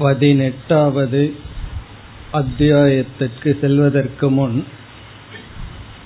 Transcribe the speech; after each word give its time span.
பதினெட்டாவது 0.00 1.22
அத்தியாயத்திற்கு 2.32 3.50
செல்வதற்கு 3.60 4.26
முன் 4.30 4.58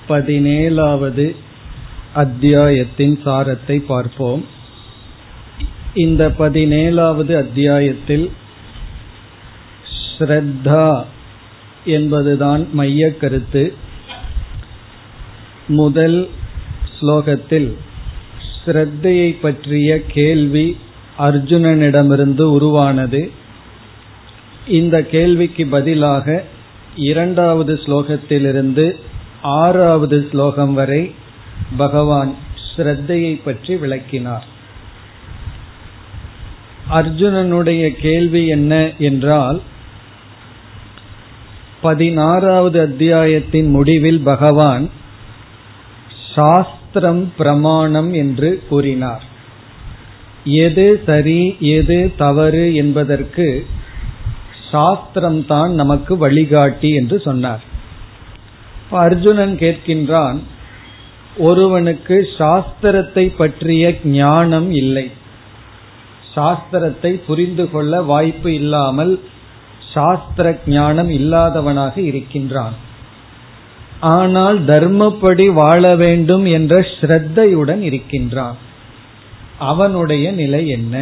பதினேழாவது 0.09 1.25
அத்தியாயத்தின் 2.13 3.15
சாரத்தை 3.25 3.77
பார்ப்போம். 3.91 4.43
இந்த 6.03 6.23
பதினேழாவது 6.39 7.33
அத்தியாயத்தில் 7.37 8.27
ஸ்ரத்தா 10.17 10.89
என்பதுதான் 11.97 12.63
மைய 12.73 13.09
கருத்து. 13.15 13.63
முதல் 15.67 16.19
ஸ்லோகத்தில் 16.97 17.69
ஸ்ரத்தையை 18.59 19.31
பற்றிய 19.41 19.89
கேள்வி 20.17 20.67
அர்ஜுனனிடமிருந்து 21.19 22.45
உருவானது. 22.57 23.23
இந்த 24.67 25.03
கேள்விக்கு 25.03 25.67
பதிலாக 25.67 26.43
இரண்டாவது 26.95 27.79
ஸ்லோகத்திலிருந்து 27.85 28.95
ஆறாவது 29.41 30.27
ஸ்லோகம் 30.31 30.73
வரை 30.73 31.11
பகவான் 31.77 32.35
ஸ்ரத்தையை 32.75 33.41
பற்றி 33.43 33.75
விளக்கினார். 33.75 34.45
அர்ஜுனனுடைய 36.91 37.89
கேள்வி 37.89 38.47
என்ன 38.47 38.91
என்றால் 38.97 39.61
பதினாறாவது 41.81 42.81
அத்தியாயத்தின் 42.81 43.69
முடிவில் 43.69 44.19
பகவான் 44.19 44.89
சாஸ்திரம் 46.35 47.33
பிரமாணம் 47.37 48.13
என்று 48.13 48.63
கூறினார். 48.69 49.23
எது 50.45 51.01
சரி 51.05 51.55
எது 51.59 52.11
தவறு 52.17 52.75
என்பதற்கு 52.75 53.65
சாஸ்திரம் 54.75 55.41
தான் 55.53 55.71
நமக்கு 55.81 56.13
வழிகாட்டி 56.17 56.89
என்று 56.99 57.17
சொன்னார். 57.27 57.63
அர்ஜுனன் 59.05 59.55
கேட்கின்றான் 59.61 60.39
ஒருவனுக்கு 61.47 62.17
சாஸ்திரத்தை 62.39 63.23
பற்றிய 63.37 63.85
ஞானம் 64.17 64.69
இல்லை. 64.81 65.05
சாஸ்திரத்தை 66.35 67.11
புரிந்து 67.27 67.65
கொள்ள 67.73 67.93
வாய்ப்பு 68.11 68.49
இல்லாமல் 68.53 69.13
சாஸ்திர 69.93 70.47
ஞானம் 70.75 71.11
இல்லாதவனாக 71.17 71.95
இருக்கின்றான். 72.11 72.75
ஆனால் 74.13 74.57
தர்மப்படி 74.71 75.45
வாழ 75.59 75.83
வேண்டும் 75.95 76.45
என்ற 76.57 76.75
ஸ்ரத்தையுடன் 76.93 77.83
இருக்கின்றான். 77.89 78.57
அவனுடைய 79.71 80.25
நிலை 80.41 80.61
என்ன 80.77 80.95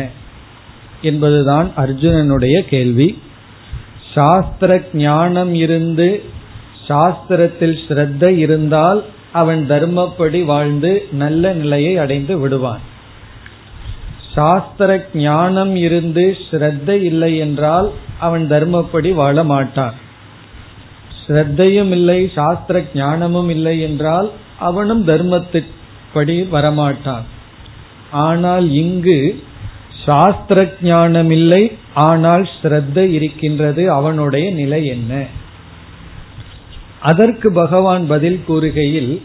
என்பதுதான் 1.09 1.69
அர்ஜுனனுடைய 1.83 2.57
கேள்வி. 2.73 3.07
சாஸ்திர 4.13 4.71
ஞானம் 4.93 5.53
இருந்து 5.53 6.07
சாஸ்திரத்தில் 6.87 7.77
ஸ்ரத்த 7.87 8.23
இருந்தால் 8.37 8.99
அவன் 9.31 9.61
தர்மப்படி 9.69 10.39
வாழ்ந்து 10.45 10.91
நல்ல 11.11 11.53
நிலையை 11.53 11.93
அடைந்து 11.97 12.33
விடுவான். 12.39 12.83
சாஸ்திர 14.33 14.91
ஞானம் 15.13 15.73
இருந்து 15.75 16.23
ஸ்ரத்த 16.47 16.89
இல்லை 17.01 17.31
என்றால் 17.37 17.89
அவன் 18.19 18.45
தர்மப்படி 18.49 19.09
வாழ 19.13 19.43
மாட்டான். 19.43 19.95
ஸ்ரத்தையும் 21.23 21.91
இல்லை 21.91 22.19
சாஸ்திர 22.35 22.83
ஞானமும் 22.93 23.49
இல்லை 23.49 23.75
என்றால் 23.81 24.29
அவனும் 24.59 25.03
தர்மத்திற்படி 25.07 26.37
வரமாட்டான். 26.55 27.25
ஆனால் 28.11 28.67
இங்கு 28.73 29.17
சாஸ்திர 30.05 30.75
ஞானம் 30.81 31.31
இல்லை 31.31 31.71
ஆனால் 31.93 32.49
ஸ்ரத்த 32.61 32.97
இருக்கின்றது. 33.11 33.91
அவனுடைய 33.91 34.51
நிலை 34.51 34.85
என்ன? 34.85 35.25
அதற்கு 36.99 37.51
பகவான் 37.51 38.07
பதில் 38.07 38.43
கூறுகையில் 38.47 39.21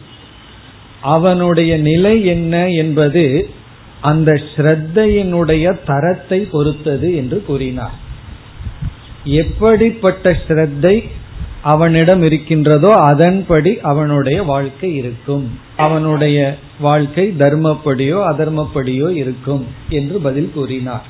அவனுடைய 1.01 1.77
நிலை 1.77 2.25
என்ன 2.25 2.69
என்பது 2.69 3.51
அந்த 4.01 4.41
ஸ்ரத்தையினுடைய 4.57 5.79
தரத்தை 5.87 6.41
பொறுத்தது 6.41 7.17
என்று 7.17 7.45
கூறினார். 7.47 7.97
எப்படிப்பட்ட 9.25 10.37
ஸ்ரத்தை 10.49 10.97
அவனிடம் 11.63 12.23
இருக்கின்றதோ 12.23 12.95
அதன்படி 12.95 13.81
அவனுடைய 13.81 14.43
வாழ்க்கை 14.43 14.95
இருக்கும். 14.95 15.59
அவனுடைய 15.77 16.59
வாழ்க்கை 16.81 17.35
தர்மப்படியோ 17.39 18.19
அதர்மப்படியோ 18.31 19.15
இருக்கும் 19.15 19.67
என்று 19.89 20.19
பதில் 20.19 20.51
கூறினார். 20.55 21.07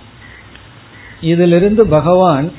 இதிலிருந்து 1.20 1.86
பகவான் 1.86 2.52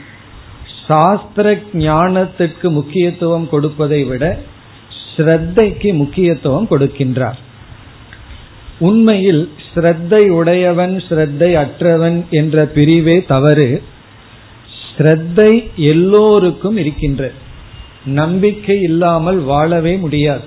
சாஸ்திர 0.87 1.61
ஞானத்திற்கு 1.73 2.69
முக்கியத்துவம் 2.69 3.49
கொடுப்பதை 3.49 4.03
விட 4.03 4.39
ஸ்ரத்தைக்கு 5.17 5.93
முக்கியத்துவம் 5.93 6.67
கொடுக்கின்றார். 6.69 7.39
உண்மையில் 8.79 9.49
ஸ்ரத்தை 9.75 10.29
உடையவன் 10.29 11.03
ஸ்ரத்தை 11.09 11.53
அற்றவன் 11.53 12.25
என்ற 12.29 12.65
பிரிவே 12.65 13.25
தவறு. 13.25 13.81
ஸ்ரத்தை 14.97 15.69
எல்லோருக்கும் 15.75 16.77
இருக்கின்றது. 16.77 17.33
நம்பிக்கை 18.09 18.81
இல்லாமல் 18.81 19.39
வாழவே 19.39 19.95
முடியாது. 19.95 20.41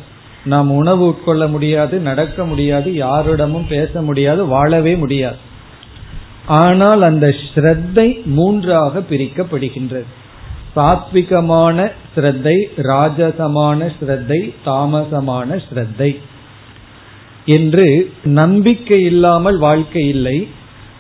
நாம் 0.44 0.70
உணவு 0.70 1.02
உட்கொள்ள 1.06 1.50
முடியாது 1.50 1.98
நடக்க 1.98 2.44
முடியாது 2.44 2.94
யாரிடமும் 2.94 3.66
பேச 3.68 4.02
முடியாது 4.02 4.46
வாழவே 4.46 4.94
முடியாது. 4.94 5.36
ஆனால் 6.46 7.02
அந்த 7.02 7.34
ஸ்ரத்தை 7.42 8.24
மூன்றாக 8.24 9.00
பிரிக்கப்படுகின்றது. 9.10 10.08
சாத்விகமான 10.76 11.90
ஸ்ரத்தை 12.14 12.56
ராஜசமான 12.76 13.90
ஸ்ரத்தை 14.00 14.54
தாமசமான 14.64 15.62
ஸ்ரத்தை. 15.66 16.16
என்று 17.44 18.12
நம்பிக்கை 18.24 19.02
இல்லாமல் 19.02 19.58
வாழ்க்கை 19.58 20.08
இல்லை. 20.08 20.48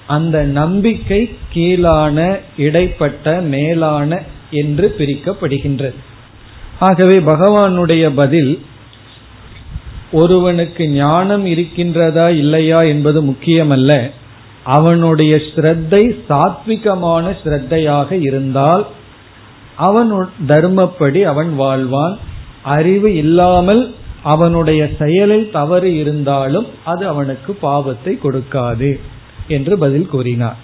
அந்த 0.06 0.42
நம்பிக்கை 0.42 1.30
கீழான 1.54 2.38
இடைப்பட்ட 2.56 3.40
மேலான 3.40 4.22
என்று 4.50 4.94
பிரிக்கப்படுகின்றது. 4.98 5.98
ஆகவே 6.86 7.16
பகவானுடைய 7.32 8.04
பதில் 8.20 8.52
ஒருவனுக்கு 10.20 10.84
ஞானம் 10.94 11.44
இருக்கின்றதா 11.52 12.26
இல்லையா 12.42 12.80
என்பது 12.92 13.18
முக்கியமல்ல. 13.30 13.92
அவனுடைய 14.76 15.34
ஸ்ரத்தை 15.46 16.02
சாத்விகமான 16.28 17.24
ஸ்ரத்தையாக 17.42 18.18
இருந்தால் 18.28 18.84
அவன் 19.86 20.10
தர்மப்படி 20.52 21.20
அவன் 21.32 21.50
வாழ்வான். 21.60 22.16
அறிவு 22.76 23.10
இல்லாமல் 23.22 23.82
அவனுடைய 24.32 24.82
செயலில் 24.98 25.48
தவறு 25.56 25.88
இருந்தாலும் 26.02 26.68
அது 26.90 27.04
அவனுக்கு 27.12 27.52
பாவத்தை 27.66 28.12
கொடுக்காது 28.24 28.90
என்று 29.56 29.74
பதில் 29.84 30.08
கூறினார். 30.12 30.58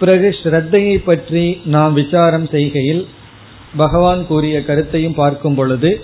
பிறகு 0.00 0.28
ஸ்ரத்தையை 0.42 0.96
பற்றி 1.04 1.44
நாம் 1.74 1.94
விசாரம் 2.00 2.46
செய்கையில் 2.54 3.02
பகவான் 3.76 4.26
கூறிய 4.26 4.64
கருத்தையும் 4.64 5.14
பார்க்கும் 5.14 5.54
பொழுது 5.54 6.00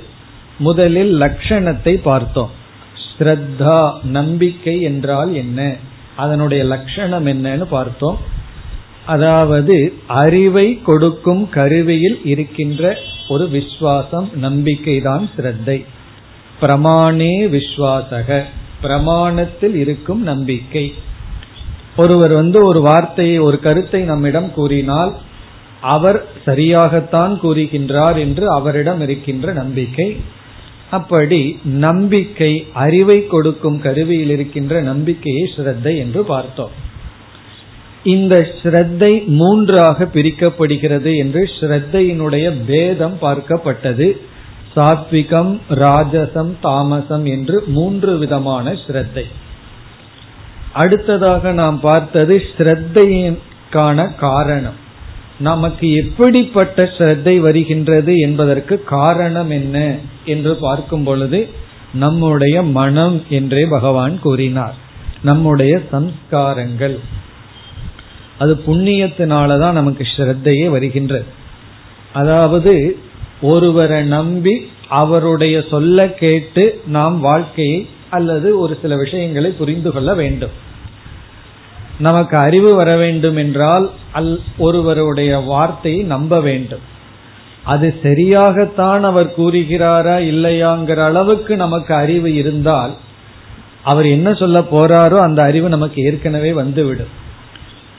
முதலில் 0.58 1.20
லட்சணத்தை 1.20 2.00
பார்த்தோம். 2.02 2.50
ஸ்ரத்தா 3.18 4.02
நம்பிக்கை 4.02 4.80
என்றால் 4.80 5.34
என்ன? 5.34 5.76
அதனுடைய 6.16 6.64
லட்சணம் 6.64 7.26
என்னன்னு 7.26 7.62
பார்த்தோம். 7.62 8.18
அதாவது 9.06 9.92
அறிவை 10.06 10.82
கொடுக்கும் 10.82 11.48
கருவியில் 11.48 12.20
இருக்கின்ற 12.24 12.96
ஒரு 13.28 13.48
விஸ்வாசம் 13.52 14.32
நம்பிக்கைதான் 14.34 15.30
ஸ்ரத்தை. 15.36 15.84
பிரமாணே 16.60 17.46
விஸ்வாசக. 17.48 18.42
பிரமாணத்தில் 18.82 19.74
இருக்கும் 19.74 20.22
நம்பிக்கை. 20.22 20.94
ஒருவர் 21.96 22.32
வந்து 22.32 22.64
ஒரு 22.64 22.80
வார்த்தையை 22.80 23.38
ஒரு 23.38 23.60
கருத்தை 23.60 24.02
நம்மிடம் 24.02 24.52
கூறினால் 24.52 25.16
அவர் 25.80 26.24
சரியாகத்தான் 26.46 27.38
கூறுகின்றார் 27.42 28.18
என்று 28.18 28.52
அவரிடம் 28.52 29.00
இருக்கின்ற 29.00 29.52
நம்பிக்கை. 29.52 30.16
அப்படி 30.90 31.58
நம்பிக்கை 31.64 32.66
அறிவை 32.72 33.26
கொடுக்கும் 33.26 33.80
கருவியில் 33.80 34.30
இருக்கின்ற 34.30 34.80
நம்பிக்கையை 34.80 35.52
ஸ்ரத்தை 35.56 35.96
என்று 35.96 36.24
பார்த்தோம். 36.24 36.70
இந்த 38.02 38.48
ஸ்ரத்தை 38.62 39.26
மூன்றாக 39.26 40.04
பிரிக்கப்படுகிறது 40.04 41.16
என்று 41.16 41.50
ஸ்ரத்தையினுடைய 41.60 42.52
பேதம் 42.66 43.18
பார்க்கப்பட்டது. 43.20 44.16
சாத்விகம் 44.76 45.60
ராஜசம் 45.70 46.54
தாமசம் 46.60 47.24
என்று 47.24 47.62
மூன்று 47.66 48.18
விதமான 48.18 48.72
ஸ்ரத்தை. 48.72 49.24
அடுத்ததாக 50.72 51.52
நாம் 51.52 51.80
பார்த்தது 51.80 52.42
ஸ்ரத்தையின்கான 52.58 54.14
காரணம். 54.14 54.84
நமக்கு 55.38 55.92
எப்படிப்பட்ட 55.92 56.90
ஸ்ரத்தை 56.98 57.40
வருகின்றது 57.40 58.16
என்பதற்கு 58.16 58.84
காரணம் 58.84 59.50
என்ன 59.50 59.96
என்று 60.24 60.54
பார்க்கும் 60.54 61.04
பொழுது 61.04 61.48
நம்முடைய 61.92 62.62
மனம் 62.62 63.24
என்றே 63.28 63.66
பகவான் 63.66 64.20
கூறினார். 64.20 64.74
நம்முடைய 65.22 65.80
சம்ஸ்காரங்கள். 65.92 66.98
அது 68.38 68.62
புண்ணியத்தினாலதான் 68.66 69.72
நமக்கு 69.72 70.06
ஸ்ரத்தையே 70.16 70.68
வருகின்றது. 70.68 71.24
அதாவது 72.12 72.96
ஒருவரை 73.42 74.02
நம்பி 74.02 74.70
அவருடைய 74.88 75.64
சொல்ல 75.70 76.08
கேட்டு 76.08 76.80
நாம் 76.86 77.20
வாழ்க்கையை 77.20 77.88
அல்லது 78.10 78.58
ஒரு 78.58 78.78
சில 78.82 78.96
விஷயங்களை 78.96 79.50
புரிந்து 79.50 79.92
கொள்ள 79.92 80.14
வேண்டும். 80.14 80.50
நமக்கு 81.98 82.36
அறிவு 82.36 82.74
வர 82.74 82.96
வேண்டும் 82.96 83.36
என்றால் 83.36 83.90
அல் 84.12 84.40
ஒருவருடைய 84.58 85.38
வார்த்தையை 85.38 86.02
நம்ப 86.02 86.40
வேண்டும். 86.40 86.80
அது 87.62 87.94
சரியாகத்தான் 88.02 89.02
அவர் 89.02 89.34
கூறுகிறாரா 89.38 90.16
இல்லையாங்கிற 90.32 90.96
அளவுக்கு 90.96 91.56
நமக்கு 91.56 91.94
அறிவு 91.94 92.34
இருந்தால் 92.34 92.92
அவர் 93.82 94.06
என்ன 94.06 94.34
சொல்ல 94.34 94.60
போறாரோ 94.60 95.18
அந்த 95.20 95.42
அறிவு 95.42 95.68
நமக்கு 95.68 96.02
ஏற்கனவே 96.02 96.52
வந்துவிடும். 96.52 97.12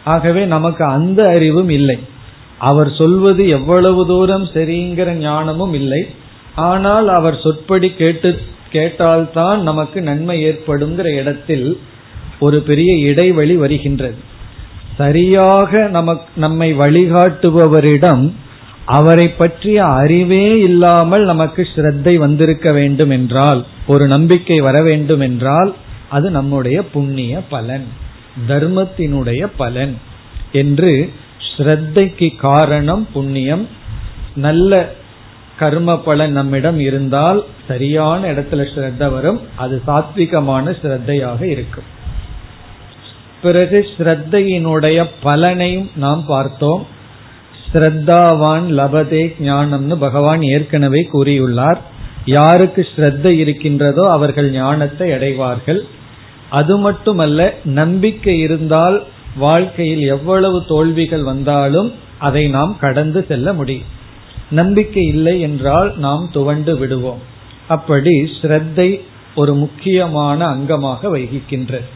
ஆகவே 0.04 0.46
நமக்கு 0.46 0.86
அந்த 0.86 1.30
அறிவும் 1.30 1.70
இல்லை. 1.70 2.00
அவர் 2.58 2.92
சொல்வது 2.92 3.48
எவ்வளவு 3.48 4.06
தூரம் 4.06 4.44
சரிங்கிற 4.44 5.14
ஞானமும் 5.14 5.74
இல்லை. 5.74 6.08
ஆனால் 6.56 7.08
அவர் 7.08 7.42
சொற்படி 7.44 7.90
கேட்டு 7.90 8.40
கேட்டால்தான் 8.72 9.60
நமக்கு 9.62 10.02
நன்மை 10.02 10.46
ஏற்படுங்கிற 10.46 11.14
இடத்தில் 11.16 11.80
ஒரு 12.40 12.62
பெரிய 12.62 12.92
இடைவெளி 13.10 13.56
வருகின்றது. 13.56 14.18
சரியாக 14.98 15.88
நமக் 15.88 16.28
நம்மை 16.36 16.74
வழிகாட்டுபவரிடம் 16.74 18.32
அவரை 18.86 19.28
பற்றிய 19.30 19.86
அறிவே 19.86 20.60
இல்லாமல் 20.60 21.26
நமக்கு 21.26 21.68
ஸ்ரத்தை 21.76 22.16
வந்திருக்க 22.16 22.72
வேண்டும் 22.72 23.10
என்றால் 23.10 23.66
ஒரு 23.88 24.08
நம்பிக்கை 24.08 24.60
வர 24.60 24.82
வேண்டும் 24.82 25.20
என்றால் 25.20 25.76
அது 26.10 26.30
நம்முடைய 26.30 26.84
புண்ணிய 26.84 27.42
பலன் 27.50 27.88
தர்மத்தினுடைய 28.48 29.48
பலன் 29.58 29.98
என்று 30.52 31.12
ஸ்ரத்தைக்கு 31.58 32.36
காரணம் 32.38 33.08
புண்ணியம். 33.14 33.68
நல்ல 34.36 34.72
கர்ம 35.60 35.98
பலன் 36.00 36.32
நம்மிடம் 36.32 36.80
இருந்தால் 36.80 37.46
சரியான 37.68 38.32
இடத்துல 38.32 38.66
ஸ்ரத்த 38.74 39.12
வரும் 39.12 39.42
அது 39.56 39.82
சாத்விகமான 39.88 40.76
ஸ்ரத்தையாக 40.82 41.42
இருக்கும். 41.42 41.88
பிறகு 43.42 43.88
ஸ்ரத்தையினுடைய 43.98 45.00
பலனையும் 45.24 45.90
நாம் 45.96 46.26
பார்த்தோம். 46.26 46.84
ஸ்ரத்தாவான் 47.74 48.66
லபதே 48.80 49.24
ஞானம்னு 49.40 49.96
பகவான் 49.96 50.42
ஏற்கனவே 50.42 51.02
கூறியுள்ளார். 51.14 51.80
யாருக்கு 52.26 52.88
ஸ்ரத்த 52.96 53.26
இருக்கின்றதோ 53.26 54.10
அவர்கள் 54.10 54.50
ஞானத்தை 54.52 55.12
அடைவார்கள். 55.12 55.82
அது 56.50 56.78
மட்டுமல்ல 56.78 57.54
நம்பிக்கை 57.64 58.40
இருந்தால் 58.40 58.98
வாழ்க்கையில் 59.38 60.04
எவ்வளவு 60.08 60.66
தோல்விகள் 60.66 61.24
வந்தாலும் 61.24 61.90
அதை 62.18 62.44
நாம் 62.48 62.74
கடந்து 62.80 63.26
செல்ல 63.28 63.54
முடியும். 63.54 63.92
நம்பிக்கை 64.50 65.04
இல்லை 65.06 65.36
என்றால் 65.40 65.90
நாம் 65.98 66.30
துவண்டு 66.34 66.78
விடுவோம். 66.78 67.22
அப்படி 67.68 68.16
ஸ்ரத்தை 68.38 68.90
ஒரு 69.36 69.54
முக்கியமான 69.54 70.40
அங்கமாக 70.56 71.10
வகிக்கின்றது. 71.16 71.88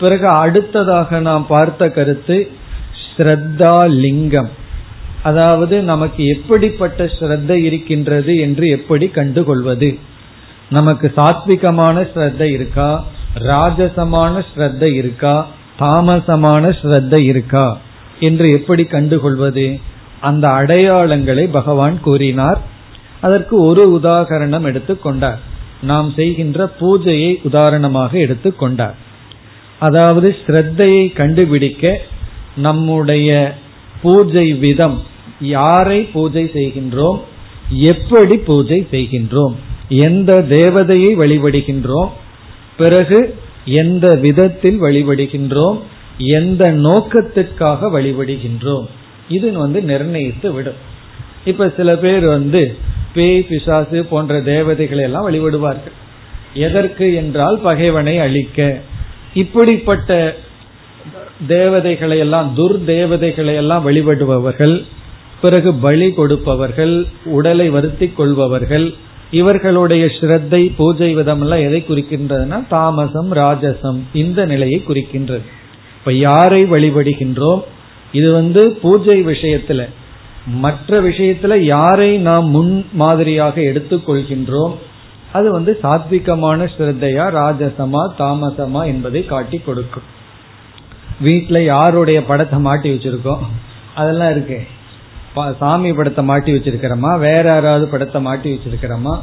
பிறகு 0.00 0.28
அடுத்ததாக 0.28 1.20
நாம் 1.20 1.46
பார்த்த 1.46 1.90
கருத்து 1.90 2.50
ஸ்ரத்தா 3.16 3.88
லிங்கம். 3.88 4.50
அதாவது 5.22 5.82
நமக்கு 5.82 6.24
எப்படிப்பட்ட 6.24 7.04
ஸ்ரத்த 7.04 7.50
இருக்கின்றது 7.50 8.36
என்று 8.36 8.68
எப்படி 8.68 9.06
கண்டுகொள்வது? 9.06 9.98
நமக்கு 10.70 11.12
சாத்விகமான 11.16 12.08
ஸ்ரத்த 12.14 12.40
இருக்கா? 12.40 13.04
ராஜசமான 13.38 14.44
ஸ்ரத்த 14.54 14.82
இருக்கா? 14.82 15.46
தாமசமான 15.78 16.76
ஸ்ரத்த 16.82 17.16
இருக்கா? 17.16 17.78
என்று 18.20 18.50
எப்படி 18.50 18.82
கண்டுகொள்வது? 18.82 19.80
அந்த 20.20 20.48
அடையாளங்களை 20.48 21.48
பகவான் 21.52 22.00
கூறினார். 22.00 22.60
அதற்கு 23.20 23.60
ஒரு 23.60 24.00
உதாகரணம் 24.02 24.62
எடுத்துக்கொண்டார் 24.62 25.38
நாம் 25.82 26.12
செய்கின்ற 26.16 26.70
பூஜையை 26.80 27.36
உதாரணமாக 27.42 28.18
எடுத்துக்கொண்டார் 28.18 28.94
அதாவது 29.78 30.36
ஸ்ரத்தையை 30.46 31.12
கண்டுபிடிக்க 31.12 32.00
நம்முடைய 32.56 33.54
பூஜை 34.02 34.52
விதம் 34.52 35.02
யாரை 35.40 36.00
பூஜை 36.00 36.50
செய்கின்றோம் 36.54 37.20
எப்படி 37.70 38.36
பூஜை 38.36 38.86
செய்கின்றோம் 38.90 39.54
எந்த 39.88 40.44
தேவதையை 40.48 41.10
வழிபடுகின்றோம் 41.22 42.08
பிறகு 42.76 43.38
எந்த 43.64 44.14
விதத்தில் 44.14 44.82
வழிபடுகின்றோம் 44.82 45.78
எந்த 46.18 46.70
நோக்கத்திற்காக 46.70 48.00
வழிபடுகின்றோம். 48.00 48.86
இது 49.28 49.52
வந்து 49.52 49.82
நிர்ணயித்து 49.82 50.52
விடும். 50.52 50.74
இப்ப 51.44 51.72
சில 51.76 51.96
பேர் 51.96 52.24
வந்து 52.24 52.76
பேய் 53.14 53.42
பிசாசு 53.42 54.04
போன்ற 54.04 54.40
தேவதைகளை 54.40 55.04
எல்லாம் 55.04 55.32
வழிபடுவார்கள். 55.32 55.96
எதற்கு 56.54 57.14
என்றால் 57.14 57.58
பகைவனை 57.58 58.18
அழிக்க 58.18 58.80
இப்படிப்பட்ட 59.34 60.36
தேவதைகளை 61.46 62.18
எல்லாம் 62.18 62.52
துர் 62.56 62.84
தேவதைகளை 62.84 63.54
எல்லாம் 63.54 63.90
வழிபடுபவர்கள் 63.90 64.84
பிறகு 65.40 65.74
பலி 65.74 66.12
கொடுப்பவர்கள் 66.12 67.06
உடலை 67.24 67.70
வருத்தி 67.70 68.06
கொள்பவர்கள் 68.06 68.94
இவர்களுடைய 69.30 70.04
ஸ்ரத்தை 70.04 70.72
பூஜை 70.76 71.14
விதம் 71.14 71.40
எல்லாம் 71.40 71.58
எதை 71.58 71.84
குறிக்கின்றதுன்னா 71.88 72.68
தாமசம் 72.68 73.32
ராஜசம் 73.32 73.98
இந்த 74.12 74.44
நிலையை 74.44 74.82
குறிக்கின்றது. 74.88 75.46
இப்ப 75.98 76.12
யாரை 76.12 76.64
வழிபடுகின்றோம்? 76.64 77.60
இது 78.12 78.32
வந்து 78.32 78.70
பூஜை 78.70 79.24
விஷயத்துல. 79.24 79.88
மற்ற 80.46 81.02
விஷயத்துல 81.02 81.58
யாரை 81.58 82.18
நாம் 82.18 82.48
முன் 82.48 82.86
மாதிரியாக 82.92 83.60
எடுத்துக்கொள்கின்றோம் 83.60 84.74
அது 85.36 85.48
வந்து 85.56 85.72
சாத்விகமான 85.82 86.66
ஸ்ரத்தையா 86.74 87.24
ராஜசமா 87.38 88.02
தாமசமா 88.18 88.82
என்பதை 88.92 89.22
காட்டி 89.32 89.58
கொடுக்கும். 89.58 90.08
வீட்டில் 91.26 91.68
யாருடைய 91.72 92.18
படத்தை 92.30 92.58
மாட்டி 92.66 92.88
வச்சிருக்கோம்? 92.94 93.42
அதெல்லாம் 94.00 94.32
இருக்கு. 94.34 94.58
சாமி 95.60 95.90
படத்தை 95.92 96.22
மாட்டி 96.30 96.50
வச்சிருக்கிறோமா? 96.52 97.12
வேற 97.26 97.44
யாராவது 97.54 97.86
படத்தை 97.94 98.20
மாட்டி 98.26 98.48
வச்சிருக்கிறோமா? 98.54 99.14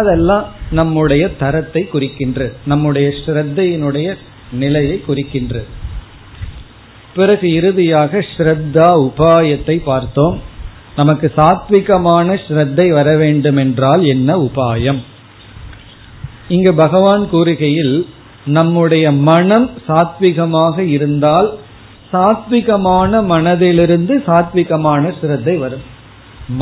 அதெல்லாம் 0.00 0.44
நம்முடைய 0.78 1.24
தரத்தை 1.42 1.82
குறிக்கின்ற 1.94 2.40
நம்முடைய 2.72 3.08
ஸ்ரத்தையினுடைய 3.22 4.08
நிலையை 4.62 4.96
குறிக்கின்றது 5.08 5.68
பிறகு 7.16 7.46
இறுதியாக 7.58 8.20
ஸ்ரத்தா 8.32 8.88
உபாயத்தை 9.08 9.76
பார்த்தோம். 9.90 10.36
நமக்கு 10.96 11.26
சாத்விகமான 11.36 12.36
ஸ்ரத்தை 12.46 12.86
வர 12.98 13.08
வேண்டும் 13.22 13.58
என்றால் 13.64 14.02
என்ன 14.14 14.36
உபாயம்? 14.48 15.00
இங்கு 16.54 16.72
பகவான் 16.74 17.24
கூறுகையில் 17.32 17.94
நம்முடைய 18.56 19.04
மனம் 19.28 19.68
சாத்விகமாக 19.88 20.76
இருந்தால் 20.94 21.48
சாத்விகமான 22.12 23.20
மனதிலிருந்து 23.32 24.14
சாத்விகமான 24.28 25.12
சிரத்தை 25.20 25.54
வரும். 25.56 25.84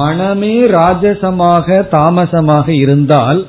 மனமே 0.00 0.56
ராஜசமாக 0.78 1.76
தாமசமாக 1.96 2.68
இருந்தால் 2.82 3.40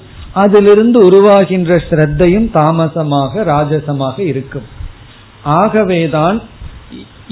அதிலிருந்து 0.44 1.00
உருவாகின்ற 1.08 1.72
ஸ்ரத்தையும் 1.88 2.48
தாமசமாக 2.60 3.44
ராஜசமாக 3.54 4.18
இருக்கும். 4.32 4.68
ஆகவேதான் 5.62 6.38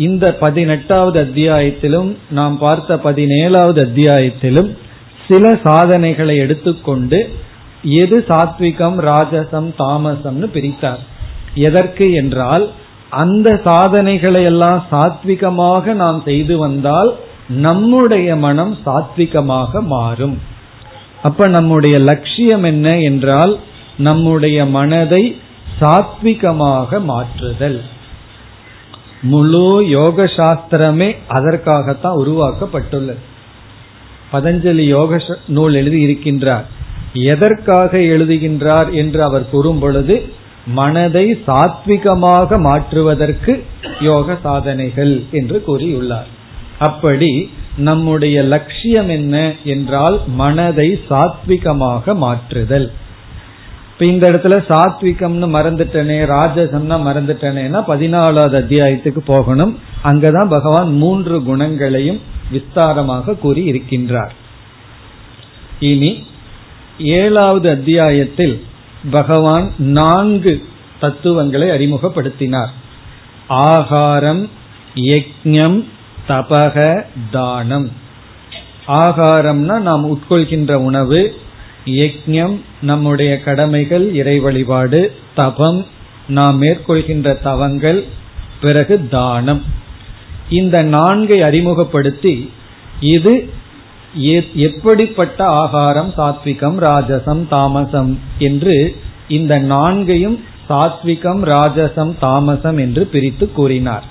இந்த 0.07 0.25
பதினெட்டாவது 0.43 1.17
அத்தியாயத்திலும் 1.25 2.09
நாம் 2.37 2.55
பார்த்த 2.57 2.97
பதினேழாவது 3.05 3.79
அத்தியாயத்திலும் 3.87 4.69
சில 5.27 5.45
சாதனைகளை 5.63 6.35
எடுத்துக்கொண்டு 6.45 7.19
எது 7.83 8.25
சாத்விகம் 8.27 8.97
ராஜசம் 8.99 9.73
தாமசம்னு 9.79 10.45
பிரித்தார். 10.45 10.99
எதற்கு 11.53 12.13
என்றால் 12.13 12.71
அந்த 13.09 13.61
சாதனைகளை 13.63 14.43
எல்லாம் 14.43 14.85
சாத்விகமாக 14.91 15.93
நாம் 15.93 16.21
செய்து 16.25 16.57
வந்தால் 16.57 17.15
நம்முடைய 17.47 18.35
மனம் 18.35 18.77
சாத்விகமாக 18.85 19.81
மாறும். 19.81 20.41
அப்ப 21.23 21.47
நம்முடைய 21.47 21.99
லட்சியம் 21.99 22.63
என்ன 22.63 22.99
என்றால் 22.99 23.59
நம்முடைய 23.97 24.65
மனதை 24.65 25.41
சாத்விகமாக 25.79 27.03
மாற்றுதல். 27.03 27.81
முழு 29.21 29.87
யோக 29.87 30.23
சாஸ்திரமே 30.23 31.17
அதற்காகத்தான் 31.27 32.17
உருவாக்கப்பட்டுள்ளது. 32.17 33.17
பதஞ்சலி 34.33 34.85
யோக 34.87 35.21
நூல் 35.47 35.73
எழுதி 35.73 36.05
இருக்கின்றார். 36.05 36.63
எதற்காக 37.13 37.97
எழுதுகின்றார் 37.97 38.91
என்று 38.91 39.23
அவர் 39.23 39.49
கூறும் 39.49 39.79
பொழுது 39.79 40.31
மனதை 40.65 41.39
சாத்விகமாக 41.47 42.59
மாற்றுவதற்கு 42.59 43.63
யோக 43.99 44.37
சாதனைகள் 44.43 45.23
என்று 45.31 45.63
கூறியுள்ளார். 45.67 46.29
அப்படி 46.79 47.51
நம்முடைய 47.77 48.41
லட்சியம் 48.41 49.09
என்ன 49.09 49.53
என்றால் 49.63 50.21
மனதை 50.27 50.99
சாத்விகமாக 51.09 52.15
மாற்றுதல். 52.15 52.91
இப்ப 53.91 54.05
இந்த 54.05 54.31
இடத்துல 54.31 54.55
சாத்விகம்னு 54.69 55.47
மறந்துட்டனே 55.55 56.19
ராஜசம்னா 56.25 56.97
மறந்துட்டனேன்னா 57.07 57.79
பதினாலாவது 57.87 58.57
அத்தியாயத்துக்கு 58.61 59.19
போகணும். 59.25 59.79
அங்கதான் 60.03 60.47
பகவான் 60.47 60.95
மூன்று 60.95 61.43
குணங்களையும் 61.43 62.19
விஸ்தாரமாக 62.51 63.37
கூறி 63.37 63.71
இருக்கின்றார் 63.71 64.31
இனி 65.79 66.23
ஏழாவது 66.99 67.69
அத்தியாயத்தில் 67.69 68.63
பகவான் 69.11 69.71
நான்கு 69.77 70.65
தத்துவங்களை 70.99 71.67
அறிமுகப்படுத்தினார். 71.67 72.67
ஆகாரம் 73.47 74.49
யக்ஞம் 74.95 75.85
தபக 76.27 77.05
தானம். 77.31 77.91
ஆகாரம்னா 78.87 79.79
நாம் 79.79 80.15
உட்கொள்கின்ற 80.15 80.73
உணவு 80.73 81.35
யக்ஞம் 81.85 82.59
நம்முடைய 82.81 83.41
கடமைகள் 83.41 84.13
இறை 84.13 84.39
வழிபாடு 84.39 85.15
தபம் 85.35 85.85
நாம் 86.27 86.61
மேற்கொள்கின்ற 86.61 87.41
தவங்கள் 87.41 88.03
பிறகு 88.61 89.07
தானம். 89.07 89.63
இந்த 90.49 90.83
நான்கை 90.83 91.41
அறிமுகப்படுத்தி 91.41 92.51
இது 92.99 93.49
எப்படிப்பட்ட 94.53 95.45
ஆகாரம் 95.45 96.13
சாத்விகம் 96.17 96.77
ராஜசம் 96.79 97.47
தாமசம் 97.49 98.19
என்று 98.37 98.95
இந்த 99.27 99.59
நான்கையும் 99.59 100.43
சாத்விகம் 100.69 101.41
ராஜசம் 101.43 102.15
தாமசம் 102.19 102.77
என்று 102.77 103.05
பிரித்து 103.05 103.51
கூறினார். 103.51 104.03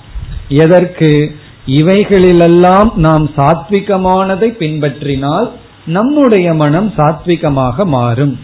எதற்கு? 0.47 1.35
இவைகளிலெல்லாம் 1.67 2.93
நாம் 2.95 3.29
சாத்விகமானதை 3.35 4.49
பின்பற்றினால் 4.59 5.49
நம்முடைய 5.85 6.53
மனம் 6.53 6.93
சாத்விகமாக 6.97 7.85
மாறும். 7.85 8.39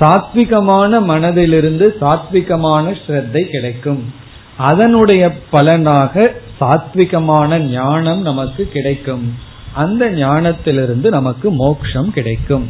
சாத்விகமான 0.00 1.00
மனதிலிருந்து 1.00 1.88
சாத்விகமான 2.00 2.96
ஸ்ரத்தை 3.06 3.42
கிடைக்கும். 3.42 4.12
அதனுடைய 4.56 5.32
பலனாக 5.50 6.34
சாத்விகமான 6.60 7.58
ஞானம் 7.58 8.22
நமக்கு 8.22 8.68
கிடைக்கும். 8.72 9.52
அந்த 9.74 10.10
ஞானத்திலிருந்து 10.10 11.08
நமக்கு 11.10 11.50
மோக்ஷம் 11.50 12.12
கிடைக்கும். 12.12 12.66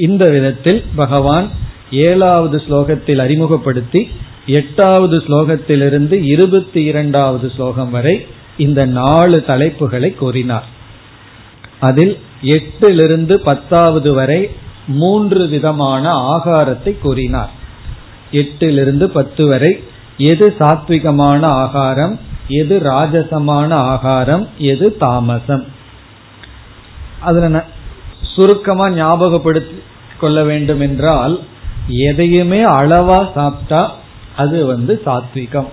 இந்த 0.00 0.30
விதத்தில் 0.30 0.84
பகவான் 0.96 1.48
ஏழாவது 1.90 2.62
ஸ்லோகத்தில் 2.68 3.18
அறிமுகப்படுத்தி 3.18 4.10
எட்டாவது 4.46 5.18
ஸ்லோகத்திலிருந்து 5.18 6.12
இருபத்தி 6.12 6.82
இரண்டாவது 6.82 7.50
ஸ்லோகம் 7.50 7.90
வரை 7.90 8.26
இந்த 8.58 8.86
நாலு 8.86 9.44
தலைப்புகளை 9.46 10.14
கூறினார். 10.14 10.66
அதில் 11.80 12.18
எட்டிலிருந்து 12.42 13.34
பத்தாவது 13.34 14.12
வரை 14.12 14.48
மூன்று 14.86 15.46
விதமான 15.46 16.36
ஆகாரத்தை 16.36 16.98
கூறினார். 16.98 17.50
எட்டிலிருந்து 18.32 19.04
பத்து 19.04 19.46
வரை 19.46 19.82
எது 20.16 20.54
சாத்விகமான 20.58 21.42
ஆகாரம் 21.42 22.18
எது 22.48 22.78
ராஜசமான 22.78 23.70
ஆகாரம் 23.72 24.48
எது 24.58 24.96
தாமசம். 24.96 25.64
அதுல 27.20 27.64
சுருக்கமா 28.22 28.90
ஞாபகப்படுத்தி 28.90 29.82
கொள்ள 30.18 30.44
வேண்டும் 30.44 30.80
என்றால் 30.80 31.40
எதையுமே 31.86 32.64
அளவா 32.64 33.32
சாப்பிட்டா 33.34 33.94
அது 34.36 34.66
வந்து 34.66 35.02
சாத்விகம். 35.06 35.68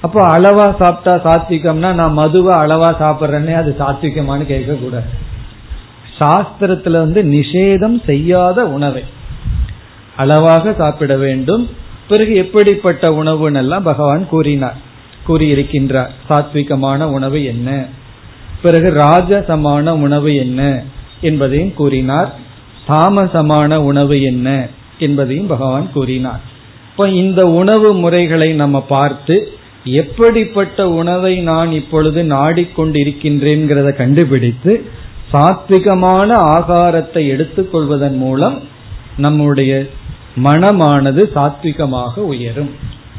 அப்போ 0.00 0.20
அளவா 0.26 0.66
சாப்பிட்டா 0.82 1.14
சாத்விகம்னா 1.14 1.94
நான் 1.94 2.12
மதுவை 2.12 2.56
அளவா 2.56 2.90
சாப்பிட்றேன்னே 3.02 3.54
அது 3.54 3.76
சாத்விகமானு 3.78 4.44
கேட்கக்கூடாது. 4.52 5.08
சாஸ்திரத்துல 6.18 6.90
வந்து 6.90 7.22
நிஷேதம் 7.22 8.04
செய்யாத 8.04 8.66
உணவை 8.66 9.04
அளவாக 10.16 10.72
சாப்பிட 10.72 11.16
வேண்டும். 11.16 11.68
பிறகு 12.08 12.34
எப்படிப்பட்ட 12.34 13.08
உணவுன்னெல்லாம் 13.08 13.82
பகவான் 13.82 14.28
கூறினார். 14.28 14.76
கூறியிருக்கின்றார். 15.28 16.08
சாத்விகமான 16.28 17.04
உணவு 17.04 17.44
என்ன? 17.44 17.86
பிறகு 18.62 18.88
ராஜசமான 18.90 19.90
உணவு 19.90 20.36
என்ன 20.36 20.82
என்பதையும் 21.20 21.74
கூறினார். 21.74 22.34
தாமசமான 22.88 23.76
உணவு 23.76 24.22
என்ன 24.22 24.68
என்பதையும் 24.98 25.46
பகவான் 25.46 25.92
கூறினார். 25.92 26.40
இப்ப 26.90 27.08
இந்த 27.08 27.46
உணவு 27.46 27.92
முறைகளை 27.92 28.52
நம்ம 28.52 28.80
பார்த்து 28.80 29.52
எப்படிப்பட்ட 29.84 30.88
உணவை 30.88 31.40
நான் 31.40 31.72
இப்பொழுது 31.72 32.22
நாடிக்கொண்டிருக்கின்றேங்கிறத 32.22 33.92
கண்டுபிடித்து 33.96 34.84
சாத்விகமான 35.32 36.30
ஆகாரத்தை 36.56 37.22
எடுத்துக்கொள்வதன் 37.34 38.16
மூலம் 38.16 38.62
நம்முடைய 39.16 39.86
மனமானது 40.44 41.22
சாத்விகமாக 41.34 42.14
உயரும். 42.14 42.70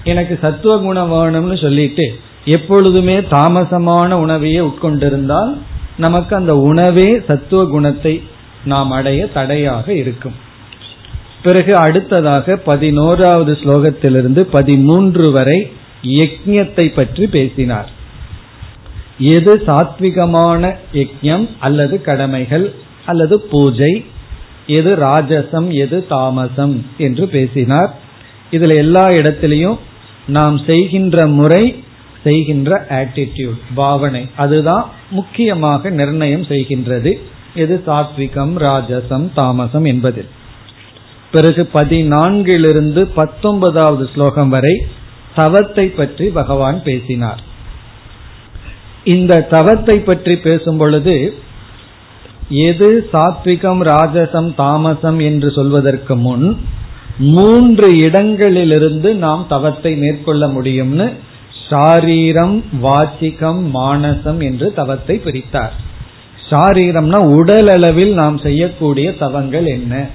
எனக்கு 0.03 0.37
சத்துவ 0.41 0.77
குணம் 0.77 1.11
வேணும்னு 1.11 1.61
சொல்லிட்டு 1.61 2.19
எப்பொழுதுமே 2.45 3.15
தாமசமான 3.15 4.13
உணவையே 4.13 4.59
உட்கொண்டிருந்தால் 4.59 5.57
நமக்கு 5.97 6.35
அந்த 6.35 6.57
உணவே 6.57 7.21
சத்துவ 7.27 7.65
குணத்தை 7.65 8.23
நாம் 8.65 8.91
அடைய 8.91 9.27
தடையாக 9.27 9.93
இருக்கும். 9.93 10.33
பிறகு 11.43 11.75
அடுத்ததாக 11.75 12.55
பதினோராவது 12.55 13.51
ஸ்லோகத்திலிருந்து 13.51 14.39
பதிமூன்று 14.39 15.31
வரை 15.31 15.71
யஜ்யத்தை 16.03 16.93
பற்றி 16.95 17.27
பேசினார். 17.27 17.89
எது 19.17 19.63
சாத்விகமான 19.65 20.75
யஜ்யம் 20.93 21.47
அல்லது 21.59 22.01
கடமைகள் 22.01 22.73
அல்லது 23.05 23.39
பூஜை 23.39 24.05
எது 24.67 24.95
ராஜசம் 24.95 25.69
எது 25.73 26.05
தாமசம் 26.07 26.85
என்று 26.97 27.27
பேசினார். 27.27 27.93
இதுல 28.51 28.75
எல்லா 28.75 29.07
இடத்திலையும் 29.09 29.77
நாம் 30.27 30.57
செய்கின்ற 30.57 31.27
முறை 31.27 31.83
செய்கின்ற 32.23 32.85
ஆட்டிடியூட் 32.89 33.59
பாவனை. 33.75 34.27
அதுதான் 34.35 34.89
முக்கியமாக 35.09 35.89
நிர்ணயம் 35.89 36.43
செய்கின்றது. 36.43 37.19
எது? 37.55 37.81
சாத்விகம் 37.87 38.53
ராஜசம் 38.57 39.29
தாமசம் 39.33 39.85
என்பதில். 39.85 40.27
பிறகு 41.31 41.69
பதினான்கிலிருந்து 41.73 43.01
பத்தொன்பதாவது 43.15 44.09
ஸ்லோகம் 44.13 44.49
வரை 44.49 44.85
தவத்தை 45.35 45.85
பற்றி 45.85 46.27
பகவான் 46.27 46.83
பேசினார். 46.83 47.43
இந்த 49.03 49.41
தவத்தை 49.41 49.99
பற்றி 49.99 50.37
பேசும் 50.37 50.77
பொழுது 50.77 51.33
எது? 52.49 53.09
சாத்விகம் 53.13 53.81
ராஜசம் 53.83 54.55
தாமசம் 54.55 55.19
என்று 55.19 55.51
சொல்வதற்கு 55.51 56.15
முன் 56.15 56.57
மூன்று 57.17 57.97
இடங்களிலிருந்து 57.97 59.15
நாம் 59.15 59.45
தவத்தை 59.49 59.95
மேற்கொள்ள 59.95 60.47
முடியும்னு 60.47 61.13
சாரீரம் 61.69 62.63
வாச்சிகம் 62.83 63.61
மானசம் 63.73 64.39
என்று 64.43 64.73
தவத்தை 64.73 65.21
பிரித்தார். 65.25 65.73
சாரீரம்னா 66.49 67.19
உடல் 67.35 67.67
அளவில் 67.67 68.13
நாம் 68.13 68.37
செய்யக்கூடிய 68.37 69.11
தவங்கள் 69.13 69.65
என்ன? 69.65 70.09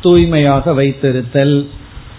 தூய்மையாக 0.00 0.72
வைத்திருத்தல் 0.72 1.66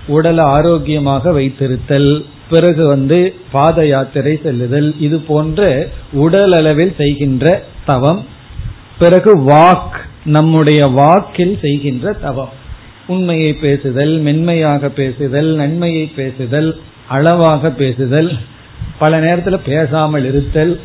உடலை 0.07 0.43
ஆரோக்கியமாக 0.45 1.31
வைத்திருத்தல் 1.31 2.25
பிறகு 2.49 2.87
வந்து 2.87 3.33
பாத 3.51 3.87
யாத்திரை 3.87 4.39
செல்லுதல் 4.43 4.95
இது 4.99 5.19
போன்ற 5.19 5.87
உடல் 6.11 6.51
அளவில் 6.51 6.93
செய்கின்ற 6.97 7.63
தவம் 7.85 8.21
பிறகு 8.99 9.31
வாக் 9.43 9.97
நம்முடைய 10.25 10.85
வாக்கில் 10.85 11.59
செய்கின்ற 11.61 12.13
தவம். 12.13 12.53
உண்மையை 13.07 13.53
பேசுதல் 13.53 14.17
மென்மையாக 14.19 14.89
பேசுதல் 14.89 15.55
நன்மையை 15.55 16.05
பேசுதல் 16.15 16.79
அளவாக 17.07 17.69
பேசுதல் 17.69 18.37
பல 18.99 19.19
நேரத்தில் 19.19 19.59
பேசாமல் 19.59 20.25
இருத்தல் 20.25 20.81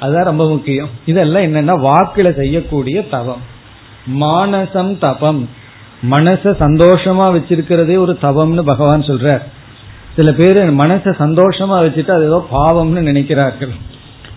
அதுதான் 0.00 0.24
ரொம்ப 0.24 0.48
முக்கியம். 0.48 0.88
இதெல்லாம் 1.06 1.42
என்னன்னா 1.42 1.80
வாக்குல 1.82 2.36
செய்யக்கூடிய 2.36 3.08
தவம். 3.08 3.42
மானசம் 4.20 4.98
தபம். 4.98 5.48
மனச 6.10 6.54
சந்தோஷமா 6.60 7.26
வச்சிருக்கிறதே 7.36 7.98
ஒரு 7.98 8.18
தவம்னு 8.22 8.60
பகவான் 8.60 9.02
சொல்றார். 9.02 9.42
சில 10.16 10.32
பேர் 10.32 10.74
மனச 10.74 11.14
சந்தோஷமா 11.18 11.76
வச்சுட்டு 11.84 12.10
அது 12.10 12.24
ஏதோ 12.24 12.46
பாவம்னு 12.52 13.06
நினைக்கிறார்கள். 13.08 13.74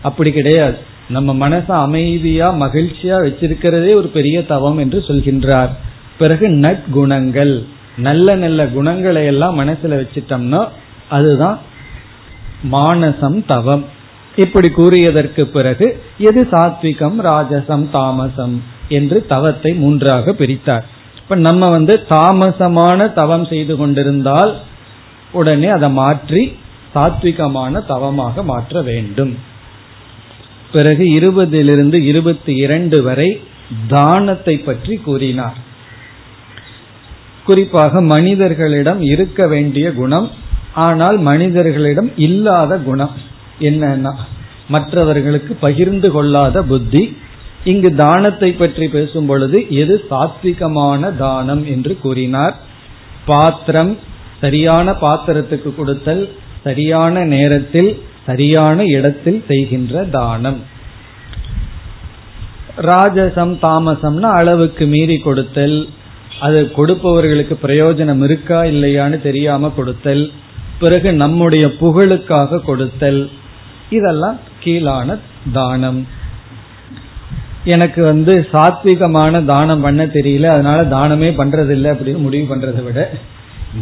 அப்படி 0.02 0.32
கிடையாது. 0.32 0.78
நம்ம 1.10 1.50
மனச 1.50 1.66
அமைதியா 1.68 2.54
மகிழ்ச்சியா 2.54 3.18
வச்சிருக்கிறதே 3.26 3.94
ஒரு 3.94 4.08
பெரிய 4.08 4.46
தவம் 4.46 4.78
என்று 4.78 5.00
சொல்கின்றார். 5.00 5.70
பிறகு 6.18 6.48
நற்குணங்கள். 6.48 7.66
நல்ல 7.98 8.36
நல்ல 8.36 8.68
குணங்களை 8.68 9.26
எல்லாம் 9.26 9.60
மனசுல 9.60 10.00
வச்சிட்டோம்னா 10.02 10.68
அதுதான் 11.10 11.60
மானசம் 12.70 13.46
தவம். 13.46 13.86
இப்படி 14.36 14.68
கூறியதற்கு 14.68 15.42
பிறகு 15.42 16.04
எது 16.18 16.48
சாத்விகம் 16.52 17.18
ராஜசம் 17.22 17.90
தாமசம் 17.90 18.64
என்று 18.90 19.26
தவத்தை 19.28 19.74
மூன்றாக 19.74 20.34
பிரித்தார். 20.34 20.86
இப்ப 21.18 21.36
நம்ம 21.36 21.70
வந்து 21.70 22.06
தாமசமான 22.10 23.14
தவம் 23.14 23.46
செய்து 23.46 23.78
கொண்டிருந்தால் 23.78 24.56
உடனே 25.32 25.68
அதை 25.68 25.90
மாற்றி 25.90 26.58
சாத்விகமான 26.96 27.86
தவமாக 27.86 28.44
மாற்ற 28.44 28.82
வேண்டும். 28.82 29.38
பிறகு 30.72 31.04
இருபதிலிருந்து 31.04 31.94
இருபத்தி 31.94 32.56
இரண்டு 32.56 33.04
வரை 33.04 33.42
தானத்தை 33.88 34.58
பற்றி 34.58 34.96
கூறினார். 34.96 35.58
குறிப்பாக 37.44 38.02
மனிதர்களிடம் 38.02 39.02
இருக்க 39.02 39.48
வேண்டிய 39.48 39.94
குணம் 39.94 40.32
ஆனால் 40.86 41.18
மனிதர்களிடம் 41.18 42.10
இல்லாத 42.28 42.78
குணம் 42.78 43.16
என்னன்னா 43.60 44.14
மற்றவர்களுக்கு 44.68 45.54
பகிர்ந்து 45.56 46.12
கொள்ளாத 46.12 46.58
புத்தி. 46.64 47.04
இங்கு 47.64 47.90
தானத்தை 47.96 48.50
பற்றி 48.52 48.86
பேசும் 48.88 49.26
பொழுது 49.26 49.58
எது 49.82 49.96
சாத்விகமான 50.10 51.12
தானம் 51.16 51.64
என்று 51.66 51.94
கூறினார். 52.04 52.56
பாத்திரம் 53.26 53.92
சரியான 54.42 54.92
பாத்திரத்துக்கு 55.02 55.72
கொடுத்தல் 55.76 56.24
சரியான 56.64 57.24
நேரத்தில் 57.26 57.92
சரியான 58.26 58.84
இடத்தில் 58.98 59.44
செய்கின்ற 59.48 60.04
தானம். 60.12 60.60
ராஜசம் 62.90 63.54
தாமசம்னா 63.64 64.30
அளவுக்கு 64.42 64.86
மீறி 64.88 65.18
கொடுத்தல் 65.18 65.78
அது 66.40 66.60
கொடுப்பவர்களுக்கு 66.78 67.56
பிரயோஜனம் 67.66 68.24
இருக்கா 68.24 68.60
இல்லையான்னு 68.64 69.18
தெரியாம 69.22 69.70
கொடுத்தல் 69.70 70.24
பிறகு 70.82 71.10
நம்முடைய 71.14 71.66
புகழுக்காக 71.82 72.60
கொடுத்தல். 72.60 73.22
இதெல்லாம் 73.90 74.38
கீழான 74.64 75.18
தானம். 75.54 76.02
எனக்கு 77.66 78.02
வந்து 78.04 78.34
சாத்விகமான 78.54 79.46
தானம் 79.46 79.82
பண்ண 79.82 80.06
தெரியல 80.06 80.46
அதனால 80.56 80.80
தானமே 80.96 81.30
பண்றதில்லை 81.42 81.90
அப்படின்னு 81.94 82.24
முடிவு 82.28 82.56
பண்றதை 82.56 82.84
விட 82.84 83.02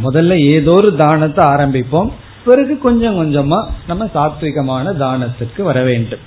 முதல்ல 0.04 0.34
ஏதோ 0.54 0.72
ஒரு 0.72 0.90
தானத்தை 0.96 1.44
ஆரம்பிப்போம். 1.44 2.10
பிறகு 2.44 2.74
கொஞ்சம் 2.78 3.16
கொஞ்சமா 3.16 3.58
நம்ம 3.86 4.08
சாத்விகமான 4.14 4.92
தானத்துக்கு 5.04 5.62
வர 5.62 5.78
வேண்டும். 5.82 6.22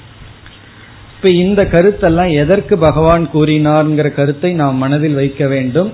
இப்ப 1.15 1.30
இந்த 1.44 1.62
கருத்தெல்லாம் 1.63 2.32
எதற்கு 2.34 2.77
பகவான் 2.77 3.25
கூறினார்ங்கிற 3.34 4.08
கருத்தை 4.13 4.53
நாம் 4.53 4.75
மனதில் 4.75 5.13
வைக்க 5.13 5.48
வேண்டும். 5.48 5.92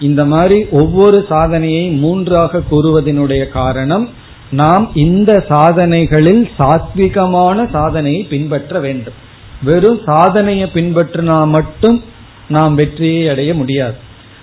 இந்த 0.00 0.22
மாதிரி 0.24 0.58
ஒவ்வொரு 0.70 1.18
சாதனையை 1.28 1.84
மூன்றாக 2.02 2.62
கூறுவதனுடைய 2.70 3.42
காரணம் 3.48 4.06
நாம் 4.50 4.90
இந்த 4.94 5.44
சாதனைகளில் 5.48 6.50
சாத்விகமான 6.58 7.70
சாதனையை 7.70 8.22
பின்பற்ற 8.22 8.80
வேண்டும். 8.80 9.14
வெறும் 9.62 10.00
சாதனையை 10.04 10.70
பின்பற்றினா 10.74 11.48
மட்டும் 11.48 12.02
நாம் 12.48 12.74
வெற்றியை 12.74 13.28
அடைய 13.28 13.54
முடியாது. 13.54 13.94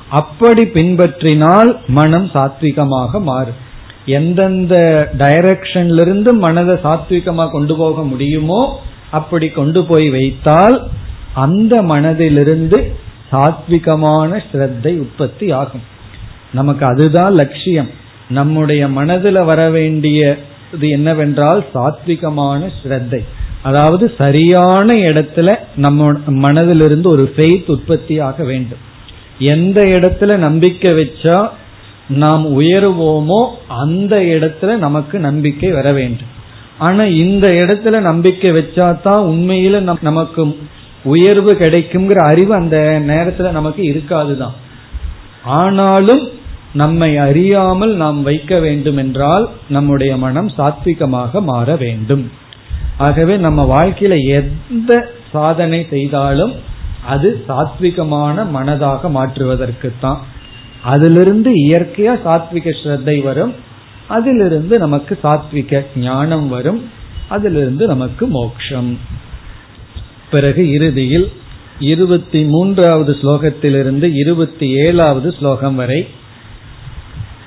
அப்படி 0.10 0.64
பின்பற்றினால் 0.64 1.78
மனம் 1.88 2.30
சாத்விகமாக 2.34 3.22
மாறும். 3.22 3.66
எந்தெந்த 4.06 4.76
டைரக்ஷன்ல 5.18 6.02
இருந்து 6.02 6.34
மனதை 6.34 6.76
சாத்விகமா 6.76 7.52
கொண்டு 7.52 7.76
போக 7.76 8.04
முடியுமோ 8.04 8.80
அப்படி 9.12 9.50
கொண்டு 9.50 9.86
போய் 9.86 10.10
வைத்தால் 10.10 10.88
அந்த 11.34 11.82
மனதிலிருந்து 11.82 12.92
சாத்விகமான 13.32 14.42
ஸ்ரத்தை 14.52 14.98
உற்பத்தி 14.98 15.52
ஆகும். 15.52 15.82
நமக்கு 16.52 16.86
அதுதான் 16.86 17.34
லட்சியம். 17.34 18.06
நம்முடைய 18.30 18.88
மனதில் 18.88 19.44
வர 19.44 19.70
வேண்டிய 19.70 20.38
இது 20.74 20.90
என்னவென்றால் 20.90 21.66
சாத்விகமான 21.74 22.70
ஸ்ரத்தை. 22.84 23.24
அதாவது 23.62 24.14
சரியான 24.18 24.94
இடத்துல 24.94 25.56
நம்ம 25.76 26.12
மனதிலிருந்து 26.12 27.08
ஒரு 27.08 27.34
ஃபெய்த் 27.36 27.64
உற்பத்தி 27.66 28.20
ஆக 28.20 28.44
வேண்டும். 28.44 28.78
எந்த 29.40 29.82
இடத்துல 29.82 30.38
நம்பிக்கை 30.38 30.92
வச்சா 30.92 31.50
நாம் 32.08 32.62
உயருவோமோ 32.62 33.50
அந்த 33.68 34.16
இடத்துல 34.18 34.78
நமக்கு 34.78 35.20
நம்பிக்கை 35.20 35.72
வர 35.72 35.92
வேண்டும். 35.92 36.36
ஆனா 36.78 37.04
இந்த 37.04 37.48
இடத்துல 37.48 38.00
நம்பிக்கை 38.00 38.52
வச்சா 38.52 39.02
தான் 39.02 39.26
உண்மையில 39.26 39.98
நமக்கு 40.02 40.58
உயர்வு 41.04 41.54
கிடைக்குங்கிற 41.54 42.16
அறிவு 42.16 42.54
அந்த 42.54 43.02
நேரத்துல 43.08 43.52
நமக்கு 43.52 43.84
இருக்காதுதான். 43.84 44.54
ஆனாலும் 45.44 46.28
நம்மை 46.74 47.18
அறியாமல் 47.18 47.96
நாம் 47.96 48.22
வைக்க 48.22 48.60
வேண்டும் 48.60 48.98
என்றால் 48.98 49.50
நம்முடைய 49.70 50.18
மனம் 50.18 50.48
சாத்விகமாக 50.48 51.42
மாற 51.42 51.76
வேண்டும். 51.76 52.32
ஆகவே 52.98 53.38
நம்ம 53.38 53.84
வாழ்க்கையில 53.84 54.44
எந்த 54.70 55.10
சாதனை 55.32 55.88
செய்தாலும் 55.90 56.54
அது 57.08 57.44
சாத்விகமான 57.48 58.46
மனதாக 58.54 59.10
மாற்றுவதற்குத்தான். 59.16 60.18
அதிலிருந்து 60.84 61.52
இயற்கையா 61.52 62.14
சாத்விக 62.26 62.74
ஸ்ரத்தை 62.84 63.24
வரும் 63.24 63.54
அதிலிருந்து 64.08 64.78
நமக்கு 64.78 65.20
சாத்விக 65.24 65.86
ஞானம் 65.96 66.48
வரும் 66.48 66.90
அதிலிருந்து 67.30 67.88
நமக்கு 67.88 68.28
மோக்ஷம். 68.28 68.98
பிறகு 70.32 70.72
இறுதியில் 70.72 71.32
இருபத்தி 71.80 72.44
மூன்றாவது 72.44 73.18
ஸ்லோகத்திலிருந்து 73.22 74.04
இருபத்தி 74.04 74.76
ஏழாவது 74.86 75.34
ஸ்லோகம் 75.40 75.76
வரை 75.76 76.08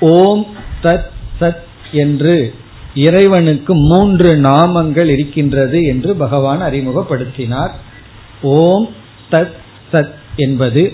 ஓம் 0.01 0.47
தத் 0.83 1.05
சத் 1.41 1.57
என்று 1.93 2.55
இறைவனுக்கு 2.95 3.75
மூன்று 3.75 4.35
நாமங்கள் 4.35 5.05
இருக்கின்றது 5.05 5.83
என்று 5.83 6.15
பகவான் 6.15 6.63
அறிமுகப்படுத்தினார். 6.63 7.71
ஓம் 8.43 8.89
தத் 9.31 9.53
சத் 9.93 10.11
என்பது 10.37 10.93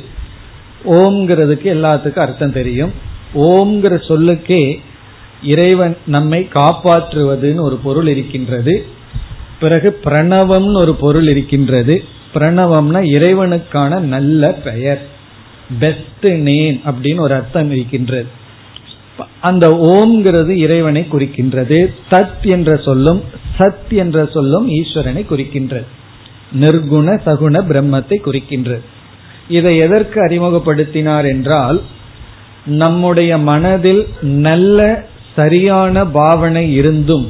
ஓம்ங்கிறதுக்கு 0.85 1.65
எல்லாத்துக்கும் 1.65 2.19
அர்த்தம் 2.19 2.53
தெரியும். 2.53 2.93
ஓம்ங்கிற 3.35 4.07
சொல்லுக்கே 4.09 4.81
இறைவன் 5.43 5.97
நம்மை 6.07 6.49
காப்பாற்றுவதுன்னு 6.55 7.61
ஒரு 7.61 7.77
பொருள் 7.77 8.07
இருக்கின்றது. 8.07 8.87
பிறகு 9.61 10.01
பிரணவம்னு 10.05 10.77
ஒரு 10.77 10.95
பொருள் 10.95 11.29
இருக்கின்றது. 11.29 12.05
பிரணவம்னா 12.35 13.03
இறைவனுக்கான 13.05 13.99
நல்ல 13.99 14.53
பெயர். 14.53 15.07
பெஸ்ட் 15.79 16.27
நேம் 16.27 16.81
அப்படின்னு 16.85 17.21
ஒரு 17.21 17.35
அர்த்தம் 17.35 17.71
இருக்கின்றது. 17.71 18.45
அந்த 19.41 19.69
ஓம்ங்கிறது 19.71 20.53
இறைவனை 20.57 21.07
குறிக்கின்றது. 21.13 21.79
தத் 22.11 22.47
என்ற 22.47 22.77
சொல்லும் 22.77 23.23
சத் 23.59 23.95
என்ற 24.03 24.27
சொல்லும் 24.27 24.69
ஈஸ்வரனை 24.69 25.23
குறிக்கின்றது. 25.31 25.89
நிர்குண 26.61 27.09
சகுண 27.27 27.55
பிரம்மத்தை 27.71 28.17
குறிக்கின்றது. 28.25 28.85
இதை 29.49 29.79
எதற்கு 29.79 30.19
அறிமுகப்படுத்தினார் 30.27 31.27
என்றால் 31.27 31.83
நம்முடைய 32.67 33.39
மனதில் 33.39 34.07
நல்ல 34.21 35.05
சரியான 35.37 36.05
பாவனை 36.05 36.75
இருந்தும் 36.75 37.27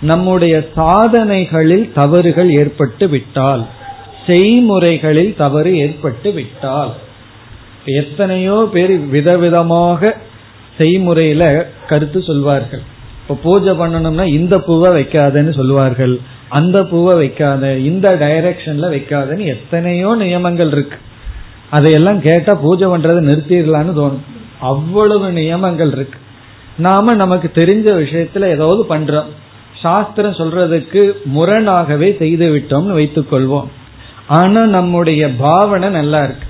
நம்முடைய 0.00 0.54
சாதனைகளில் 0.76 1.92
தவறுகள் 1.94 2.50
ஏற்பட்டு 2.50 3.08
விட்டால் 3.08 3.62
செய்முறைகளில் 4.26 5.36
தவறு 5.36 5.76
ஏற்பட்டு 5.76 6.32
விட்டால் 6.32 6.92
எத்தனையோ 7.84 8.68
பேர் 8.72 8.94
விதவிதமாக 9.12 10.12
செய்முறையில 10.78 11.64
கருத்து 11.88 12.22
சொல்வார்கள். 12.22 12.82
இப்ப 13.22 13.34
பூஜை 13.42 13.72
பண்ணணும்னா 13.72 14.24
இந்த 14.24 14.58
பூவை 14.58 15.02
வைக்காதன்னு 15.02 15.54
சொல்லுவார்கள். 15.54 16.20
அந்த 16.48 16.84
பூவை 16.84 17.14
வைக்காத 17.16 17.76
இந்த 17.76 18.16
டைரக்ஷன்ல 18.16 18.88
வைக்காதன்னு 18.94 19.44
எத்தனையோ 19.44 20.14
நியமங்கள் 20.14 20.70
இருக்கு. 20.70 20.96
அதையெல்லாம் 21.70 22.20
கேட்டா 22.20 22.54
பூஜை 22.54 22.88
பண்றதை 22.88 23.22
நிறுத்திடலான்னு 23.28 23.94
தோணும். 24.00 24.24
அவ்வளவு 24.60 25.32
நியமங்கள் 25.32 25.92
இருக்கு. 25.92 26.18
நாம 26.76 27.14
நமக்கு 27.14 27.50
தெரிஞ்ச 27.54 27.88
விஷயத்துல 28.02 28.48
ஏதாவது 28.48 28.82
பண்றோம். 28.88 29.30
சாஸ்திரம் 29.82 30.32
சொல்றதுக்கு 30.32 31.12
முரணாகவே 31.24 32.16
செய்து 32.18 32.46
விட்டோம்னு 32.56 32.92
வைத்துக் 32.92 33.32
கொள்வோம். 33.32 33.66
ஆனா 34.26 34.62
நம்முடைய 34.62 35.30
பாவனை 35.38 35.88
நல்லா 35.88 36.22
இருக்கு. 36.22 36.46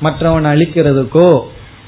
மற்றவன் 0.00 0.44
அழிக்கிறதுக்கோ 0.44 1.40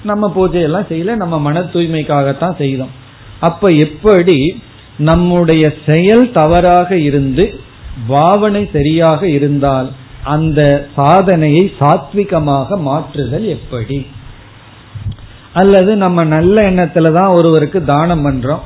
நம்ம 0.05 0.33
பூஜையெல்லாம் 0.37 0.89
செய்யல 0.91 1.17
நம்ம 1.17 1.39
மன 1.39 1.61
தூய்மைக்காகத்தான் 1.61 2.57
செய்தோம். 2.57 2.93
அப்ப 3.41 3.71
எப்படி 3.71 4.63
நம்முடைய 4.99 5.73
செயல் 5.87 6.33
தவறாக 6.33 6.97
இருந்து 6.97 7.55
பாவனை 8.07 8.69
சரியாக 8.73 9.29
இருந்தால் 9.29 9.89
அந்த 10.25 10.89
சாதனையை 10.97 11.73
சாத்விகமாக 11.81 12.79
மாற்றுதல் 12.79 13.45
எப்படி? 13.45 14.07
அல்லது 15.53 15.97
நம்ம 15.97 16.25
நல்ல 16.25 16.63
எண்ணத்துல 16.63 17.13
தான் 17.13 17.35
ஒருவருக்கு 17.35 17.85
தானம் 17.85 18.25
பண்றோம். 18.27 18.65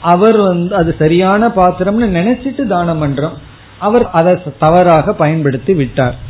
அவர் 0.00 0.38
வந்து 0.40 0.74
அது 0.74 0.94
சரியான 0.98 1.52
பாத்திரம்னு 1.56 2.08
நினைச்சிட்டு 2.18 2.66
தானம் 2.66 3.02
பண்றோம். 3.02 3.36
அவர் 3.78 4.10
அதை 4.10 4.38
தவறாக 4.58 5.12
பயன்படுத்தி 5.12 5.74
விட்டார். 5.74 6.26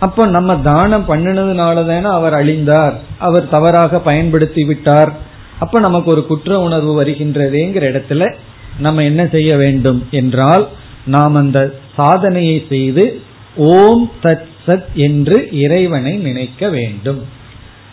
அப்போ 0.00 0.26
நம்ம 0.26 0.56
தானம் 0.56 1.08
பண்ணினதுனால 1.08 1.86
தானே 1.86 2.08
அவர் 2.08 2.32
அழிந்தார். 2.32 2.92
அவர் 3.18 3.48
தவறாக 3.48 4.00
பயன்படுத்தி 4.00 4.64
விட்டார். 4.64 5.12
அப்ப 5.58 5.80
நமக்கு 5.80 6.10
ஒரு 6.10 6.26
குற்ற 6.26 6.60
உணர்வு 6.60 7.04
வருகின்றதேங்கிற 7.04 7.84
இடத்துல 7.92 8.34
நம்ம 8.78 9.02
என்ன 9.02 9.26
செய்ய 9.26 9.56
வேண்டும் 9.56 10.06
என்றால் 10.10 10.68
நாம் 11.06 11.34
அந்த 11.34 11.74
சாதனையை 11.96 12.66
செய்து 12.68 13.20
ஓம் 13.56 14.10
தத் 14.22 14.46
சத் 14.66 14.88
என்று 14.94 15.48
இறைவனை 15.52 16.16
நினைக்க 16.16 16.68
வேண்டும். 16.68 17.20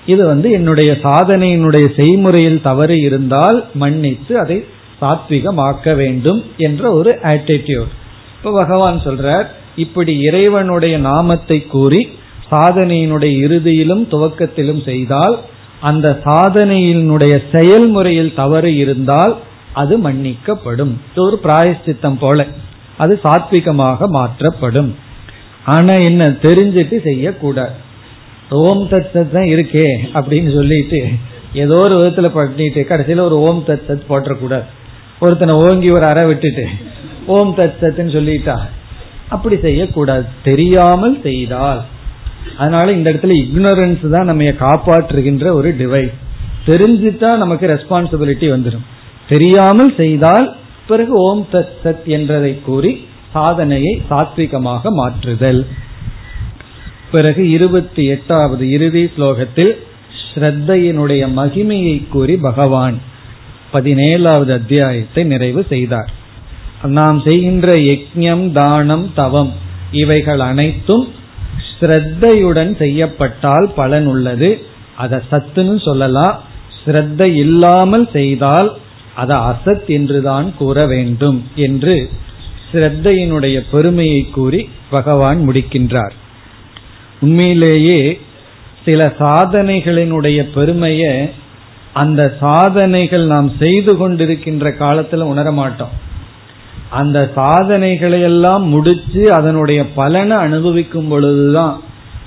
இது 0.05 0.25
வந்து 0.25 0.51
என்னுடைய 0.51 0.97
சாதனையினுடைய 1.03 1.85
செய்முறையில் 1.95 2.61
தவறு 2.61 2.99
இருந்தால் 2.99 3.65
மன்னித்து 3.73 4.39
அதை 4.39 4.65
சாத்விகமாக்க 5.01 5.95
வேண்டும் 5.95 6.43
என்ற 6.57 6.91
ஒரு 6.91 7.19
ஆட்டிடியூட் 7.23 7.93
இப்ப 8.37 8.51
பகவான் 8.51 8.99
சொல்றார் 8.99 9.47
இப்படி 9.75 10.19
இறைவனுடைய 10.19 10.97
நாமத்தை 10.97 11.65
கூறி 11.65 12.09
சாதனையினுடைய 12.51 13.33
இறுதியிலும் 13.45 14.03
துவக்கத்திலும் 14.11 14.83
செய்தால் 14.85 15.39
அந்த 15.79 16.19
சாதனையினுடைய 16.25 17.43
செயல்முறையில் 17.51 18.33
தவறு 18.35 18.75
இருந்தால் 18.75 19.37
அது 19.73 19.97
மன்னிக்கப்படும். 19.97 20.93
ஒரு 21.15 21.39
பிராயஷ்சித்தம் 21.43 22.17
போல. 22.19 22.45
அது 22.97 23.19
சாத்விகமாக 23.23 24.07
மாற்றப்படும். 24.07 24.95
ஆனா 25.65 25.93
என்ன 25.93 26.29
தெரிஞ்சிட்டு 26.29 27.01
செய்யக்கூடாது. 27.01 27.83
ஓம் 28.49 28.87
தத் 28.89 29.31
தான் 29.31 29.43
இருக்கே 29.43 29.87
அப்படின்னு 30.13 30.53
சொல்லிட்டு 30.53 31.07
ஏதோ 31.53 31.75
ஒரு 31.75 31.95
விதத்துல 31.97 32.27
பண்ணிட்டு 32.27 32.85
கடைசியில 32.89 33.19
ஒரு 33.19 33.39
ஓம் 33.39 33.63
தத் 33.67 33.81
சத் 33.87 34.01
போட்டக்கூடாது 34.09 34.63
ஒருத்தனை 35.19 35.67
ஓங்கி 35.67 35.89
ஒரு 35.89 36.05
அறை 36.05 36.25
விட்டுட்டு 36.25 36.65
ஓம் 37.27 37.55
தத் 37.57 37.75
சத்துன்னு 37.81 38.15
சொல்லிட்டா 38.15 38.59
அப்படி 39.29 39.59
செய்யக்கூடாது. 39.59 40.25
தெரியாமல் 40.43 41.21
செய்தால். 41.21 41.85
அதனால 42.57 42.91
இந்த 42.91 43.13
இடத்துல 43.13 43.45
இக்னோரன்ஸ் 43.45 44.09
தான் 44.09 44.25
நம்ம 44.25 44.43
காப்பாற்றுகின்ற 44.43 45.51
ஒரு 45.51 45.75
டிவைஸ் 45.79 46.13
தெரிஞ்சுட்டா 46.65 47.37
நமக்கு 47.37 47.67
ரெஸ்பான்சிபிலிட்டி 47.67 48.47
வந்துடும் 48.51 48.85
தெரியாமல் 49.29 49.93
செய்தால் 49.95 50.55
பிறகு 50.87 51.13
ஓம் 51.13 51.47
தத் 51.51 51.73
சத் 51.83 52.05
என்றதை 52.05 52.61
கூறி 52.61 53.07
சாதனையை 53.33 54.01
சாத்விகமாக 54.09 54.89
மாற்றுதல். 54.89 55.65
பிறகு 57.11 57.49
இருபத்தி 57.49 58.05
எட்டாவது 58.05 58.69
இறுதி 58.69 59.11
ஸ்லோகத்தில் 59.17 59.73
ஸ்ரத்தையினுடைய 60.35 61.27
மகிமையை 61.35 62.09
கூறி 62.09 62.37
பகவான் 62.37 63.01
பதினேழாவது 63.73 64.51
அத்தியாயத்தை 64.51 65.23
நிறைவு 65.23 65.65
செய்தார். 65.69 66.23
நாம் 66.83 67.21
செய்கின்ற 67.25 67.73
யஜ்யம் 67.73 68.51
தானம் 68.51 69.11
தவம் 69.15 69.53
இவைகள் 69.91 70.39
அனைத்தும் 70.39 71.07
ஸ்ரத்தையுடன் 71.79 72.77
செய்யப்பட்டால் 72.77 73.71
பலன் 73.75 74.05
உள்ளது. 74.05 74.65
அதை 74.95 75.19
சத்துன்னு 75.31 75.83
சொல்லலாம். 75.83 76.41
ஸ்ரத்த 76.85 77.25
இல்லாமல் 77.25 78.09
செய்தால் 78.13 78.77
அதை 79.15 79.37
அசத் 79.37 79.85
என்றுதான் 79.87 80.53
கூற 80.57 80.85
வேண்டும் 80.85 81.43
என்று 81.55 82.09
ஸ்ரத்தையினுடைய 82.71 83.63
பெருமையை 83.71 84.29
கூறி 84.31 84.69
பகவான் 84.89 85.49
முடிக்கின்றார். 85.49 86.11
உண்மையிலேயே 87.19 88.19
சில 88.85 89.13
சாதனைகளினுடைய 89.19 90.41
பெருமையை 90.53 91.29
அந்த 91.93 92.37
சாதனைகள் 92.39 93.25
நாம் 93.25 93.51
செய்து 93.59 93.93
கொண்டிருக்கின்ற 93.93 94.77
காலத்தில் 94.77 95.19
உணர 95.19 95.51
மாட்டோம் 95.51 96.03
அந்த 96.95 97.17
சாதனைகளை 97.35 98.19
எல்லாம் 98.21 98.63
முடிச்சு 98.67 99.21
அதனுடைய 99.33 99.81
பலனை 99.99 100.37
அனுபவிக்கும் 100.37 101.07
பொழுதுதான் 101.07 101.75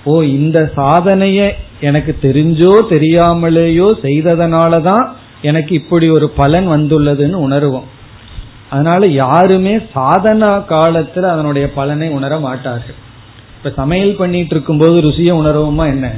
ஓ 0.05 0.15
இந்த 0.23 0.59
சாதனைய 0.77 1.41
எனக்கு 1.81 2.13
தெரிஞ்சோ 2.23 2.73
தெரியாமலேயோ 2.91 3.89
செய்ததனாலதான் 4.03 5.05
எனக்கு 5.43 5.73
இப்படி 5.75 6.07
ஒரு 6.11 6.27
பலன் 6.41 6.69
வந்துள்ளதுன்னு 6.69 7.37
உணர்வோம். 7.49 7.89
அதனால 8.71 9.03
யாருமே 9.25 9.75
சாதனா 9.77 10.51
காலத்துல 10.71 11.27
அதனுடைய 11.35 11.67
பலனை 11.73 12.09
உணர 12.09 12.39
மாட்டார்கள். 12.39 12.99
இப்ப 13.57 13.71
சமையல் 13.77 14.17
பண்ணிட்டு 14.17 14.55
இருக்கும் 14.55 14.79
போது 14.79 14.97
ருசிய 15.01 15.31
உணர்வோமா 15.43 15.85
என்ன? 15.95 16.09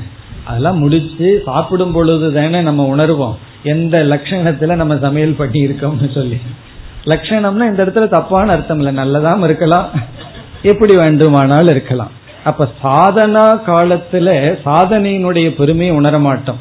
அதெல்லாம் 0.44 0.78
முடிச்சு 0.78 1.28
சாப்பிடும் 1.44 1.92
பொழுது 1.92 2.28
தானே 2.32 2.60
நம்ம 2.60 2.86
உணர்வோம். 2.96 3.36
எந்த 3.62 3.96
லட்சணத்துல 4.12 4.74
நம்ம 4.74 4.96
சமையல் 5.02 5.38
பண்ணி 5.40 5.60
இருக்கோம்னு 5.66 6.10
சொல்லி. 6.14 6.38
லட்சணம்னா 7.04 7.62
இந்த 7.62 7.84
இடத்துல 7.84 8.08
தப்பான 8.08 8.52
அர்த்தம் 8.52 8.80
இல்லை. 8.80 9.04
நல்லதாம் 9.04 9.44
இருக்கலாம். 9.44 9.88
எப்படி 10.62 10.96
வேண்டுமானாலும் 10.96 11.68
இருக்கலாம். 11.68 12.10
அப்ப 12.44 12.68
சாதனா 12.84 13.60
காலத்துல 13.66 14.58
சாதனையினுடைய 14.64 15.54
பெருமையை 15.54 15.96
உணர 15.96 16.18
மாட்டோம். 16.18 16.58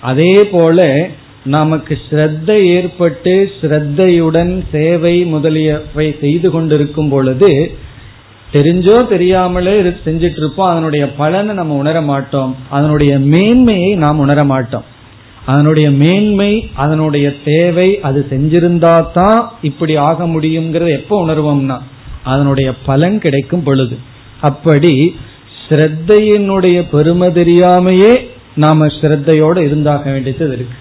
அதே 0.00 0.44
போல 0.44 1.08
நமக்கு 1.44 1.98
ஸ்ரத்த 2.10 2.50
ஏற்பட்டு 2.50 3.50
ஸ்ரத்தையுடன் 3.60 4.64
சேவை 4.72 5.24
முதலியவை 5.24 6.16
செய்து 6.20 6.50
கொண்டிருக்கும் 6.50 7.08
பொழுது 7.08 7.76
தெரிஞ்சோ 8.52 9.08
தெரியாமலே 9.08 9.80
செஞ்சிட்டு 9.80 10.36
இருப்போம். 10.36 10.70
அதனுடைய 10.70 11.12
பலனை 11.12 11.54
நம்ம 11.54 11.74
உணர 11.74 12.00
மாட்டோம். 12.00 12.56
அதனுடைய 12.70 13.18
மேன்மையை 13.18 13.94
நாம் 13.94 14.18
உணர 14.18 14.44
மாட்டோம். 14.44 14.84
அதனுடைய 15.46 15.90
மேன்மை 15.90 16.70
அதனுடைய 16.74 17.36
தேவை 17.44 18.00
அது 18.00 18.26
செஞ்சிருந்தா 18.30 19.12
தான் 19.12 19.52
இப்படி 19.62 19.96
ஆக 19.96 20.26
முடியுங்கிறத 20.26 20.90
எப்போ 20.90 21.26
உணர்வோம்னா 21.26 21.78
அதனுடைய 22.22 22.74
பலன் 22.84 23.18
கிடைக்கும் 23.18 23.62
பொழுது. 23.62 23.96
அப்படி 24.40 25.14
ஸ்ரத்தையினுடைய 25.62 26.78
பெருமை 26.90 27.28
தெரியாமையே 27.28 28.12
நாம 28.54 28.86
ஸ்ரத்தையோடு 28.86 29.56
இருந்தாக 29.56 30.10
வேண்டியது 30.10 30.52
இருக்கு. 30.52 30.78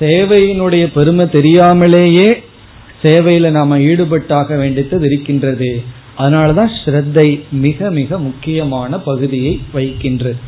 சேவையினுடைய 0.00 0.84
பெருமை 0.94 1.30
தெரியாமலேயே 1.30 2.28
சேவையில 3.02 3.50
நாம 3.50 3.78
ஈடுபட்டாக 3.78 4.56
வேண்டியது 4.58 5.06
இருக்கின்றது. 5.06 5.82
அதனாலதான் 6.18 6.70
ஸ்ரத்தை 6.84 7.40
மிக 7.50 7.90
மிக 7.90 8.18
முக்கியமான 8.18 8.98
பகுதியை 8.98 9.60
வகிக்கின்றது. 9.74 10.38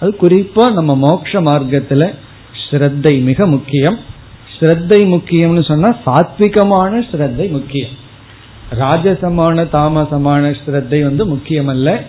அது 0.00 0.16
குறிப்பா 0.22 0.64
நம்ம 0.72 0.92
மோட்ச 1.06 1.40
மார்க்கத்துல 1.40 2.14
ஸ்ரத்தை 2.70 3.22
மிக 3.22 3.46
முக்கியம். 3.46 3.98
ஸ்ரத்தை 4.54 5.00
முக்கியம்னு 5.14 5.62
சொன்னா 5.66 5.90
சாத்விகமான 6.06 6.92
ஸ்ரத்தை 7.10 7.50
முக்கியம். 7.50 7.94
ராஜசமான 8.78 9.62
தாமசமான 9.72 10.50
ஸ்ரத்தை 10.60 11.02
வந்து 11.02 11.26
முக்கியம் 11.26 11.68
அல்ல 11.68 12.00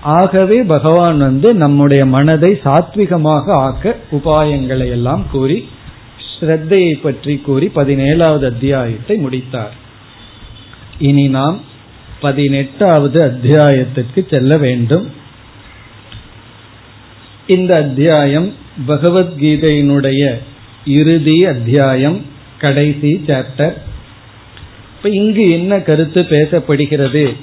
ஆகவே 0.00 0.62
பகவான் 0.62 1.18
வந்து 1.18 1.48
நம்முடைய 1.54 2.02
மனதை 2.06 2.50
சாத்விகமாக 2.64 3.46
ஆக்க 3.50 3.94
உபாயங்களை 4.12 4.86
எல்லாம் 4.88 5.24
கூறி 5.30 5.58
ஸ்ரத்தையை 6.40 6.94
பற்றி 7.02 7.34
கூறி 7.36 7.66
பதினேழாவது 7.74 8.44
அத்தியாயத்தை 8.44 9.16
முடித்தார். 9.16 9.74
இனி 10.98 11.28
நாம் 11.28 11.60
பதினெட்டாவது 12.20 13.18
அத்தியாயத்திற்கு 13.24 14.20
செல்ல 14.30 14.56
வேண்டும். 14.56 15.06
இந்த 17.46 17.76
அத்தியாயம் 17.76 18.48
பகவத்கீதையினுடைய 18.86 20.38
இறுதி 20.86 21.44
அத்தியாயம் 21.44 22.22
கடைசி 22.58 23.22
சாப்டர் 23.26 23.72
இப்ப 24.96 25.08
இங்கு 25.08 25.50
என்ன 25.50 25.80
கருத்து 25.80 26.20
பேசப்படுகிறது 26.20 27.36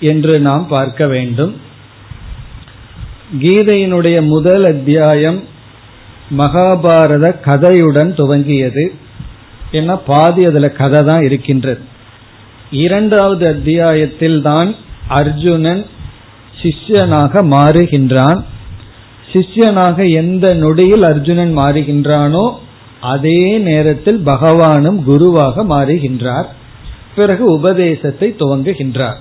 என்று 0.00 0.40
நாம் 0.40 0.66
பார்க்க 0.66 1.06
வேண்டும். 1.06 1.56
கீதையினுடைய 3.40 4.26
முதல் 4.26 4.64
அத்தியாயம் 4.64 5.42
மகாபாரத 6.38 7.34
கதையுடன் 7.44 8.10
துவங்கியது. 8.12 8.88
ஏன்னா 9.72 10.00
பாதி 10.06 10.44
அதுல 10.44 10.70
கதை 10.70 11.02
தான் 11.02 11.22
இருக்கின்றது. 11.22 11.80
இரண்டாவது 12.70 13.46
அத்தியாயத்தில் 13.46 14.42
தான் 14.42 14.74
அர்ஜுனன் 15.08 15.86
சிஷ்யனாக 16.62 17.42
மாறுகின்றான். 17.50 18.42
சிஷ்யனாக 19.34 20.12
எந்த 20.12 20.54
நொடியில் 20.54 21.02
அர்ஜுனன் 21.02 21.58
மாறுகின்றானோ 21.58 22.52
அதே 23.00 23.58
நேரத்தில் 23.58 24.22
பகவானும் 24.26 25.04
குருவாக 25.04 25.64
மாறுகின்றார். 25.64 26.44
பிறகு 27.14 27.44
உபதேசத்தை 27.44 28.34
துவங்குகின்றார். 28.38 29.14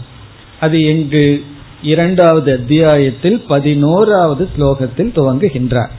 அது 0.60 0.84
எங்கு? 0.84 1.44
இரண்டாவது 1.82 2.52
அத்தியாயத்தில் 2.52 3.40
பதினோராவது 3.48 4.50
ஸ்லோகத்தில் 4.58 5.12
துவங்குகின்றார். 5.16 5.90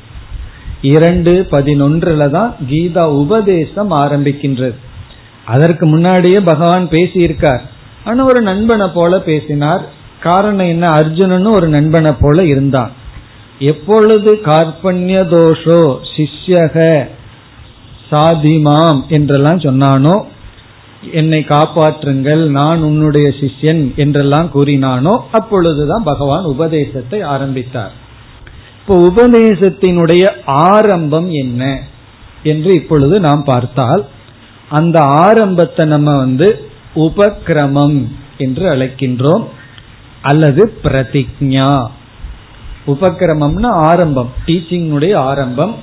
இரண்டு 0.83 1.47
பதினொன்றுல 1.51 2.31
தான் 2.31 2.57
கீதா 2.71 3.03
உபதேசம் 3.03 3.91
ஆரம்பிக்கின்றது. 3.91 4.75
அதற்கு 5.45 5.87
முன்னாடியே 5.87 6.41
பகவான் 6.41 6.89
பேசியிருக்கார். 6.89 7.61
ஆனா 8.05 8.25
ஒரு 8.25 8.41
நண்பனை 8.41 8.87
போல 8.95 9.21
பேசினார். 9.21 9.89
காரணம் 10.21 10.67
என்ன? 10.67 10.93
அர்ஜுனனும் 10.93 11.55
ஒரு 11.55 11.69
நண்பனை 11.69 12.13
போல 12.21 12.45
இருந்தான். 12.45 12.93
எப்பொழுது 13.59 14.41
கார்பண்ய 14.41 15.25
தோஷோ 15.25 15.99
சிஷ்யக 16.17 17.07
சாதிமாம் 18.11 19.07
என்றெல்லாம் 19.09 19.59
சொன்னானோ 19.59 20.25
என்னை 21.13 21.41
காப்பாற்றுங்கள் 21.41 22.49
நான் 22.49 22.83
உன்னுடைய 22.83 23.29
சிஷ்யன் 23.29 23.95
என்றெல்லாம் 23.97 24.51
கூறினானோ 24.55 25.21
அப்பொழுதுதான் 25.31 26.03
பகவான் 26.03 26.45
உபதேசத்தை 26.45 27.21
ஆரம்பித்தார். 27.23 27.93
இப்போ 28.81 28.97
உபதேசத்தினுடைய 28.97 30.31
ஆரம்பம் 30.45 31.31
என்ன 31.33 31.81
என்று 32.43 32.75
இப்பொழுது 32.75 33.21
நாம் 33.21 33.45
பார்த்தால் 33.45 34.07
அந்த 34.69 35.03
ஆரம்பத்தை 35.03 35.87
நம்ம 35.87 36.17
வந்து 36.17 36.69
உபக்கிரமம் 36.95 38.07
என்று 38.39 38.69
அழைக்கின்றோம் 38.69 39.45
அல்லது 40.23 40.73
பிரதிஜா 40.83 41.87
உபக்கிரமம்னா 42.87 43.67
ஆரம்பம் 43.67 44.33
டீச்சிங்குடைய 44.47 45.15
ஆரம்பம். 45.15 45.75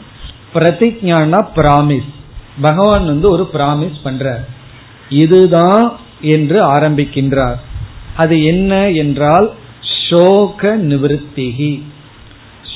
பிரதிஜானா 0.53 1.39
பிராமிஸ் 1.55 2.09
பகவான் 2.61 3.05
வந்து 3.05 3.29
ஒரு 3.29 3.49
பிராமிஸ் 3.53 3.99
பண்றார். 4.03 4.45
இதுதான் 5.09 5.97
என்று 6.21 6.65
ஆரம்பிக்கின்றார். 6.65 7.59
அது 8.15 8.43
என்ன 8.43 8.89
என்றால் 8.89 9.51
சோக 10.09 10.77
நிவத்திகி 10.77 11.81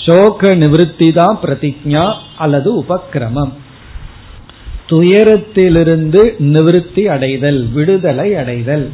சோக 0.06 0.56
நிவிருத்தி 0.56 1.14
தான் 1.14 1.40
பிரதிஜா 1.44 2.14
அல்லது 2.38 2.82
உபக்கிரமம். 2.82 3.54
துயரத்திலிருந்து 4.90 6.22
நிவிருத்தி 6.40 7.04
அடைதல் 7.06 7.68
விடுதலை 7.68 8.36
அடைதல். 8.36 8.90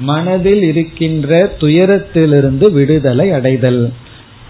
மனதில் 0.00 0.62
இருக்கின்ற 0.62 1.56
துயரத்திலிருந்து 1.60 2.72
விடுதலை 2.72 3.30
அடைதல். 3.30 3.92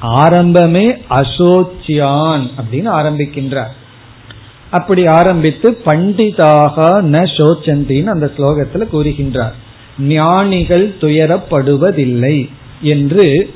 ஆரம்பமே 0.03 0.99
அசோச்சியான் 1.11 2.51
அப்படின்னு 2.59 2.91
ஆரம்பிக்கின்றார். 2.91 3.73
அப்படி 4.71 5.07
ஆரம்பித்து 5.07 5.79
பண்டிதாக 5.85 6.77
ந 7.03 7.27
சோச்சந்தின்னு 7.37 8.07
அந்த 8.07 8.31
ஸ்லோகத்தில் 8.37 8.89
கூறுகின்றார். 8.93 9.53
ஞானிகள் 9.99 10.95
துயரப்படுவதில்லை 11.01 12.49
என்று 12.81 13.55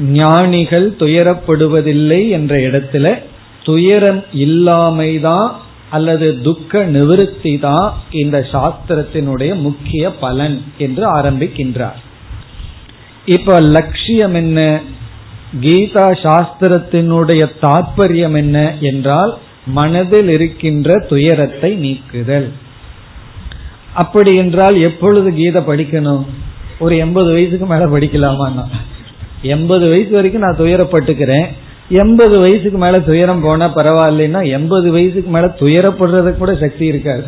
ஞானிகள் 0.00 0.90
துயரப்படுவதில்லை 0.90 2.28
என்ற 2.28 2.56
இடத்துல 2.56 3.22
துயரம் 3.64 4.24
இல்லாமைதான் 4.34 5.50
அல்லது 5.90 6.40
துக்க 6.40 6.84
நிவிருத்தி 6.84 7.60
தான் 7.60 7.94
இந்த 8.10 8.46
சாஸ்திரத்தினுடைய 8.52 9.54
முக்கிய 9.54 10.14
பலன் 10.14 10.62
என்று 10.78 11.16
ஆரம்பிக்கின்றார். 11.16 11.98
இப்ப 13.26 13.60
லட்சியம் 13.60 14.34
என்ன? 14.34 14.80
கீதா 15.60 16.06
சாஸ்திரத்தினுடைய 16.24 17.42
தாற்பயம் 17.60 18.36
என்ன 18.36 18.74
என்றால் 18.80 19.38
மனதில் 19.66 20.28
இருக்கின்ற 20.28 21.06
துயரத்தை 21.08 21.74
நீக்குதல். 21.74 22.52
அப்படி 23.94 24.36
என்றால் 24.36 24.76
எப்பொழுது 24.80 25.34
கீதை 25.34 25.62
படிக்கணும்? 25.62 26.24
ஒரு 26.78 26.96
எண்பது 26.96 27.32
வயசுக்கு 27.32 27.66
மேல 27.66 27.84
படிக்கலாமா 27.86 28.64
எண்பது 29.42 29.88
வயசு 29.88 30.10
வரைக்கும் 30.10 30.42
நான் 30.42 30.58
துயரப்பட்டுக்கிறேன். 30.58 31.46
எண்பது 31.88 32.38
வயசுக்கு 32.38 32.78
மேல 32.78 32.98
துயரம் 32.98 33.40
போனா 33.40 33.74
பரவாயில்லைன்னா 33.74 34.50
எண்பது 34.50 34.90
வயசுக்கு 34.92 35.30
மேல 35.30 35.54
துயரப்படுறதுக்கு 35.60 36.36
கூட 36.36 36.54
சக்தி 36.54 36.86
இருக்காது. 36.86 37.24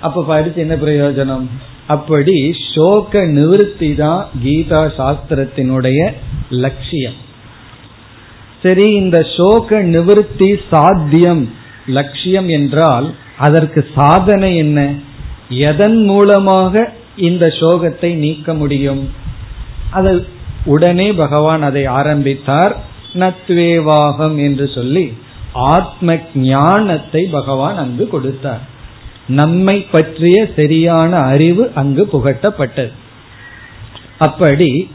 அப்ப 0.00 0.24
படிச்சு 0.24 0.60
என்ன 0.60 0.74
பிரயோஜனம்? 0.74 1.46
அப்படி 1.86 2.52
சோக 2.74 3.26
நிவிருத்தி 3.26 3.96
தான் 3.96 4.26
கீதா 4.44 4.80
சாஸ்திரத்தினுடைய 4.98 6.12
லட்சியம். 6.48 7.30
சரி 8.62 8.92
இந்த 8.92 9.18
சோக 9.36 9.82
நிவிருத்தி 9.82 10.60
சாத்தியம் 10.70 11.42
லட்சியம் 11.86 12.48
என்றால் 12.48 13.14
அதற்கு 13.36 13.80
சாதனை 13.94 14.56
என்ன? 14.56 14.94
எதன் 15.48 16.04
மூலமாக 16.04 16.92
இந்த 17.16 17.46
சோகத்தை 17.46 18.14
நீக்க 18.14 18.54
முடியும்? 18.54 19.02
அது 19.90 20.26
உடனே 20.64 21.12
பகவான் 21.12 21.62
அதை 21.62 21.84
ஆரம்பித்தார். 21.86 22.76
நத்வேவாகம் 23.14 24.36
என்று 24.36 24.68
சொல்லி 24.68 25.12
ஆத்ம 25.52 26.18
ஞானத்தை 26.34 27.22
பகவான் 27.30 27.76
அங்கு 27.76 28.08
கொடுத்தார். 28.08 28.62
நம்மை 29.26 29.76
பற்றிய 29.90 30.48
சரியான 30.56 31.18
அறிவு 31.18 31.70
அங்கு 31.74 32.08
புகட்டப்பட்டது. 32.12 32.92
அப்படி 34.18 34.90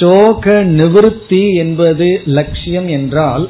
சோக 0.00 0.62
நிவிருத்தி 0.64 1.54
என்பது 1.54 2.20
லட்சியம் 2.24 2.88
என்றால் 2.88 3.48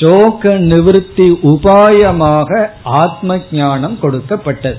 சோக 0.00 0.58
நிவிருத்தி 0.58 1.26
உபாயமாக 1.42 2.66
ஆத்ம 2.82 3.38
ஞானம் 3.52 3.98
கொடுக்கப்பட்டது. 3.98 4.78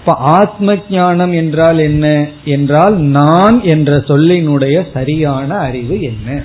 இப்ப 0.00 0.12
ஆத்ம 0.12 0.76
ஞானம் 0.90 1.32
என்றால் 1.32 1.78
என்ன? 1.78 2.28
என்றால் 2.44 2.96
நான் 2.96 3.62
என்ற 3.62 3.96
சொல்லினுடைய 3.96 4.86
சரியான 4.92 5.56
அறிவு 5.56 6.00
என்ன? 6.00 6.42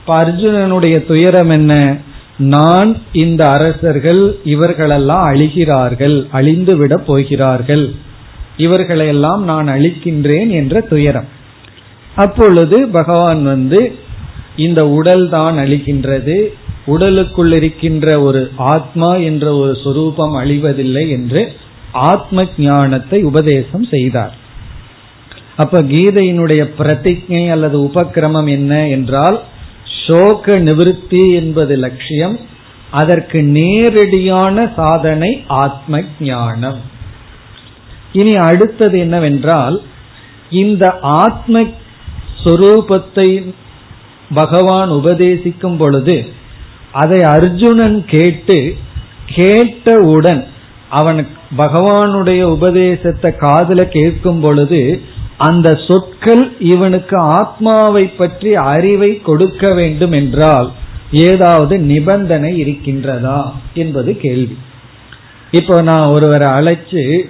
இப்ப 0.00 0.16
அர்ஜுனனுடைய 0.16 1.06
துயரம் 1.06 1.48
என்ன? 1.48 1.96
நான் 2.38 2.96
இந்த 3.12 3.50
அரசர்கள் 3.50 4.36
இவர்களெல்லாம் 4.44 5.24
அழிகிறார்கள் 5.34 6.26
அழிந்து 6.30 6.76
விட 6.76 6.96
போகிறார்கள். 6.96 7.94
இவர்களையெல்லாம் 8.56 9.44
நான் 9.44 9.68
அழிக்கின்றேன் 9.68 10.50
என்ற 10.50 10.80
துயரம். 10.80 11.40
அப்பொழுது 12.16 12.88
பகவான் 12.88 13.42
வந்து 13.42 13.92
இந்த 14.56 14.88
உடல் 14.88 15.28
தான் 15.28 15.56
அழிக்கின்றது 15.58 16.36
உடலுக்குள் 16.84 17.52
இருக்கின்ற 17.52 18.20
ஒரு 18.20 18.50
ஆத்மா 18.56 19.14
என்ற 19.14 19.56
ஒரு 19.56 19.78
சொரூபம் 19.84 20.34
அழிவதில்லை 20.34 21.08
என்று 21.08 21.52
ஆத்ம 21.92 22.44
ஞானத்தை 22.56 23.22
உபதேசம் 23.22 23.84
செய்தார். 23.84 24.34
அப்ப 25.56 25.82
கீதையினுடைய 25.82 26.62
பிரதிஜை 26.78 27.50
அல்லது 27.50 27.90
உபக்கிரமம் 27.90 28.48
என்ன 28.48 28.88
என்றால் 28.88 29.40
சோக 30.06 30.58
நிவிருத்தி 30.58 31.34
என்பது 31.34 31.76
லட்சியம் 31.76 32.40
அதற்கு 32.90 33.42
நேரடியான 33.42 34.72
சாதனை 34.76 35.44
ஆத்ம 35.46 36.02
ஞானம். 36.20 36.80
இனி 38.12 38.34
அடுத்தது 38.34 38.98
என்னவென்றால் 38.98 39.80
இந்த 40.50 40.98
ஆத்ம 41.00 41.62
சொரூபத்தை 42.44 43.54
பகவான் 44.34 44.90
உபதேசிக்கும் 44.90 45.78
பொழுது 45.78 46.32
அதை 46.92 47.18
அர்ஜுனன் 47.18 48.04
கேட்டு 48.04 48.76
கேட்டவுடன் 49.26 50.46
அவன் 50.88 51.28
பகவானுடைய 51.56 52.42
உபதேசத்தை 52.42 53.36
காதல 53.36 53.84
கேட்கும் 53.84 54.40
பொழுது 54.40 55.02
அந்த 55.36 55.80
சொற்கள் 55.86 56.56
இவனுக்கு 56.58 57.16
ஆத்மாவை 57.18 58.04
பற்றி 58.06 58.54
அறிவை 58.54 59.20
கொடுக்க 59.22 59.72
வேண்டும் 59.72 60.12
என்றால் 60.12 60.72
ஏதாவது 61.10 61.78
நிபந்தனை 61.78 62.64
இருக்கின்றதா 62.64 63.40
என்பது 63.74 64.16
கேள்வி. 64.16 64.56
இப்போ 65.50 65.82
நான் 65.82 66.06
ஒருவரை 66.06 66.52
அழைச்சு 66.52 67.26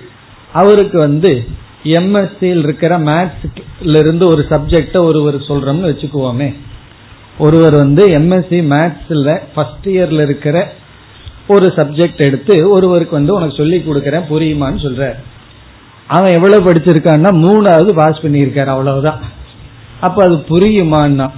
அவருக்கு 0.52 0.98
வந்து 0.98 1.46
எம்எஸ்சியில் 1.84 2.58
இருக்கிற 2.58 2.98
மேத்ஸ்ல 2.98 3.98
இருந்து 3.98 4.26
ஒரு 4.26 4.46
சப்ஜெக்ட 4.50 4.96
ஒருவர் 4.96 5.36
சொல்றோம்னு 5.36 5.88
வச்சுக்குவோமே. 5.92 6.54
ஒருவர் 7.38 7.74
வந்து 7.74 8.06
எம்எஸ்சி 8.08 8.60
மேத்ஸ்ல 8.72 9.42
ஃபர்ஸ்ட் 9.54 9.88
இயர்ல 9.88 10.22
இருக்கிற 10.22 10.72
ஒரு 11.48 11.72
சப்ஜெக்ட் 11.76 12.24
எடுத்து 12.24 12.70
ஒருவருக்கு 12.70 13.14
வந்து 13.14 13.34
உனக்கு 13.34 13.54
சொல்லி 13.54 13.76
கொடுக்கறேன் 13.76 14.24
புரியுமான்னு 14.30 14.82
சொல்ற 14.82 15.14
அவன் 16.06 16.32
எவ்வளவு 16.32 16.72
படிச்சிருக்கான்னா 16.72 17.30
மூணாவது 17.44 17.92
பாஸ் 17.92 18.20
பண்ணியிருக்காரு 18.22 18.64
அவ்வளவுதான். 18.64 19.20
அப்ப 20.00 20.24
அது 20.24 20.34
புரியுமான்னா? 20.34 21.30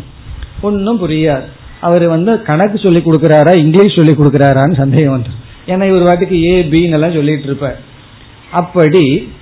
ஒன்னும் 0.60 1.08
புரியாது. 1.08 1.42
அவர் 1.80 2.06
வந்து 2.06 2.42
கணக்கு 2.42 2.78
சொல்லி 2.78 2.98
கொடுக்கிறாரா 2.98 3.56
இங்கிலீஷ் 3.56 3.96
சொல்லி 3.96 4.12
கொடுக்கிறாரான்னு 4.12 4.76
சந்தேகம் 4.76 5.10
வந்து 5.10 5.30
ஏன்னா 5.66 5.96
இவர் 5.96 6.02
வாட்டுக்கு 6.02 6.32
ஏ 6.32 6.62
பின்னு 6.62 6.90
எல்லாம் 6.90 7.12
சொல்லிட்டு 7.12 7.42
இருப்பார். 7.42 7.78
அப்படி 8.52 9.32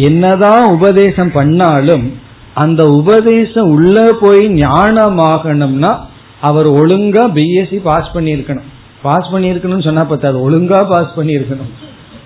என்னதான் 0.00 0.70
உபதேசம் 0.70 1.32
பண்ணாலும் 1.32 2.14
அந்த 2.54 2.84
உபதேசம் 2.84 3.70
உள்ள 3.70 4.12
போய் 4.20 4.48
ஞானமாகணும்னா 4.48 5.96
அவர் 6.40 6.68
ஒழுங்கா 6.70 7.24
பிஎஸ்சி 7.34 7.80
பாஸ் 7.82 8.10
பண்ணியிருக்கணும். 8.14 8.68
பாஸ் 9.02 9.28
பண்ணியிருக்கணும்னு 9.32 9.84
சொன்னா 9.84 10.04
பத்தாது. 10.04 10.50
ஒழுங்கா 10.50 10.88
பாஸ் 10.88 11.12
பண்ணியிருக்கணும். 11.16 11.72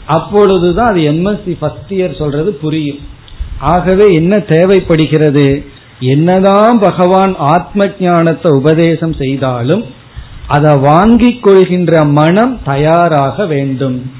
அப்பொழுதுதான் 0.07 0.87
அது 0.87 1.01
எம்எஸ்சி 1.01 1.57
ஃபர்ஸ்ட் 1.59 1.95
இயர் 1.95 2.19
சொல்றது 2.19 2.53
புரியும். 2.53 2.99
ஆகவே 3.59 4.13
என்ன 4.13 4.39
தேவைப்படுகிறது? 4.39 5.65
என்னதான் 6.01 6.79
பகவான் 6.79 7.35
ஆத்ம 7.39 7.87
ஞானத்தை 8.01 8.53
உபதேசம் 8.53 9.13
செய்தாலும் 9.13 9.85
அதை 10.47 10.77
வாங்கிக் 10.77 11.43
கொள்கின்ற 11.43 12.05
மனம் 12.05 12.61
தயாராக 12.65 13.47
வேண்டும். 13.47 14.11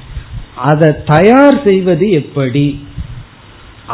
அதை 0.55 0.89
தயார் 1.05 1.63
செய்வது 1.63 2.09
எப்படி? 2.09 2.65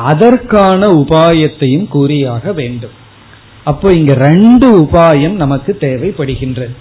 அதற்கான 0.03 0.91
உபாயத்தையும் 0.91 1.87
கூறியாக 1.87 2.53
வேண்டும். 2.53 2.91
அப்போ 3.63 3.93
இங்க 3.93 4.13
ரெண்டு 4.13 4.81
உபாயம் 4.81 5.31
நமக்கு 5.31 5.77
தேவைப்படுகின்றது. 5.79 6.75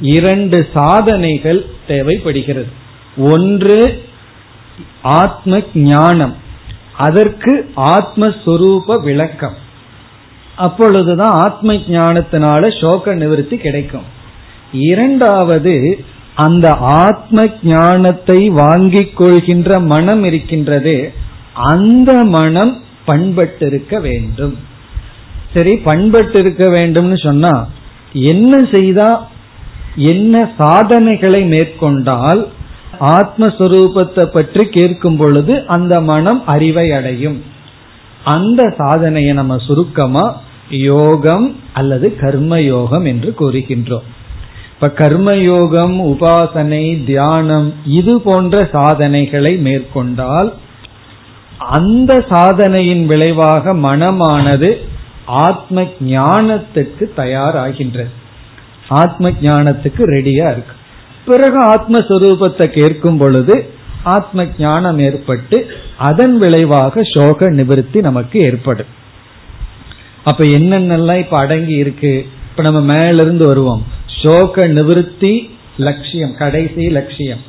இரண்டு 0.00 0.68
சாதனைகள் 0.74 1.66
தேவைப்படுகிறது. 1.86 2.66
ஒன்று 3.16 4.04
ஆத்ம 5.02 5.62
ஞானம். 5.74 6.36
அதற்கு 6.96 7.70
ஆத்மஸ்வரூப 7.76 9.02
விளக்கம். 9.02 9.54
அப்பொழுதுதான் 10.56 11.30
ஆத்ம 11.30 11.74
ஞானத்தினால 11.74 12.80
சோக 12.80 13.14
நிவர்த்தி 13.14 13.56
கிடைக்கும். 13.56 14.04
இரண்டாவது 14.72 16.04
அந்த 16.34 16.70
ஆத்ம 16.80 17.44
ஞானத்தை 17.62 18.48
வாங்கிக் 18.48 19.16
கொள்கின்ற 19.16 19.80
மனம் 19.80 20.24
இருக்கின்றது. 20.24 21.12
அந்த 21.54 22.24
மனம் 22.24 22.72
பண்பட்டிருக்க 23.06 24.00
வேண்டும். 24.00 24.54
சரி 25.54 25.76
பண்பட்டு 25.76 26.38
இருக்க 26.38 26.64
வேண்டும்னு 26.68 27.24
சொன்னா 27.24 27.54
என்ன 28.12 28.62
செய்தா 28.72 29.28
என்ன 29.96 30.52
சாதனைகளை 30.58 31.42
மேற்கொண்டால் 31.44 32.48
ஆத்மஸ்வரூபத்தை 33.00 34.24
பற்றி 34.24 34.64
கேட்கும் 34.68 35.16
பொழுது 35.16 35.66
அந்த 35.66 36.00
மனம் 36.00 36.46
அறிவை 36.46 36.92
அடையும். 36.92 37.42
அந்த 38.24 38.74
சாதனையை 38.76 39.32
நம்ம 39.34 39.58
சுருக்கமா 39.58 40.40
யோகம் 40.68 41.56
அல்லது 41.72 42.16
கர்ம 42.16 42.60
யோகம் 42.60 43.04
என்று 43.04 43.34
கூறுகின்றோம். 43.40 44.06
இப்ப 44.74 44.92
கர்மயோகம் 44.96 45.96
உபாசனை 46.12 47.04
தியானம் 47.04 47.72
இது 47.84 48.20
போன்ற 48.20 48.60
சாதனைகளை 48.72 49.56
மேற்கொண்டால் 49.56 50.52
அந்த 51.58 52.24
சாதனையின் 52.28 53.06
விளைவாக 53.06 53.74
மனமானது 53.74 54.76
ஆத்ம 55.26 55.82
ஞானத்துக்கு 55.82 57.04
தயாராகின்றது. 57.16 58.10
ஆத்ம 58.88 59.30
ஞானத்துக்கு 59.30 59.98
ரெடியா 59.98 60.50
இருக்கு. 60.50 60.74
பிறகு 61.26 61.64
ஆத்மஸ்வரூபத்தை 61.64 62.80
கேட்கும் 62.80 63.18
பொழுது 63.18 63.70
ஆத்ம 64.02 64.46
ஞானம் 64.58 64.98
ஏற்பட்டு 64.98 65.66
அதன் 65.98 66.38
விளைவாக 66.38 67.02
சோக 67.04 67.50
நிவர்த்தி 67.50 68.00
நமக்கு 68.00 68.40
ஏற்படும். 68.40 68.86
அப்ப 70.24 70.44
என்னென்னலாம் 70.44 71.18
இப்ப 71.18 71.38
அடங்கி 71.38 71.72
இருக்கு? 71.72 72.26
இப்ப 72.50 72.62
நம்ம 72.62 72.80
மேல 72.80 73.22
இருந்து 73.22 73.46
வருவோம். 73.46 73.84
சோக 74.22 74.66
நிவர்த்தி 74.66 75.56
லட்சியம் 75.76 76.36
கடைசி 76.36 76.90
லட்சியம். 76.90 77.40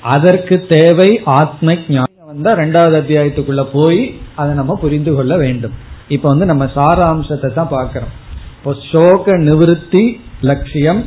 அதற்கு 0.00 0.66
தேவை 0.68 1.20
ஆத்ம 1.24 1.74
ஞானம். 1.88 2.12
வந்தா 2.34 2.52
ரெண்டாவது 2.60 2.96
அத்தியாயத்துக்குள்ள 3.00 3.62
போய் 3.74 4.00
அதை 4.40 4.52
நம்ம 4.60 4.72
புரிந்து 4.84 5.10
கொள்ள 5.16 5.34
வேண்டும். 5.42 5.74
இப்ப 6.14 6.24
வந்து 6.32 6.46
நம்ம 6.50 6.64
சாராம்சத்தை 6.76 7.48
தான் 7.58 7.70
பாக்கிறோம் 7.74 8.14
இப்போ 8.56 8.72
சோக 8.92 9.34
நிவிருத்தி 9.48 10.02
லட்சியம் 10.50 11.02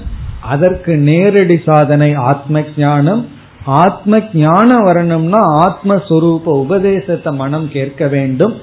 அதற்கு 0.54 0.94
நேரடி 1.10 1.58
சாதனை 1.66 2.10
ஆத்ம 2.30 2.62
ஞானம் 2.84 3.24
ஆத்ம 3.82 4.22
ஞானம் 4.44 4.86
வரணும்னா 4.90 5.42
ஆத்மஸ்வரூப 5.66 6.54
உபதேசத்தை 6.64 7.34
மனம் 7.42 7.68
கேட்க 7.76 8.02
வேண்டும். 8.16 8.54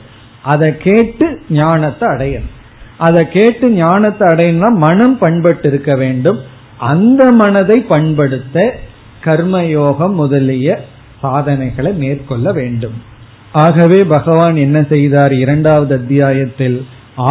அதை 0.53 0.71
கேட்டு 0.87 1.27
ஞானத்தை 1.59 2.07
அடையணும். 2.15 2.55
அதை 3.07 3.23
கேட்டு 3.37 3.67
ஞானத்தை 3.83 4.25
அடையணும்னா 4.33 4.73
மனம் 4.87 5.19
பண்பட்டு 5.23 5.69
இருக்க 5.73 5.93
வேண்டும். 6.05 6.41
அந்த 6.93 7.23
மனதை 7.43 7.79
பண்படுத்த 7.95 8.67
கர்மயோகம் 9.27 10.19
முதலிய 10.23 10.69
சாதனைகளை 11.25 11.93
மேற்கொள்ள 12.03 12.47
வேண்டும். 12.53 12.97
ஆகவே 13.65 13.99
பகவான் 14.05 14.57
என்ன 14.57 14.79
செய்தார்? 14.93 15.33
இரண்டாவது 15.35 15.93
அத்தியாயத்தில் 15.95 16.79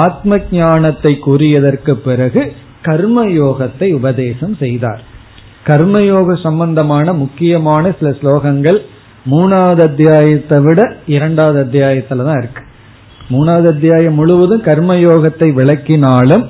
ஆத்ம 0.04 0.38
ஞானத்தை 0.52 1.12
கூறியதற்கு 1.26 1.94
பிறகு 2.06 2.42
கர்மயோகத்தை 2.84 3.88
உபதேசம் 3.94 4.56
செய்தார். 4.60 5.02
கர்மயோக 5.66 6.36
சம்பந்தமான 6.42 7.14
முக்கியமான 7.14 7.94
சில 8.00 8.10
ஸ்லோகங்கள் 8.20 8.80
மூணாவது 9.26 9.82
அத்தியாயத்தை 9.82 10.58
விட 10.60 10.80
இரண்டாவது 11.08 11.60
அத்தியாயத்துல 11.64 12.26
தான் 12.30 12.40
இருக்கு. 12.40 12.64
மூணாவது 13.30 13.68
அத்தியாயம் 13.68 14.18
முழுவதும் 14.20 14.66
கர்மயோகத்தை 14.66 15.48
விளக்கினாலும் 15.60 16.46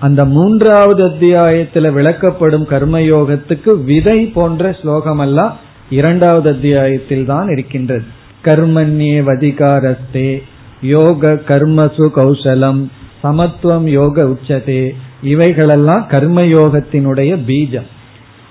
அந்த 0.00 0.20
மூன்றாவது 0.36 1.02
அத்தியாயத்துல 1.06 1.90
விளக்கப்படும் 1.98 2.66
கர்மயோகத்துக்கு 2.72 3.70
விதை 3.84 4.18
போன்ற 4.36 4.72
ஸ்லோகம் 4.80 5.18
எல்லாம் 5.18 5.54
இரண்டாவது 5.90 6.50
அத்தியாயத்தில் 6.50 7.26
தான் 7.26 7.48
இருக்கின்றது. 7.48 8.04
கர்மண்யே 8.44 9.22
வதிகாரஸ்தே 9.22 10.42
யோக 10.80 11.32
கர்மசு 11.32 12.10
கௌசலம் 12.16 12.86
சமத்துவம் 13.22 13.86
யோக 13.86 14.22
உச்சதே 14.22 14.94
இவைகளெல்லாம் 15.22 16.06
கர்மயோகத்தினுடைய 16.10 17.36
பீஜம். 17.46 17.86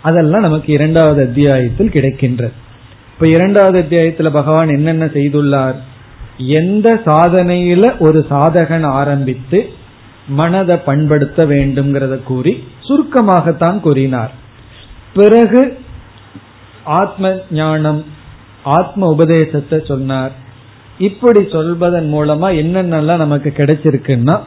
அதெல்லாம் 0.02 0.42
நமக்கு 0.42 0.74
இரண்டாவது 0.74 1.22
அத்தியாயத்தில் 1.22 1.90
கிடைக்கின்றது. 1.90 2.52
இப்ப 3.14 3.28
இரண்டாவது 3.28 3.80
அத்தியாயத்துல 3.80 4.30
பகவான் 4.30 4.70
என்னென்ன 4.70 5.06
செய்துள்ளார்? 5.06 5.76
எந்த 6.38 7.02
சாதனையில 7.06 7.98
ஒரு 8.00 8.26
சாதகன் 8.30 8.84
ஆரம்பித்து 8.84 9.70
மனதை 10.28 10.78
பண்படுத்த 10.86 11.46
வேண்டும்ங்கிறத 11.46 12.24
கூறி 12.24 12.64
சுருக்கமாகத்தான் 12.82 13.80
கூறினார். 13.80 14.32
பிறகு 15.14 15.78
ஆத்ம 16.86 17.34
ஞானம் 17.52 18.04
ஆத்ம 18.64 19.08
உபதேசத்தை 19.08 19.82
சொன்னார். 19.86 20.32
இப்படி 20.98 21.48
சொல்வதன் 21.52 22.14
மூலமா 22.14 22.48
என்னென்னலாம் 22.62 23.24
நமக்கு 23.26 23.54
கிடைச்சிருக்குன்னா 23.58 24.40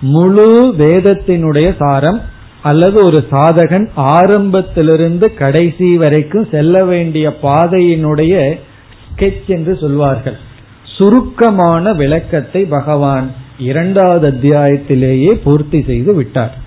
முழு 0.00 0.74
வேதத்தினுடைய 0.78 1.74
சாரம் 1.78 2.20
அல்லது 2.62 3.04
ஒரு 3.04 3.24
சாதகன் 3.30 3.88
ஆரம்பத்திலிருந்து 3.94 5.34
கடைசி 5.34 5.96
வரைக்கும் 5.96 6.48
செல்ல 6.50 6.84
வேண்டிய 6.84 7.36
பாதையினுடைய 7.42 8.58
ஸ்கெச் 9.08 9.46
என்று 9.46 9.78
சொல்வார்கள். 9.80 10.36
சுருக்கமான 10.82 11.92
விளக்கத்தை 11.92 12.64
பகவான் 12.64 13.32
இரண்டாவது 13.58 14.30
அத்தியாயத்திலேயே 14.30 15.32
பூர்த்தி 15.44 15.82
செய்து 15.86 16.14
விட்டார். 16.14 16.62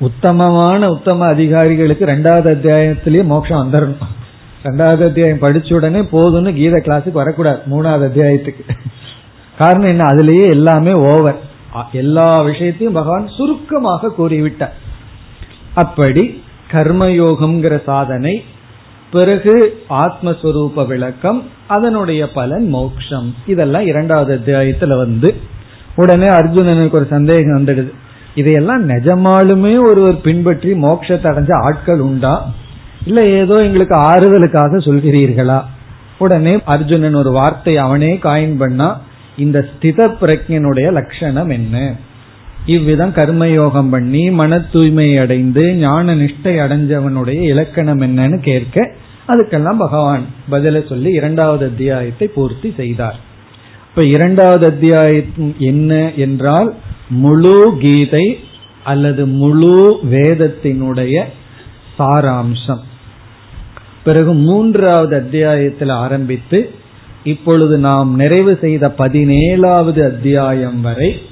உத்தமமான 0.00 0.88
உத்தம 0.88 1.26
அதிகாரிகளுக்கு 1.26 2.06
ரெண்டாவது 2.06 2.48
அத்தியாயத்திலேயே 2.54 3.24
மோட்சம் 3.24 3.72
வந்துடணும் 3.72 4.04
ரெண்டாவது 4.64 5.04
அத்தியாயம் 5.04 5.40
படிச்ச 5.40 5.74
உடனே 5.74 6.00
போதும்னு 6.00 6.54
கீத 6.54 6.82
கிளாஸுக்கு 6.84 7.12
வரக்கூடாது. 7.12 7.60
மூணாவது 7.70 8.08
அத்தியாயத்துக்கு. 8.08 8.76
காரணம் 9.58 9.88
என்ன? 9.88 10.06
அதுலேயே 10.06 10.50
எல்லாமே 10.50 10.92
ஓவர் 10.92 11.38
எல்லா 11.92 12.42
விஷயத்தையும் 12.42 12.92
பகவான் 12.92 13.28
சுருக்கமாக 13.28 14.12
கூறிவிட்டார். 14.18 14.72
அப்படி 15.74 16.42
கர்மயோகம்ங்கிற 16.70 17.82
சாதனை 17.82 18.44
பிறகு 19.12 19.82
ஆத்மஸ்வரூப 19.90 20.86
விளக்கம் 20.86 21.42
அதனுடைய 21.66 22.32
பலன் 22.32 22.68
மோக்ஷம் 22.68 23.34
இதெல்லாம் 23.46 23.86
இரண்டாவது 23.86 24.36
அத்தியாயத்துல 24.36 24.96
வந்து 24.96 25.34
உடனே 25.96 26.26
அர்ஜுனனுக்கு 26.26 26.90
ஒரு 26.90 27.06
சந்தேகம் 27.10 27.64
வந்துடுது. 27.64 27.92
இதையெல்லாம் 28.34 28.82
நிஜமாலுமே 28.88 29.74
ஒருவர் 29.82 30.18
பின்பற்றி 30.20 30.70
மோட்சத்தை 30.72 31.28
அடைஞ்ச 31.30 31.52
ஆட்கள் 31.62 32.00
உண்டா? 32.00 32.34
இல்ல 33.04 33.20
ஏதோ 33.24 33.54
எங்களுக்கு 33.54 33.96
ஆறுதலுக்காக 33.96 34.78
சொல்கிறீர்களா? 34.78 35.60
உடனே 36.18 36.62
அர்ஜுனன் 36.64 37.14
ஒரு 37.14 37.30
வார்த்தை 37.30 37.76
அவனே 37.76 38.12
காயின் 38.22 38.56
பண்ணா 38.56 38.88
இந்த 39.36 39.58
ஸ்தித 39.70 40.08
பிரஜனுடைய 40.20 40.92
லட்சணம் 40.92 41.50
என்ன? 41.50 41.96
இவ்விதம் 42.66 43.12
கர்மயோகம் 43.12 43.90
பண்ணி 43.90 44.30
மன 44.30 44.58
தூய்மை 44.58 45.18
அடைந்து 45.18 45.74
ஞான 45.74 46.14
நிஷ்டை 46.14 46.54
அடைஞ்சவனுடைய 46.56 47.40
இலக்கணம் 47.42 48.00
என்னன்னு 48.00 48.38
கேட்க 48.40 48.90
அதுக்கெல்லாம் 49.28 49.76
பகவான் 49.76 50.24
பதில 50.50 50.88
சொல்லி 50.88 51.10
இரண்டாவது 51.10 51.64
அத்தியாயத்தை 51.66 52.28
பூர்த்தி 52.28 52.74
செய்தார். 52.76 53.18
இப்ப 53.88 54.04
இரண்டாவது 54.04 54.66
அத்தியாயம் 54.66 55.54
என்ன 55.58 56.12
என்றால் 56.16 56.74
முழு 57.10 57.76
கீதை 57.80 58.38
அல்லது 58.84 59.26
முழு 59.26 59.98
வேதத்தினுடைய 60.10 61.24
சாராம்சம். 61.98 62.80
பிறகு 64.04 64.34
மூன்றாவது 64.34 65.16
அத்தியாயத்தில் 65.16 65.88
ஆரம்பித்து 65.88 66.70
இப்பொழுது 67.24 67.78
நாம் 67.78 68.14
நிறைவு 68.14 68.58
செய்த 68.60 68.94
பதினேழாவது 68.98 70.04
அத்தியாயம் 70.04 70.80
வரை 70.80 71.22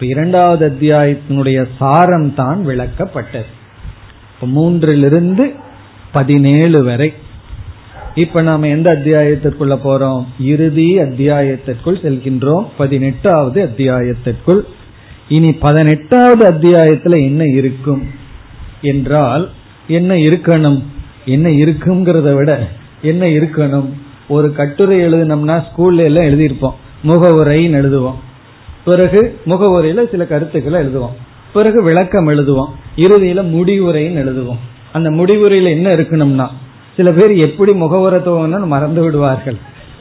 இரண்டாவது 0.00 0.68
அத்தியாயத்தினுடைய 0.68 1.66
சாரம் 1.78 2.34
தான் 2.34 2.66
விளக்கப்பட்டது. 2.66 3.50
மூன்றிலிருந்து 4.56 5.54
பதினேழு 6.12 6.82
வரை. 6.82 7.12
இப்ப 8.14 8.42
நாம 8.42 8.66
எந்த 8.66 8.92
அத்தியாயத்திற்குள்ள 8.92 9.78
போறோம்? 9.84 10.24
இறுதி 10.40 10.98
அத்தியாயத்திற்குள் 10.98 12.00
செல்கின்றோம். 12.02 12.66
பதினெட்டாவது 12.78 13.64
அத்தியாயத்திற்குள். 13.64 14.60
இனி 15.32 15.52
பதினெட்டாவது 15.52 16.44
அத்தியாயத்துல 16.50 17.22
என்ன 17.22 17.44
இருக்கும்? 17.44 18.02
என்றால் 18.82 19.50
என்ன 19.88 20.14
இருக்கணும்? 20.14 20.82
என்ன 21.24 21.48
இருக்குங்கிறத 21.48 22.34
விட 22.34 22.68
என்ன 23.02 23.26
இருக்கணும்? 23.26 23.88
ஒரு 24.28 24.52
கட்டுரை 24.52 25.00
எழுதினோம்னா 25.00 25.62
ஸ்கூல்ல 25.62 25.96
எல்லாம் 25.96 26.24
எழுதியிருப்போம். 26.24 26.74
முகவுரைன்னு 27.04 27.78
எழுதுவோம். 27.80 28.14
பிறகு 28.84 29.38
முகவுரையில 29.46 30.10
சில 30.10 30.26
கருத்துக்களை 30.26 30.80
எழுதுவோம். 30.80 31.14
பிறகு 31.52 31.82
விளக்கம் 31.82 32.28
எழுதுவோம். 32.28 32.70
இறுதியில 32.96 33.42
முடிவுரைன்னு 33.56 34.22
எழுதுவோம். 34.24 34.58
அந்த 34.92 35.10
முடிவுரையில 35.10 35.68
என்ன 35.68 35.90
இருக்கணும்னா 35.90 36.48
சில 36.96 37.12
பேர் 37.12 37.30
எப்படி 37.30 37.72
முகவுரை 37.72 38.20
துவங்கணும்னு 38.20 38.66
மறந்து 38.66 39.00
விடுவார்கள். 39.00 39.56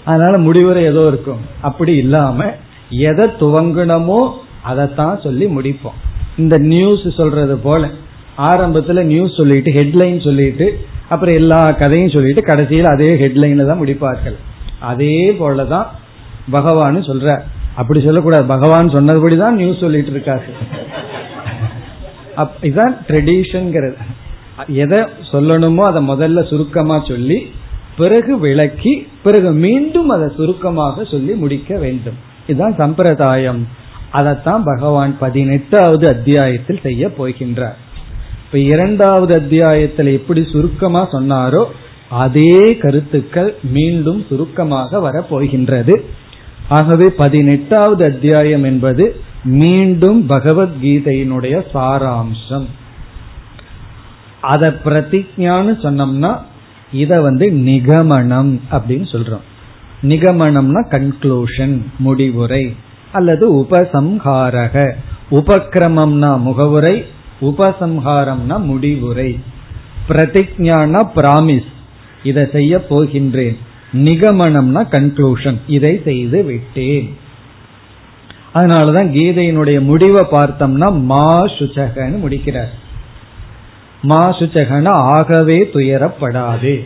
அதனால 0.06 0.38
முடிவுரை 0.38 0.84
ஏதோ 0.84 1.08
இருக்கும். 1.08 1.40
அப்படி 1.62 1.96
இல்லாம 1.96 2.46
எதை 2.90 3.26
துவங்கணுமோ 3.26 4.32
அதைத்தான் 4.70 5.22
சொல்லி 5.26 5.46
முடிப்போம். 5.58 5.98
இந்த 6.38 6.56
நியூஸ் 6.72 7.06
சொல்றது 7.20 7.56
போல 7.66 7.90
ஆரம்பத்துல 8.50 9.02
நியூஸ் 9.12 9.38
சொல்லிட்டு 9.40 9.72
ஹெட்லைன் 9.78 10.20
சொல்லிட்டு 10.28 10.68
அப்புறம் 11.14 11.36
எல்லா 11.36 11.62
கதையும் 11.82 12.14
சொல்லிட்டு 12.16 12.42
கடைசியில் 12.50 12.94
அதே 12.94 13.10
ஹெட்லைன்ல 13.22 13.66
தான் 13.70 13.82
முடிப்பார்கள். 13.82 14.38
அதே 14.92 15.18
போலதான் 15.40 15.88
பகவான் 16.58 17.02
சொல்ற 17.10 17.40
அப்படி 17.76 18.00
சொல்லக்கூடாது. 18.06 18.46
பகவான் 18.46 18.94
சொன்னதுபடிதான் 18.96 19.60
நியூஸ் 19.62 19.84
சொல்லிட்டு 19.86 20.14
இருக்காரு 20.16 20.48
இதுதான் 22.62 22.96
ட்ரெடிஷன்ங்கிறது 23.08 23.98
எதை 24.84 25.00
சொல்லணுமோ 25.32 25.84
அதை 25.90 26.02
முதல்ல 26.10 26.40
சுருக்கமா 26.50 26.98
சொல்லி 27.08 27.38
பிறகு 27.98 28.34
விளக்கி 28.40 28.94
பிறகு 29.24 29.50
மீண்டும் 29.66 30.10
அதை 30.16 30.28
சுருக்கமாக 30.38 31.04
சொல்லி 31.14 31.34
முடிக்க 31.44 31.78
வேண்டும். 31.84 32.18
இதுதான் 32.48 32.76
சம்பிரதாயம். 32.82 33.62
அதைத்தான் 34.12 34.64
பகவான் 34.64 35.18
பதினெட்டாவது 35.18 36.08
அத்தியாயத்தில் 36.08 36.80
செய்ய 36.84 37.08
போகின்றார். 37.08 37.80
இப்ப 38.46 38.60
இரண்டாவது 38.60 39.36
அத்தியாயத்தில் 39.36 40.06
எப்படி 40.06 40.48
சுருக்கமா 40.52 41.12
சொன்னாரோ 41.12 41.66
அதே 42.10 42.78
கருத்துக்கள் 42.78 43.56
மீண்டும் 43.64 44.26
சுருக்கமாக 44.30 45.12
வரப்போகின்றது. 45.12 45.96
ஆகவே 46.70 47.10
பதினெட்டாவது 47.10 48.06
அத்தியாயம் 48.06 48.64
என்பது 48.64 49.22
மீண்டும் 49.44 50.30
பகவத்கீதையினுடைய 50.30 51.64
சாராம்சம். 51.74 52.66
அத 54.42 54.70
பிரதிஜான்னு 54.86 55.74
சொன்னோம்னா 55.84 56.42
இத 56.92 57.22
வந்து 57.22 57.52
நிகமனம் 57.52 58.60
அப்படின்னு 58.72 59.06
சொல்றோம். 59.12 59.46
நிகமனம்னா 60.04 60.82
கன்க்ளூஷன் 60.90 61.82
முடிவுரை. 61.98 62.76
அல்லது 63.12 63.56
உபசம்ஹாரக. 63.56 64.92
உபக்கிரமம்னா 65.32 66.40
முகவுரை 66.40 67.06
உபசம்ஹாரம்னா 67.42 68.64
முடிவுரை. 68.64 69.40
பிரதிஜானா 70.10 71.10
பிராமிஸ். 71.16 71.70
இதை 72.24 72.48
செய்ய 72.52 72.86
போகின்றேன். 72.90 73.58
நிகமனம்னா 73.94 74.88
கன்க்ளூஷன் 74.92 75.58
இதை 75.68 76.02
செய்து 76.04 76.44
விட்டேன். 76.44 77.18
அதனாலதான் 78.54 79.10
கீதையினுடைய 79.10 79.82
முடிவை 79.82 80.26
பார்த்தோம்னா 80.32 81.02
மா 81.02 81.42
சுச்சகன்னு 81.42 82.20
முடிக்கிறார். 82.20 82.72
மா 84.02 84.38
சுச்சகன 84.38 84.88
ஆகவே 84.88 85.70
துயரப்படாது. 85.74 86.84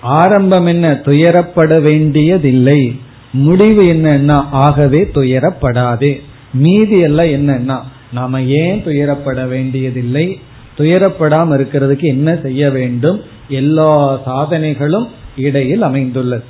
ஆரம்பம் 0.00 0.66
என்ன? 0.66 1.00
துயரப்பட 1.04 1.80
வேண்டியதில்லை. 1.80 3.00
முடிவு 3.34 3.82
என்னன்னா 3.82 4.44
ஆகவே 4.50 5.10
துயரப்படாதே. 5.14 6.22
மீதி 6.52 6.98
எல்லாம் 6.98 7.26
என்னன்னா 7.26 7.80
நாம 8.12 8.42
ஏன் 8.42 8.82
துயரப்பட 8.84 9.48
வேண்டியதில்லை? 9.48 10.40
துயரப்படாம 10.78 11.54
இருக்கிறதுக்கு 11.56 12.02
என்ன 12.02 12.38
செய்ய 12.42 12.70
வேண்டும்? 12.70 13.20
எல்லா 13.48 14.20
சாதனைகளும் 14.26 15.08
இடையில் 15.36 15.82
அமைந்துள்ளது. 15.82 16.44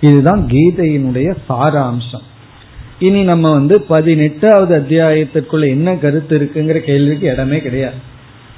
இதுதான் 0.00 0.48
கீதையினுடைய 0.50 1.36
சாராம்சம். 1.48 2.26
இனி 2.98 3.22
நம்ம 3.22 3.52
வந்து 3.52 3.80
பதினெட்டாவது 3.80 4.78
அத்தியாயத்திற்குள்ள 4.78 5.68
என்ன 5.68 5.96
கருத்து 5.96 6.38
இருக்குங்கிற 6.38 6.78
கேள்விக்கு 6.78 7.32
இடமே 7.32 7.60
கிடையாது. 7.60 7.94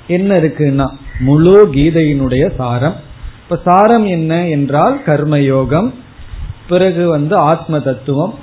என்ன 0.07 0.41
இருக்குன்னா 0.41 0.87
முழு 1.19 1.71
கீதையினுடைய 1.73 2.55
சாரம். 2.57 2.97
இப்ப 3.43 3.59
சாரம் 3.65 4.07
என்ன 4.07 4.49
என்றால் 4.49 5.01
கர்மயோகம். 5.07 5.91
பிறகு 6.71 7.03
வந்து 7.09 7.37
ஆத்ம 7.51 7.81
தத்துவம் 7.81 8.35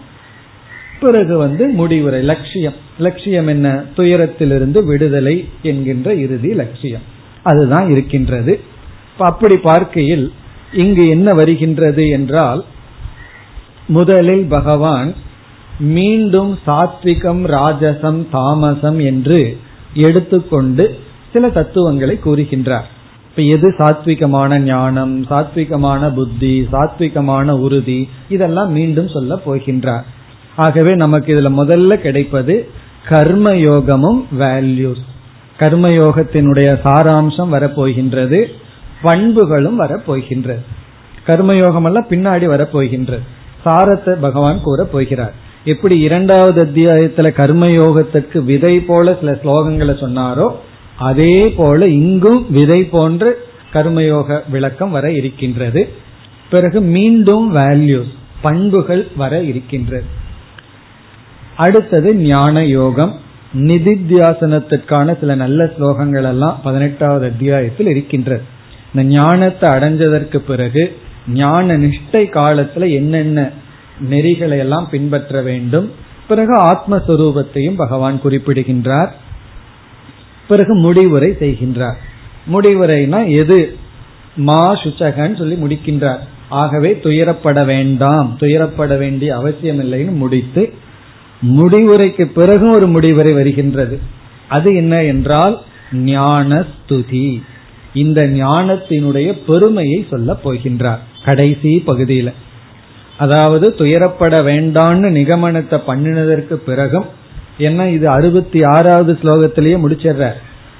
பிறகு 1.00 1.38
வந்து 1.38 1.64
முடிவுரை 1.80 2.22
லட்சியம். 2.22 2.78
லட்சியம் 3.00 3.48
என்ன? 3.48 3.68
துயரத்திலிருந்து 3.98 4.80
விடுதலை 4.84 5.36
என்கின்ற 5.62 6.14
இறுதி 6.16 6.52
லட்சியம். 6.54 7.06
அதுதான் 7.44 7.88
இருக்கின்றது. 7.92 8.54
அப்படி 9.18 9.58
பார்க்கையில் 9.58 10.26
இங்கு 10.74 11.04
என்ன 11.10 11.34
வருகின்றது 11.34 12.04
என்றால் 12.10 12.62
முதலில் 13.88 14.46
பகவான் 14.58 15.12
மீண்டும் 15.80 16.52
சாத்விகம் 16.68 17.44
ராஜசம் 17.56 18.22
தாமசம் 18.32 19.00
என்று 19.12 19.40
எடுத்துக்கொண்டு 19.94 20.86
சில 21.34 21.50
தத்துவங்களை 21.50 22.16
கூறுகின்றார். 22.26 22.90
இப்ப 23.38 23.50
எது 23.50 23.74
சாத்விகமான 23.78 24.58
ஞானம் 24.58 25.26
சாத்விகமான 25.26 26.14
புத்தி 26.14 26.68
சாத்விகமான 26.72 27.50
உறுதி 27.50 28.10
இதெல்லாம் 28.30 28.72
மீண்டும் 28.72 29.08
சொல்ல 29.08 29.36
போகின்றார். 29.46 30.06
ஆகவே 30.56 30.96
நமக்கு 30.96 31.36
இதுல 31.36 31.52
முதல்ல 31.54 31.96
கிடைப்பது 31.96 32.70
கர்மயோகமும் 33.10 34.22
வேல்யூஸ் 34.40 35.04
கர்மயோகத்தினுடைய 35.60 36.70
சாராம்சம் 36.86 37.54
வரப்போகின்றது 37.56 38.46
பண்புகளும் 39.02 39.80
வரப்போகின்றது. 39.80 40.64
கர்மயோகம் 41.28 41.86
எல்லாம் 41.86 42.10
பின்னாடி 42.10 42.46
வரப்போகின்றது. 42.54 43.24
சாரத்தை 43.66 44.16
பகவான் 44.22 44.64
கூற 44.64 44.84
போகிறார். 44.84 45.34
எப்படி 45.64 46.00
இரண்டாவது 46.00 46.66
அத்தியாயத்துல 46.66 47.32
கர்மயோகத்துக்கு 47.42 48.44
விதை 48.44 48.80
போல 48.80 49.16
சில 49.20 49.32
ஸ்லோகங்களை 49.32 49.96
சொன்னாரோ 50.06 50.50
அதே 50.98 51.54
போல 51.58 51.88
இங்கும் 51.88 52.52
விதை 52.52 52.84
போன்று 52.84 53.46
கர்மயோக 53.74 54.42
விளக்கம் 54.50 54.92
வர 54.92 55.12
இருக்கின்றது. 55.12 55.94
பிறகு 56.50 56.82
மீண்டும் 56.82 57.56
வேல்யூஸ் 57.56 58.14
பண்புகள் 58.42 59.08
வர 59.16 59.42
இருக்கின்றது. 59.42 60.04
அடுத்தது 61.56 62.16
ஞான 62.16 62.66
யோகம். 62.66 63.20
நிதித்தியாசனத்திற்கான 63.54 65.20
சில 65.20 65.36
நல்ல 65.36 65.64
ஸ்லோகங்கள் 65.64 66.24
எல்லாம் 66.24 66.60
பதினெட்டாவது 66.64 67.26
அத்தியாயத்தில் 67.26 67.88
இருக்கின்றது. 67.88 68.42
இந்த 68.94 69.08
ஞானத்தை 69.08 69.70
அடைஞ்சதற்கு 69.70 70.38
பிறகு 70.38 70.98
ஞான 71.28 71.78
நிஷ்டை 71.78 72.14
காலத்துல 72.14 72.94
என்னென்ன 72.94 73.50
நெறிகளை 74.10 74.58
எல்லாம் 74.58 74.88
பின்பற்ற 74.92 75.42
வேண்டும். 75.42 75.92
பிறகு 76.28 76.58
ஆத்மஸ்வரூபத்தையும் 76.58 77.76
பகவான் 77.76 78.22
குறிப்பிடுகின்றார். 78.22 79.16
பிறகு 80.48 80.74
முடிவுரை 80.76 81.30
செய்கின்றார். 81.30 81.98
முடிவுரைனா 82.52 83.28
எது? 83.32 83.76
மா 84.36 84.76
சுச்சகன்னு 84.76 85.38
சொல்லி 85.38 85.56
முடிக்கின்றார். 85.56 86.20
ஆகவே 86.50 87.00
துயரப்பட 87.04 87.66
வேண்டாம். 87.66 88.38
துயரப்பட 88.40 88.98
வேண்டிய 88.98 89.36
அவசியம் 89.36 89.80
இல்லைன்னு 89.80 90.12
முடித்து 90.12 90.74
முடிவுரைக்கு 91.48 92.26
பிறகும் 92.26 92.72
ஒரு 92.72 92.88
முடிவுரை 92.88 93.34
வருகின்றது. 93.34 94.00
அது 94.48 94.76
என்ன 94.76 95.04
என்றால் 95.04 95.62
ஞான 95.94 96.66
ஸ்துதி 96.72 97.42
இந்த 97.94 98.28
ஞானத்தினுடைய 98.28 99.38
பெருமையை 99.48 100.08
சொல்ல 100.10 100.38
போகின்றார். 100.44 101.00
கடைசி 101.26 101.80
பகுதியில். 101.80 102.34
அதாவது 103.18 103.76
துயரப்பட 103.78 104.36
வேண்டான்னு 104.50 105.08
நிகமனத்தை 105.18 105.80
பண்ணினதற்கு 105.88 106.54
பிறகும் 106.54 107.06
ஏன்னா 107.60 107.92
இது 107.92 108.10
அறுபத்தி 108.10 108.64
ஆறாவது 108.64 109.20
ஸ்லோகத்திலேயே 109.22 109.78
முடிச்சிடுற 109.86 110.32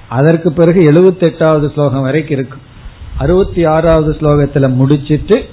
அதற்கு 0.10 0.52
பிறகு 0.52 0.92
எழுபத்தி 0.92 1.22
எட்டாவது 1.22 1.72
ஸ்லோகம் 1.74 2.02
வரைக்கும் 2.02 2.38
இருக்கு. 2.38 2.58
அறுபத்தி 3.18 3.66
ஆறாவது 3.66 4.12
ஸ்லோகத்துல 4.14 4.74
முடிச்சிட்டு 4.74 5.46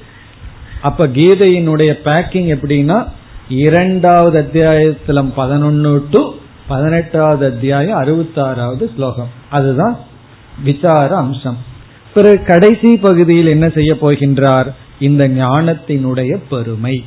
அப்ப 0.82 1.06
கீதையினுடைய 1.06 1.92
பேக்கிங் 2.04 2.56
எப்படின்னா 2.56 3.08
இரண்டாவது 3.48 4.40
அத்தியாயத்துல 4.40 5.32
பதினொன்னு 5.36 6.02
டு 6.10 6.30
பதினெட்டாவது 6.68 7.46
அத்தியாயம் 7.46 7.96
அறுபத்தி 7.96 8.40
ஆறாவது 8.40 8.90
ஸ்லோகம். 8.96 9.28
அதுதான் 9.50 9.98
விசார 10.64 11.16
அம்சம். 11.16 11.58
பிறகு 12.14 12.44
கடைசி 12.44 12.96
பகுதியில் 12.96 13.46
என்ன 13.46 13.68
செய்ய 13.68 13.94
போகின்றார்? 13.94 14.72
இந்த 14.98 15.28
ஞானத்தினுடைய 15.28 16.40
பெருமை. 16.50 17.04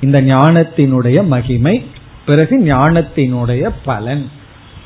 இந்த 0.00 0.22
ஞானத்தினுடைய 0.22 1.26
மகிமை. 1.26 1.84
பிறகு 2.26 2.58
ஞானத்தினுடைய 2.58 3.70
பலன். 3.84 4.28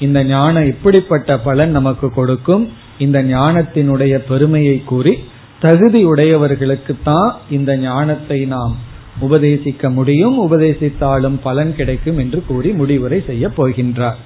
இந்த 0.00 0.24
ஞானம் 0.24 0.66
இப்படிப்பட்ட 0.66 1.38
பலன் 1.38 1.70
நமக்கு 1.70 2.10
கொடுக்கும். 2.10 2.72
இந்த 2.98 3.22
ஞானத்தினுடைய 3.22 4.14
பெருமையை 4.28 4.82
கூறி 4.84 5.18
தகுதி 5.60 6.04
உடையவர்களுக்கு 6.04 6.96
தான் 7.04 7.36
இந்த 7.50 7.76
ஞானத்தை 7.76 8.44
நாம் 8.44 8.76
உபதேசிக்க 9.20 9.92
முடியும். 9.92 10.50
உபதேசித்தாலும் 10.50 11.38
பலன் 11.42 11.76
கிடைக்கும் 11.76 12.18
என்று 12.18 12.44
கூறி 12.46 12.70
முடிவுரை 12.70 13.24
செய்ய 13.26 13.48
போகின்றார். 13.48 14.18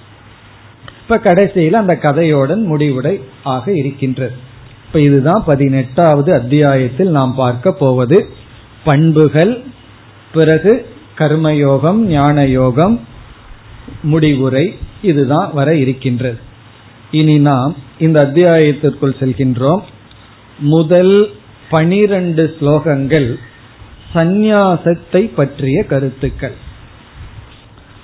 இப்ப 1.02 1.18
கடைசியில் 1.18 1.74
அந்த 1.74 1.98
கதையோடன் 2.02 2.62
முடிவுரை 2.64 3.20
ஆக 3.42 3.72
இருக்கின்றது. 3.72 4.34
இப்ப 4.86 5.00
இதுதான் 5.00 5.42
பதினெட்டாவது 5.46 6.34
அத்தியாயத்தில் 6.34 7.08
நாம் 7.08 7.34
பார்க்க 7.34 7.72
போவது. 7.72 8.28
பண்புகள் 8.84 9.64
பிறகு 10.32 10.89
கர்மயோகம் 11.20 12.00
ஞான 12.08 12.46
யோகம் 12.46 12.96
முடிவுரை 14.02 14.64
இதுதான் 15.02 15.50
வர 15.52 15.68
இருக்கின்றது. 15.74 16.38
இனி 17.10 17.38
நாம் 17.38 17.72
இந்த 17.98 18.18
அத்தியாயத்திற்குள் 18.24 19.20
செல்கின்றோம். 19.20 19.82
முதல் 20.58 21.14
பனிரண்டு 21.70 22.56
ஸ்லோகங்கள் 22.60 23.28
சந்நியாசத்தை 24.14 25.22
பற்றிய 25.34 25.82
கருத்துக்கள். 25.82 26.56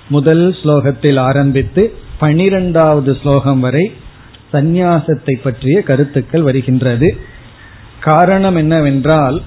முதல் 0.09 0.45
ஸ்லோகத்தில் 0.63 1.19
ஆரம்பித்து 1.19 1.83
பனிரெண்டாவது 2.19 3.11
ஸ்லோகம் 3.21 3.59
வரை 3.59 3.85
சந்நியாசத்தை 4.53 5.33
பற்றிய 5.43 5.77
கருத்துக்கள் 5.81 6.41
வருகின்றது. 6.41 7.09
காரணம் 7.99 8.55
என்னவென்றால் 8.55 9.37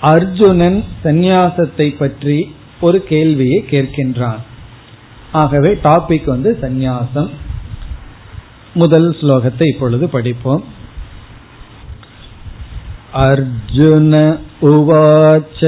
அர்ஜுனன் 0.00 0.78
சந்நியாசத்தை 1.04 1.88
பற்றி 1.98 2.38
ஒரு 2.81 3.03
கேள்வியை 3.03 3.65
கேட்கின்றான் 3.71 4.41
ஆகவே 5.31 5.71
டாபிக் 5.83 6.23
வந்து 6.25 6.57
சந்நியாசம் 6.61 7.29
முதல் 8.73 9.17
ஸ்லோகத்தை 9.21 9.67
இப்பொழுது 9.67 10.07
படிப்போம் 10.07 10.63
அர்ஜுன 13.13 14.15
உவாச்ச 14.61 15.61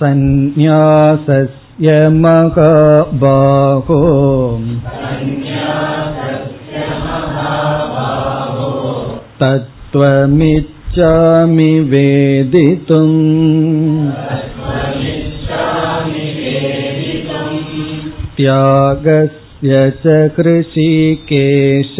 சந்நியாசஸ்ய 0.00 1.88
महाबाहो 2.22 3.98
तत्त्वमिच्छामि 10.92 11.72
वेदितुम् 11.90 13.16
त्यागस्य 18.38 19.80
च 20.02 20.14
कृषिकेश 20.36 21.96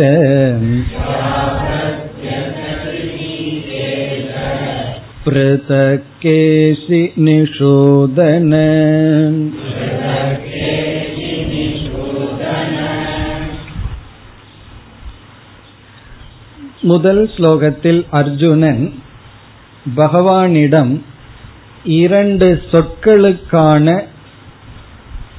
पृथक्केशि 5.27 7.03
निषूदन 7.27 8.53
முதல் 16.82 17.32
ஸ்லோகத்தில் 17.36 18.06
அர்ஜுனன் 18.10 18.94
பகவானிடம் 19.96 21.02
இரண்டு 21.84 22.62
சொற்களுக்கான 22.72 24.04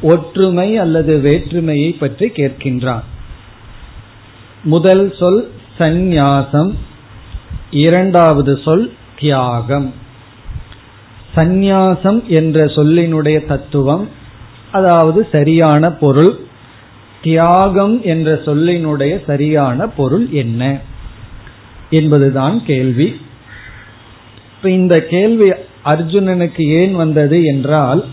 ஒற்றுமை 0.03 0.76
அல்லது 0.76 1.18
வேற்றுமையை 1.18 1.93
பற்றி 1.93 2.26
கேட்கின்றான். 2.26 3.03
முதல் 4.62 5.14
சொல் 5.18 5.51
சந்நியாசம் 5.78 6.74
இரண்டாவது 7.70 8.61
சொல் 8.64 8.93
தியாகம். 9.18 9.93
சந்நியாசம் 11.37 12.24
என்ற 12.24 12.64
சொல்லினுடைய 12.64 13.47
தத்துவம் 13.47 14.09
அதாவது 14.72 15.28
சரியான 15.32 15.91
பொருள் 15.91 16.39
தியாகம் 17.22 18.03
என்ற 18.03 18.41
சொல்லினுடைய 18.45 19.24
சரியான 19.26 19.87
பொருள் 19.87 20.30
என்ன? 20.30 20.80
என்பதுதான் 21.95 22.57
கேள்வி. 22.66 23.09
இப்ப 24.57 24.70
இந்த 24.70 25.01
கேள்வி 25.01 25.49
அர்ஜுனனுக்கு 25.84 26.62
ஏன் 26.80 26.95
வந்தது 26.95 27.45
என்றால் 27.45 28.05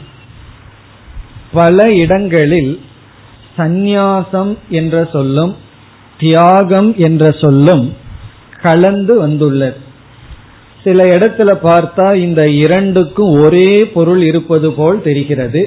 பல 1.51 1.91
இடங்களில் 1.93 2.81
சந்நியாசம் 3.57 4.57
என்ற 4.69 5.09
சொல்லும் 5.11 5.55
தியாகம் 6.17 6.95
என்ற 6.97 7.31
சொல்லும் 7.31 7.93
கலந்து 8.61 9.19
வந்துள்ளது. 9.19 9.77
சில 10.83 11.03
இடத்துல 11.03 11.51
பார்த்தா 11.63 12.15
இந்த 12.15 12.41
இரண்டுக்கும் 12.49 13.33
ஒரே 13.41 13.71
பொருள் 13.93 14.21
இருப்பது 14.21 14.71
போல் 14.71 15.01
தெரிகிறது. 15.01 15.61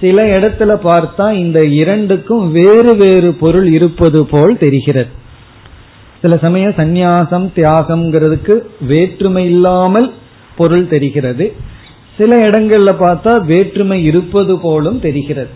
சில 0.00 0.24
இடத்துல 0.24 0.72
பார்த்தா 0.84 1.26
இந்த 1.32 1.64
இரண்டுக்கும் 1.64 2.52
வேறு 2.52 2.96
வேறு 2.96 3.34
பொருள் 3.34 3.68
இருப்பது 3.72 4.26
போல் 4.26 4.58
தெரிகிறது. 4.58 5.20
சில 6.22 6.36
சமயம் 6.36 6.70
சந்நியாசம் 6.70 7.46
தியாகம்ங்கிறதுக்கு 7.56 8.60
வேற்றுமை 8.80 9.44
இல்லாமல் 9.44 10.12
பொருள் 10.56 10.88
தெரிகிறது. 10.88 11.52
சில 12.16 12.46
இடங்கள்ல 12.46 12.90
பார்த்தா 13.00 13.44
வேற்றுமை 13.44 14.04
இருப்பது 14.04 14.58
போலும் 14.58 15.00
தெரிகிறது. 15.00 15.50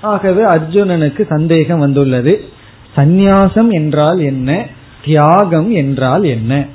ஆகவே 0.00 0.44
அர்ஜுனனுக்கு 0.44 1.26
சந்தேகம் 1.26 1.78
வந்துள்ளது. 1.78 2.44
சந்நியாசம் 2.96 3.68
என்றால் 3.70 4.20
என்ன? 4.20 4.66
தியாகம் 5.04 5.70
என்றால் 5.70 6.24
என்ன? 6.24 6.66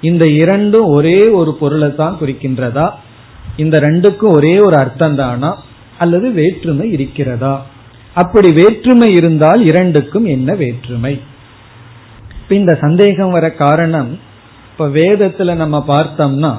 இந்த 0.00 0.28
இரண்டும் 0.28 0.86
ஒரே 0.86 1.28
ஒரு 1.28 1.54
பொருளை 1.54 1.94
தான் 1.94 2.16
குறிக்கின்றதா? 2.20 2.90
இந்த 3.56 3.80
ரெண்டுக்கும் 3.80 4.34
ஒரே 4.34 4.58
ஒரு 4.58 4.76
அர்த்தம் 4.76 5.14
தானா 5.14 5.62
அல்லது 5.98 6.30
வேற்றுமை 6.30 6.90
இருக்கிறதா? 6.90 7.66
அப்படி 8.14 8.52
வேற்றுமை 8.52 9.08
இருந்தால் 9.14 9.66
இரண்டுக்கும் 9.66 10.24
என்ன 10.24 10.54
வேற்றுமை? 10.54 11.20
இந்த 12.48 12.78
சந்தேகம் 12.80 13.30
வர 13.30 13.50
காரணம் 13.50 14.18
இப்ப 14.70 14.86
வேதத்துல 14.88 15.54
நம்ம 15.54 15.84
பார்த்தோம்னா 15.88 16.52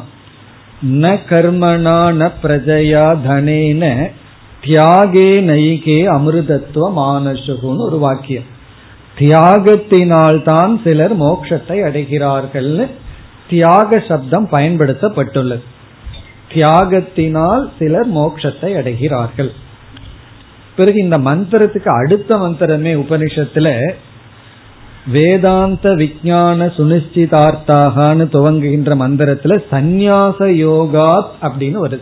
ந 0.83 1.19
கர்மணா 1.29 1.99
ந 2.13 2.31
பிரஜயா 2.43 3.07
தனேன 3.27 4.11
தியாகே 4.63 5.29
நைகே 5.41 5.99
அமிர்தத்துவ 6.07 6.85
மானசுகுன்னு 6.91 7.77
ஒரு 7.77 7.97
வாக்கியம். 7.97 8.43
தியாகத்தினால் 9.17 10.43
தான் 10.43 10.81
சிலர் 10.83 11.15
மோட்சத்தை 11.19 11.77
அடைகிறார்கள்னு 11.83 12.87
தியாக 13.49 13.99
சப்தம் 13.99 14.47
பயன்படுத்தப்பட்டுள்ளது. 14.51 15.63
தியாகத்தினால் 16.53 17.69
சிலர் 17.79 18.09
மோட்சத்தை 18.13 18.71
அடைகிறார்கள். 18.75 19.51
பிறகு 20.75 20.99
இந்த 20.99 21.17
மந்திரத்துக்கு 21.17 21.87
அடுத்த 21.87 22.37
மந்திரமே 22.37 22.93
உபனிஷத்துல 22.95 23.95
வேதாந்த 25.07 25.89
விஜயான 25.89 26.67
சுனிச்சிதார்த்தாகனு 26.77 28.25
துவங்குகின்ற 28.35 28.91
மந்திரத்துல 29.01 29.63
சந்நியாச 29.71 30.39
யோகாத் 30.39 31.31
அப்படின்னு 31.41 31.79
வருது. 31.85 31.99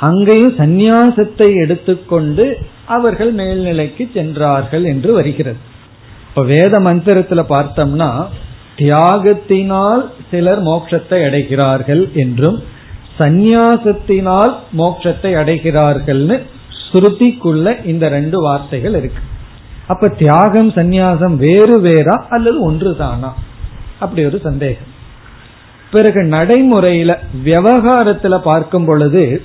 அங்கேயும் 0.00 0.56
சந்நியாசத்தை 0.56 1.54
எடுத்துக்கொண்டு 1.54 2.58
அவர்கள் 2.86 3.34
மேல்நிலைக்கு 3.34 4.12
சென்றார்கள் 4.12 4.84
என்று 4.84 5.12
வருகிறது. 5.12 5.56
இப்ப 6.28 6.42
வேத 6.42 6.80
மந்திரத்துல 6.80 7.42
பார்த்தோம்னா 7.48 8.24
தியாகத்தினால் 8.76 10.04
சிலர் 10.30 10.62
மோட்சத்தை 10.62 11.18
அடைகிறார்கள் 11.28 12.12
என்றும் 12.12 12.62
சந்நியாசத்தினால் 13.18 14.54
மோட்சத்தை 14.78 15.32
அடைகிறார்கள்னு 15.40 16.42
ஸ்ருதிக்குள்ள 16.92 17.86
இந்த 17.86 18.08
ரெண்டு 18.08 18.40
வார்த்தைகள் 18.40 18.94
இருக்கு. 18.94 19.22
அப்ப 19.88 20.08
தியாகம் 20.08 20.70
சந்நியாசம் 20.70 21.36
வேறு 21.36 21.76
வேறா 21.82 22.16
அல்லது 22.28 22.58
ஒன்று 22.60 22.96
தானா 22.96 23.30
அப்படி 23.98 24.24
ஒரு 24.24 24.38
சந்தேகம். 24.42 24.92
பிறகு 25.90 26.20
நடைமுறையில 26.22 27.10
விவகாரத்துல 27.44 28.38
பார்க்கும் 28.38 28.84
பொழுது 28.84 29.42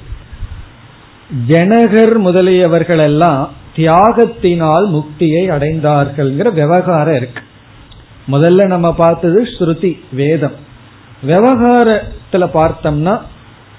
ஜனகர் 1.48 2.16
முதலியவர்கள் 2.26 3.04
எல்லாம் 3.10 3.44
தியாகத்தினால் 3.76 4.88
முக்தியை 4.96 5.44
அடைந்தார்கள்ங்கிற 5.56 6.54
விவகாரம் 6.54 7.16
இருக்கு. 7.16 7.42
முதல்ல 8.32 8.68
நம்ம 8.68 8.94
பார்த்தது 8.94 9.40
ஸ்ருதி 9.44 9.92
வேதம். 10.12 10.58
விவகாரத்துல 11.28 12.44
பார்த்தோம்னா 12.58 13.16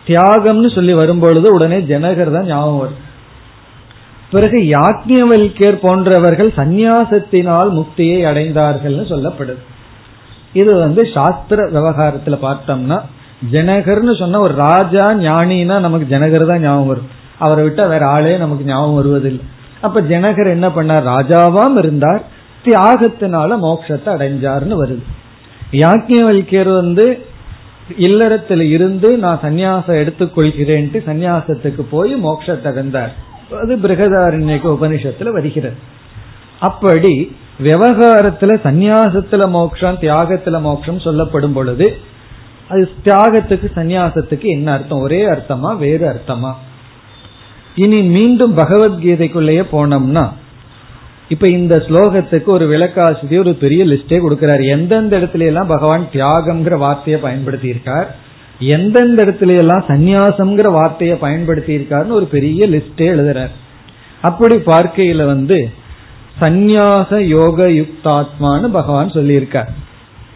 தியாகம்னு 0.07 0.75
சொல்லி 0.75 0.93
வரும்பொழுது 0.93 1.53
உடனே 1.53 1.79
ஜனகர் 1.93 2.33
தான் 2.33 2.47
ஞாபகம் 2.47 2.79
வரும். 2.79 3.13
பிறகு 4.35 4.59
யாக்ஞவல்யர் 4.77 5.77
போன்றவர்கள் 5.85 6.51
சந்நியாசத்தினால் 6.61 7.71
முக்தியை 7.79 8.19
அடைந்தார்கள்னு 8.31 9.05
சொல்லப்படுது. 9.13 9.63
இது 10.53 10.73
வந்து 10.79 11.03
சாஸ்திர 11.15 11.67
விவகாரத்துல 11.77 12.37
பார்த்தோம்னா 12.47 12.99
ஜனகர்னு 13.53 14.13
சொன்ன 14.19 14.41
ஒரு 14.41 14.55
ராஜா 14.67 15.07
ஞானினா 15.15 15.77
நமக்கு 15.87 16.07
ஜனகர் 16.15 16.47
தான் 16.47 16.61
ஞாபகம் 16.61 16.87
வரும். 16.87 17.09
அவரை 17.39 17.63
விட்டா 17.67 17.85
வேற 17.89 18.05
ஆளே 18.07 18.37
நமக்கு 18.37 18.65
ஞாபகம் 18.65 18.95
வருவதில்லை. 18.95 19.45
அப்ப 19.81 20.01
ஜனகர் 20.13 20.55
என்ன 20.57 20.69
பண்ணார்? 20.69 21.05
ராஜாவாம் 21.15 21.77
இருந்தார். 21.79 22.23
தியாகத்தினால 22.65 23.57
மோட்சத்தை 23.67 24.11
அடைஞ்சார்னு 24.17 24.77
வருது. 24.83 25.05
யாக்கியவல்யர் 25.83 26.73
வந்து 26.75 27.07
இல்லறத்துல 27.99 28.63
இருந்து 28.77 29.09
நான் 29.19 29.43
சந்நியாசம் 29.43 30.01
எடுத்துக்கொள்கிறேன்ட்டு 30.03 31.01
சந்நியாசத்துக்கு 31.09 31.83
போய் 31.91 32.13
மோட்சத்தை 32.25 32.69
அடைந்தார். 32.73 33.15
அது 33.63 33.77
பிரகதாரண்யக்கு 33.77 34.77
உபனிஷத்துல 34.77 35.29
வருகிறது. 35.31 35.77
அப்படி 36.61 37.37
விவகாரத்துல 37.63 38.55
சந்நியாசத்துல 38.65 39.49
மோட்சம் 39.49 39.99
தியாகத்துல 40.01 40.61
மோட்சம் 40.61 41.01
சொல்லப்படும் 41.01 41.53
பொழுது 41.53 41.97
அது 42.69 42.91
தியாகத்துக்கு 43.05 43.71
சந்நியாசத்துக்கு 43.77 44.45
என்ன 44.45 44.73
அர்த்தம்? 44.73 45.01
ஒரே 45.01 45.27
அர்த்தமா 45.27 45.77
வேறு 45.77 46.07
அர்த்தமா? 46.09 46.53
இனி 47.75 48.03
மீண்டும் 48.03 48.59
பகவத்கீதைக்குள்ளேயே 48.59 49.65
போனோம்னா 49.73 50.29
இப்ப 51.29 51.49
இந்த 51.49 51.77
ஸ்லோகத்துக்கு 51.77 52.45
ஒரு 52.45 52.69
விளக்காசிரியர் 52.69 53.39
ஒரு 53.39 53.55
பெரிய 53.55 53.85
லிஸ்டே 53.85 54.21
கொடுக்கிறார். 54.21 54.71
எந்தெந்த 54.71 55.19
இடத்துல 55.19 55.39
எல்லாம் 55.39 55.67
பகவான் 55.67 56.09
தியாகம்ங்கிற 56.13 56.79
வார்த்தையை 56.79 57.23
பயன்படுத்தி 57.23 57.69
இருக்கார் 57.69 58.15
எந்தெந்த 58.59 59.25
இடத்துல 59.25 59.57
எல்லாம் 59.57 59.85
சந்நியாசம்ங்கிற 59.89 60.73
வார்த்தையை 60.73 61.17
பயன்படுத்தி 61.17 61.77
இருக்காருன்னு 61.77 62.11
ஒரு 62.11 62.25
பெரிய 62.25 62.69
லிஸ்டே 62.69 62.99
எழுதுறார். 62.99 63.51
அப்படி 64.21 64.57
பார்க்கையில 64.57 65.27
வந்து 65.27 65.71
சந்நியாச 66.41 67.19
யோக 67.19 67.69
யுக்தாத்மான்னு 67.69 68.67
பகவான் 68.69 69.11
சொல்லியிருக்கார். 69.11 69.69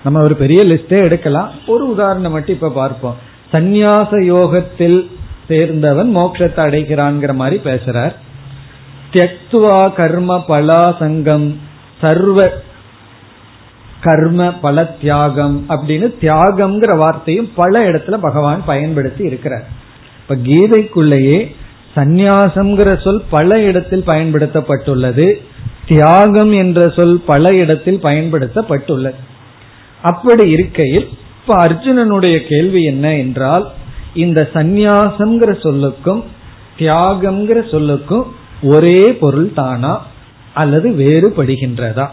நம்ம 0.05 0.23
ஒரு 0.23 0.35
பெரிய 0.35 0.65
லிஸ்டே 0.65 1.01
எடுக்கலாம். 1.03 1.51
ஒரு 1.67 1.91
உதாரணம் 1.91 2.33
மட்டும் 2.33 2.55
இப்ப 2.55 2.71
பார்ப்போம். 2.71 3.17
சந்நியாச 3.53 4.25
யோகத்தில் 4.25 5.11
சேர்ந்தவன் 5.49 6.17
மோட்சத்தை 6.17 6.63
அடைகிறான்ங்கிற 6.69 7.35
மாதிரி 7.35 7.61
பேசுறார். 7.65 8.13
தியக்துவா 9.13 9.93
கர்ம 9.93 10.45
பலாசங்கம் 10.49 11.55
சர்வ 12.01 12.53
கர்ம 14.01 14.53
பல 14.53 14.85
தியாகம் 14.85 15.65
அப்படின்னு 15.69 16.15
தியாகம்ங்கிற 16.21 16.97
வார்த்தையும் 16.97 17.51
பல 17.55 17.91
இடத்துல 17.91 18.15
பகவான் 18.15 18.65
பயன்படுத்தி 18.65 19.25
இருக்கிறார். 19.25 19.67
இப்ப 20.21 20.35
கீதைக்குள்ளேயே 20.35 21.55
சந்நியாசம்ங்கிற 21.97 23.03
சொல் 23.03 23.23
பல 23.31 23.61
இடத்தில் 23.61 24.05
பயன்படுத்தப்பட்டுள்ளது. 24.07 25.41
தியாகம் 25.87 26.53
என்ற 26.53 26.89
சொல் 26.89 27.21
பல 27.27 27.55
இடத்தில் 27.55 28.01
பயன்படுத்தப்பட்டுள்ளது. 28.03 29.15
அப்படி 30.03 30.51
இருக்கையில் 30.51 31.09
இப்ப 31.41 31.67
அர்ஜுனனுடைய 31.67 32.47
கேள்வி 32.49 32.85
என்ன 32.85 33.17
என்றால் 33.17 33.71
இந்த 34.15 34.49
சந்நியாசம்ங்கிற 34.55 35.51
சொல்லுக்கும் 35.65 36.23
தியாகம்ங்கிற 36.79 37.59
சொல்லுக்கும் 37.73 38.25
ஒரே 38.63 39.13
பொருள் 39.21 39.53
தானா 39.53 40.07
அல்லது 40.55 40.91
வேறுபடுகின்றதா? 40.91 42.09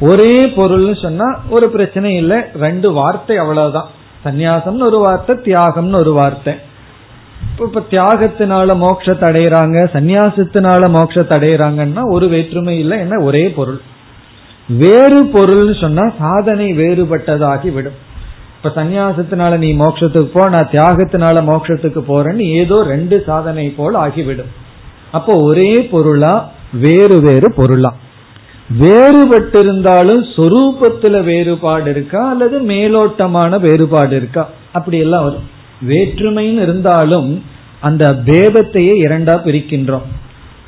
ஒரே 0.00 0.44
பொருள்னு 0.44 1.02
சொன்னா 1.02 1.28
ஒரு 1.48 1.70
பிரச்சனை 1.70 2.16
இல்லை. 2.16 2.36
ரெண்டு 2.54 2.92
வார்த்தை 2.92 3.36
அவ்வளவுதான். 3.36 3.88
சந்நியாசம்னு 4.24 4.82
ஒரு 4.82 4.98
வார்த்தை 4.98 5.36
தியாகம்னு 5.36 5.98
ஒரு 5.98 6.12
வார்த்தை. 6.12 6.54
இப்ப 7.66 7.82
தியாகத்தினால 7.90 8.74
மோட்சத்தை 8.84 9.24
அடையிறாங்க 9.28 9.78
சந்நியாசத்தினால 9.92 10.88
மோட்சத்தை 10.96 11.34
அடையிறாங்கன்னா 11.38 12.02
ஒரு 12.10 12.28
வேற்றுமை 12.28 12.78
இல்லை 12.78 12.98
என்ன? 12.98 13.22
ஒரே 13.22 13.48
பொருள். 13.48 13.80
வேறு 14.68 15.24
பொருள்னு 15.24 15.80
சொன்னா 15.80 16.12
சாதனை 16.18 16.72
வேறுபட்டதாகி 16.72 17.72
விடும் 17.72 17.98
இப்ப 18.56 18.82
சந்நியாசத்தினால 18.82 19.56
நீ 19.56 19.74
மோட்சத்துக்கு 19.74 20.30
போ 20.32 20.48
நான் 20.48 20.72
தியாகத்தினால 20.72 21.42
மோட்சத்துக்கு 21.44 22.00
போறேன்னு 22.08 22.38
ஏதோ 22.38 22.82
ரெண்டு 22.82 23.24
சாதனை 23.26 23.70
போல் 23.70 23.94
ஆகிவிடும். 23.94 24.52
அப்போ 25.10 25.34
ஒரே 25.34 25.82
பொருளா 25.82 26.50
வேறு 26.72 27.20
வேறு 27.20 27.54
பொருளா. 27.54 27.94
வேறுபட்டிருந்தாலும் 28.76 30.24
சொரூபத்துல 30.36 31.24
வேறுபாடு 31.24 31.90
இருக்கா 31.90 32.28
அல்லது 32.28 32.60
மேலோட்டமான 32.60 33.60
வேறுபாடு 33.60 34.16
இருக்கா 34.16 34.50
அப்படி 34.72 34.98
எல்லாம் 34.98 35.24
வரும். 35.24 35.56
வேற்றுமைன்னு 35.88 36.62
இருந்தாலும் 36.62 37.42
அந்த 37.80 38.12
பேதத்தையே 38.26 38.92
இரண்டா 38.94 39.40
பிரிக்கின்றோம். 39.44 40.02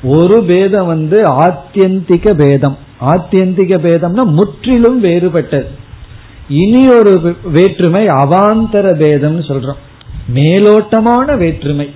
ஒரு 0.03 0.43
பேதம் 0.43 0.85
வந்து 0.85 1.21
ஆத்தியந்திக 1.21 2.33
பேதம். 2.33 2.77
ஆத்தியந்திக 3.01 3.77
பேதம்னா 3.77 4.23
முற்றிலும் 4.23 5.03
வேறுபட்டது. 5.03 5.65
இனி 6.49 6.89
ஒரு 6.89 7.35
வேற்றுமை 7.43 8.07
அவாந்தர 8.07 8.93
பேதம்னு 8.93 9.43
சொல்றோம். 9.47 9.81
மேலோட்டமான 10.33 11.37
வேற்றுமை. 11.37 11.89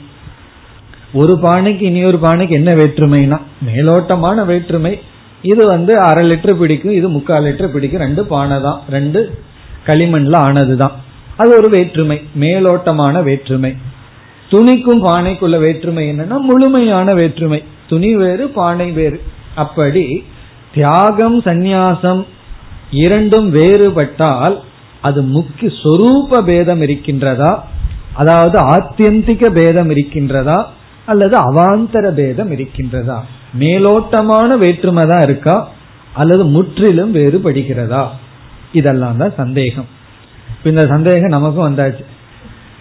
ஒரு 1.14 1.40
பானைக்கு 1.42 1.82
இனி 1.82 2.04
ஒரு 2.04 2.18
பானைக்கு 2.18 2.50
என்ன 2.50 2.74
வேற்றுமைனா? 2.74 3.42
மேலோட்டமான 3.66 4.46
வேற்றுமை. 4.46 5.00
இது 5.42 5.66
வந்து 5.68 6.00
அரை 6.00 6.32
லிட்டர் 6.32 6.54
பிடிக்கும் 6.54 6.92
இது 6.92 7.10
முக்கால் 7.10 7.44
லிட்டர் 7.44 7.68
பிடிக்கும். 7.68 8.02
ரெண்டு 8.02 8.26
பானை 8.26 8.62
தான். 8.62 8.82
ரெண்டு 8.90 9.40
களிமண்ல 9.86 10.36
ஆனதுதான். 10.36 10.92
அது 11.38 11.58
ஒரு 11.58 11.70
வேற்றுமை. 11.70 12.22
மேலோட்டமான 12.40 13.24
வேற்றுமை. 13.24 13.76
துணிக்கும் 14.50 15.06
பானைக்குள்ள 15.06 15.60
வேற்றுமை 15.60 16.12
என்னன்னா 16.12 16.40
முழுமையான 16.40 17.14
வேற்றுமை. 17.14 17.64
துணி 17.90 18.16
வேறு 18.16 18.48
பானை 18.48 18.92
வேறு. 18.92 19.22
அப்படி 19.56 20.24
தியாகம் 20.74 21.42
சந்நியாசம் 21.42 22.26
இரண்டும் 22.92 23.52
வேறுபட்டால் 23.52 24.60
அது 25.02 25.22
முக்கிய 25.22 25.72
சொரூப 25.84 26.42
பேதம் 26.42 26.82
இருக்கின்றதா? 26.82 27.60
அதாவது 28.14 28.60
ஆத்தியந்திக 28.60 29.50
பேதம் 29.50 29.90
இருக்கின்றதா? 29.90 30.66
அல்லது 31.06 31.38
அவாந்தர 31.38 32.12
பேதம் 32.12 32.52
இருக்கின்றதா? 32.52 33.22
மேலோட்டமான 33.60 34.58
வேற்றுமை 34.58 35.06
தான் 35.06 35.22
இருக்கா? 35.22 35.72
அல்லது 36.14 36.46
முற்றிலும் 36.46 37.16
வேறுபடுகிறதா? 37.16 38.08
இதெல்லாம் 38.74 39.18
தான் 39.18 39.34
சந்தேகம். 39.38 39.88
இந்த 40.64 40.88
சந்தேகம் 40.88 41.30
நமக்கும் 41.30 41.78
வந்தாச்சு. 41.78 42.04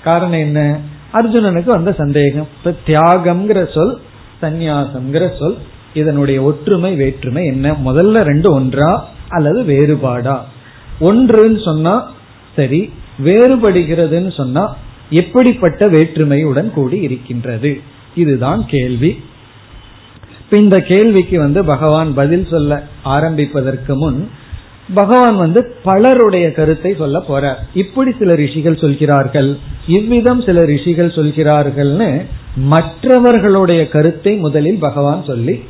காரணம் 0.03 0.39
என்ன? 0.39 0.79
அர்ஜுனனுக்கு 1.13 1.65
வந்த 1.65 1.93
சந்தேகம். 1.93 2.49
இப்ப 2.57 2.75
தியாகம்ங்கிற 2.87 3.75
சொல் 3.75 3.99
சந்நியாசம்ங்கிற 4.43 5.39
சொல் 5.39 5.57
இதனுடைய 5.95 6.43
ஒற்றுமை 6.43 6.95
வேற்றுமை 6.95 7.47
என்ன? 7.47 7.73
முதல்ல 7.73 8.13
ரெண்டு 8.13 8.53
ஒன்றா 8.53 9.09
அல்லது 9.29 9.63
வேறுபாடா? 9.63 10.39
ஒன்றுன்னு 11.01 11.65
சொன்னா 11.65 12.11
சரி 12.57 12.93
வேறுபடுகிறதுன்னு 13.25 14.35
சொன்னா 14.35 14.77
எப்படிப்பட்ட 15.11 15.89
வேற்றுமையுடன் 15.89 16.71
கூடி 16.71 17.01
இருக்கின்றது? 17.01 17.81
இதுதான் 18.15 18.67
கேள்வி. 18.67 19.25
இந்த 20.57 20.77
கேள்விக்கு 20.81 21.39
வந்து 21.39 21.65
பகவான் 21.65 22.15
பதில் 22.15 22.47
சொல்ல 22.47 22.83
ஆரம்பிப்பதற்கு 23.03 23.95
முன் 23.97 24.29
பகவான் 24.95 25.37
வந்து 25.37 25.61
பலருடைய 25.83 26.53
கருத்தை 26.53 26.95
சொல்ல 26.99 27.19
போறார். 27.29 27.61
இப்படி 27.75 28.11
சில 28.19 28.35
ரிஷிகள் 28.35 28.77
சொல்கிறார்கள். 28.77 29.51
இவ்விதம் 29.87 30.43
சில 30.43 30.65
ரிஷிகள் 30.65 31.17
சொல்கிறார்கள்னு 31.19 32.09
மற்றவர்களுடைய 32.57 33.89
கருத்தை 33.89 34.37
முதலில் 34.37 34.79
பகவான் 34.79 35.25
சொல்லி 35.25 35.63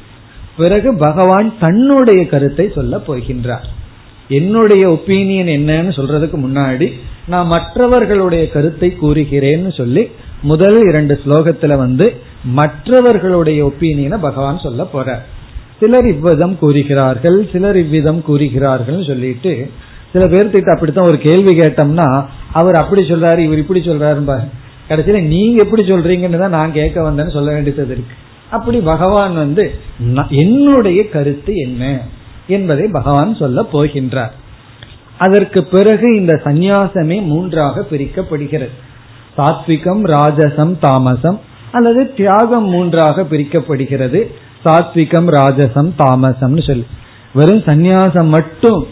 பிறகு 0.57 0.97
பகவான் 0.97 1.49
தன்னுடைய 1.59 2.27
கருத்தை 2.27 2.67
சொல்ல 2.75 2.97
போகின்றார். 3.07 3.67
என்னுடைய 4.29 4.85
ஒப்பீனியன் 4.89 5.51
என்னன்னு 5.59 5.93
சொல்றதுக்கு 5.99 6.39
முன்னாடி 6.47 6.89
நான் 7.27 7.47
மற்றவர்களுடைய 7.47 8.49
கருத்தை 8.49 8.97
கூறுகிறேன்னு 9.03 9.77
சொல்லி 9.77 10.03
முதல் 10.43 10.79
இரண்டு 10.89 11.21
ஸ்லோகத்துல 11.25 11.77
வந்து 11.77 12.07
மற்றவர்களுடைய 12.59 13.61
ஒப்பீனியனை 13.65 14.19
பகவான் 14.21 14.59
சொல்ல 14.59 14.85
போற. 14.85 15.09
சிலர் 15.81 16.07
இவ்விதம் 16.07 16.59
கூறுகிறார்கள் 16.59 17.49
சிலர் 17.53 17.77
இவ்விதம் 17.77 18.23
கூறுகிறார்கள் 18.23 19.05
சொல்லிட்டு 19.05 19.71
சில 20.13 20.25
பேர்த்திட்ட 20.25 20.75
அப்படித்தான் 20.75 21.07
ஒரு 21.07 21.19
கேள்வி 21.19 21.53
கேட்டோம்னா 21.59 22.09
அவர் 22.53 22.75
அப்படி 22.75 23.03
சொல்றாரு 23.03 23.39
இவர் 23.39 23.59
இப்படி 23.59 23.81
சொல்றாரு 23.81 24.39
கடைசியில 24.89 25.23
நீங்க 25.23 25.63
எப்படி 25.65 25.83
சொல்றீங்கன்னு 25.83 26.39
தான் 26.39 26.57
நான் 26.59 26.73
கேட்க 26.73 27.11
வந்தேன்னு 27.11 27.33
சொல்ல 27.33 27.53
வேண்டியது 27.53 27.93
இருக்கு. 27.93 28.15
அப்படி 28.51 28.81
பகவான் 28.81 29.35
வந்து 29.35 29.65
என்னுடைய 30.29 31.09
கருத்து 31.09 31.55
என்ன? 31.55 32.01
என்பதை 32.47 32.89
பகவான் 32.93 33.35
சொல்ல 33.35 33.63
போகின்றார். 33.73 34.35
அதற்கு 35.19 35.65
பிறகு 35.65 36.17
இந்த 36.17 36.41
சந்நியாசமே 36.45 37.23
மூன்றாக 37.23 37.85
பிரிக்கப்படுகிறது. 37.91 38.71
சாத்விகம் 39.39 40.05
ராஜசம் 40.05 40.79
தாமசம் 40.79 41.41
அல்லது 41.73 42.15
தியாகம் 42.15 42.69
மூன்றாக 42.69 43.23
பிரிக்கப்படுகிறது. 43.23 44.31
சாத்விகம் 44.65 45.29
ராஜசம் 45.31 45.93
தாமசம்னு 45.99 46.67
சொல்லி. 46.67 46.87
வெறும் 47.35 47.63
சந்நியாசம் 47.63 48.29
மட்டும் 48.29 48.87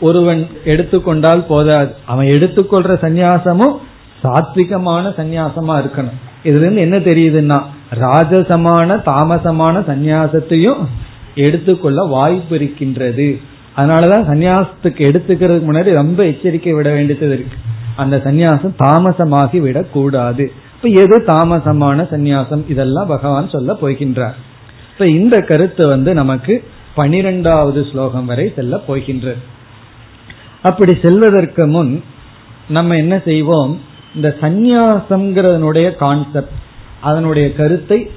ஒருவன் 0.00 0.46
எடுத்துக்கொண்டால் 0.64 1.46
போதாது. 1.46 1.94
அவன் 2.06 2.26
எடுத்துக்கொள்ற 2.26 2.98
சந்நியாசமும் 3.02 3.76
சாத்விகமான 4.22 5.08
சந்நியாசமா 5.08 5.82
இருக்கணும். 5.82 6.18
இதுல 6.44 6.74
இருந்து 6.74 6.80
என்ன 6.80 6.98
தெரியுதுன்னா 6.98 7.62
ராஜசமான 7.94 9.02
தாமசமான 9.06 9.78
சந்நியாசத்தையும் 9.80 10.86
எடுத்துக்கொள்ள 11.34 12.04
வாய்ப்பு 12.04 12.54
இருக்கின்றது. 12.54 13.40
அதனாலதான் 13.76 14.28
சந்நியாசத்துக்கு 14.30 15.02
எடுத்துக்கிறதுக்கு 15.08 15.68
முன்னாடி 15.68 15.92
ரொம்ப 15.92 16.24
எச்சரிக்கை 16.24 16.72
விட 16.72 16.90
வேண்டியது 16.90 17.26
இருக்கு. 17.26 17.56
அந்த 17.96 18.16
சந்நியாசம் 18.16 18.74
தாமசமாகி 18.78 19.60
விடக்கூடாது. 19.60 20.52
இப்ப 20.74 20.88
எது 20.88 21.18
தாமசமான 21.26 22.02
சந்நியாசம்? 22.02 22.70
இதெல்லாம் 22.70 23.06
பகவான் 23.06 23.48
சொல்ல 23.48 23.72
போகின்றார். 23.72 24.36
இப்ப 24.92 25.06
இந்த 25.06 25.40
கருத்து 25.40 25.88
வந்து 25.88 26.14
நமக்கு 26.14 26.64
பனிரெண்டாவது 26.94 27.86
ஸ்லோகம் 27.92 28.26
வரை 28.26 28.52
செல்ல 28.56 28.78
போகின்றது. 28.78 29.36
அப்படி 30.62 30.98
செல்வதற்கு 31.02 31.66
முன் 31.66 32.02
நம்ம 32.68 32.96
என்ன 32.96 33.20
செய்வோம்? 33.24 33.80
இந்த 34.14 34.36
சந்நியாசம்ங்கிறதனுடைய 34.40 35.96
கான்செப்ட் 35.96 36.54
அதனுடைய 37.00 37.54
கருத்தை 37.54 38.10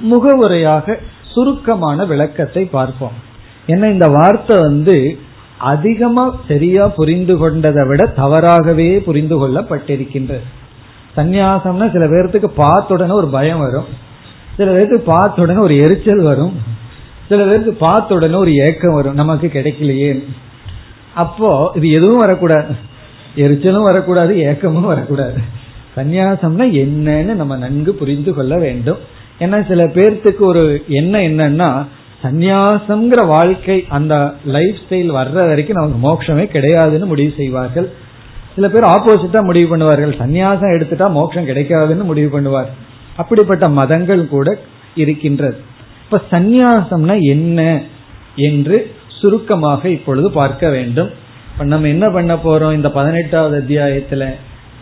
முகவுரையாக 0.00 0.96
சுருக்கமான 1.32 2.04
விளக்கத்தை 2.04 2.64
பார்ப்போம். 2.64 3.30
ஏன்னா 3.66 3.90
இந்த 3.90 4.06
வார்த்தை 4.06 4.60
வந்து 4.60 5.18
அதிகமா 5.58 6.40
சரியா 6.48 6.88
புரிந்து 6.88 7.36
கொண்டதை 7.36 7.86
விட 7.86 8.04
தவறாகவே 8.04 8.98
புரிந்து 8.98 9.48
கொள்ளப்பட்டிருக்கின்றது. 9.48 10.46
சந்நியாசம்னா 11.16 11.92
சில 11.92 12.06
பேர்த்துக்கு 12.06 12.46
பார்த்த 12.46 12.94
உடனே 12.94 13.10
ஒரு 13.10 13.26
பயம் 13.26 13.58
வரும். 13.58 13.84
சில 14.56 14.72
பேர்த்துக்கு 14.72 14.98
பார்த்த 14.98 15.42
உடனே 15.42 15.58
ஒரு 15.58 15.76
எரிச்சல் 15.76 16.22
வரும். 16.22 16.52
சில 17.28 17.44
பேருக்கு 17.44 17.72
பார்த்த 17.72 18.14
உடனே 18.14 18.34
ஒரு 18.34 18.52
ஏக்கம் 18.52 18.94
வரும். 18.94 19.14
நமக்கு 19.14 19.46
கிடைக்கலையே. 19.46 20.24
அப்போ 21.14 21.72
இது 21.74 21.90
எதுவும் 21.90 22.18
வரக்கூடாது. 22.18 22.74
எரிச்சலும் 23.36 23.82
வரக்கூடாது 23.82 24.38
ஏக்கமும் 24.38 24.84
வரக்கூடாது. 24.84 25.40
சந்நியாசம்னா 25.96 26.64
என்னன்னு 26.80 27.34
நம்ம 27.34 27.56
நன்கு 27.56 27.94
புரிந்து 27.94 28.34
கொள்ள 28.34 28.58
வேண்டும். 28.58 28.98
ஏன்னா 29.38 29.68
சில 29.68 29.86
பேர்த்துக்கு 29.86 30.38
ஒரு 30.38 30.84
என்ன 30.88 31.18
என்னன்னா 31.18 31.86
சந்நியாசம்ங்கிற 32.22 33.26
வாழ்க்கை 33.26 33.84
அந்த 33.88 34.34
லைஃப் 34.44 34.78
ஸ்டைல் 34.88 35.10
வர்ற 35.18 35.32
வரைக்கும் 35.32 35.80
நமக்கு 35.80 35.98
மோட்சமே 36.06 36.44
கிடையாதுன்னு 36.46 37.04
முடிவு 37.04 37.32
செய்வார்கள். 37.36 37.92
சில 38.54 38.68
பேர் 38.68 38.82
ஆப்போசிட்டா 38.82 39.42
முடிவு 39.42 39.76
பண்ணுவார்கள். 39.76 40.14
சந்நியாசம் 40.18 40.74
எடுத்துட்டா 40.76 41.10
மோட்சம் 41.10 41.48
கிடைக்காதுன்னு 41.48 42.02
முடிவு 42.02 42.40
பண்ணுவார். 42.40 42.66
அப்படிப்பட்ட 43.16 43.68
மதங்கள் 43.68 44.28
கூட 44.28 44.58
இருக்கின்றது. 44.94 45.56
இப்ப 46.04 46.38
சந்நியாசம்னா 46.38 47.22
என்ன 47.22 47.80
என்று 48.36 48.94
சுருக்கமாக 49.08 49.88
இப்பொழுது 49.88 50.30
பார்க்க 50.30 50.68
வேண்டும். 50.68 51.10
நம்ம 51.58 51.88
என்ன 51.88 52.10
பண்ண 52.10 52.34
போறோம்? 52.34 52.72
இந்த 52.72 52.90
பதினெட்டாவது 52.90 53.64
அத்தியாயத்துல 53.64 54.26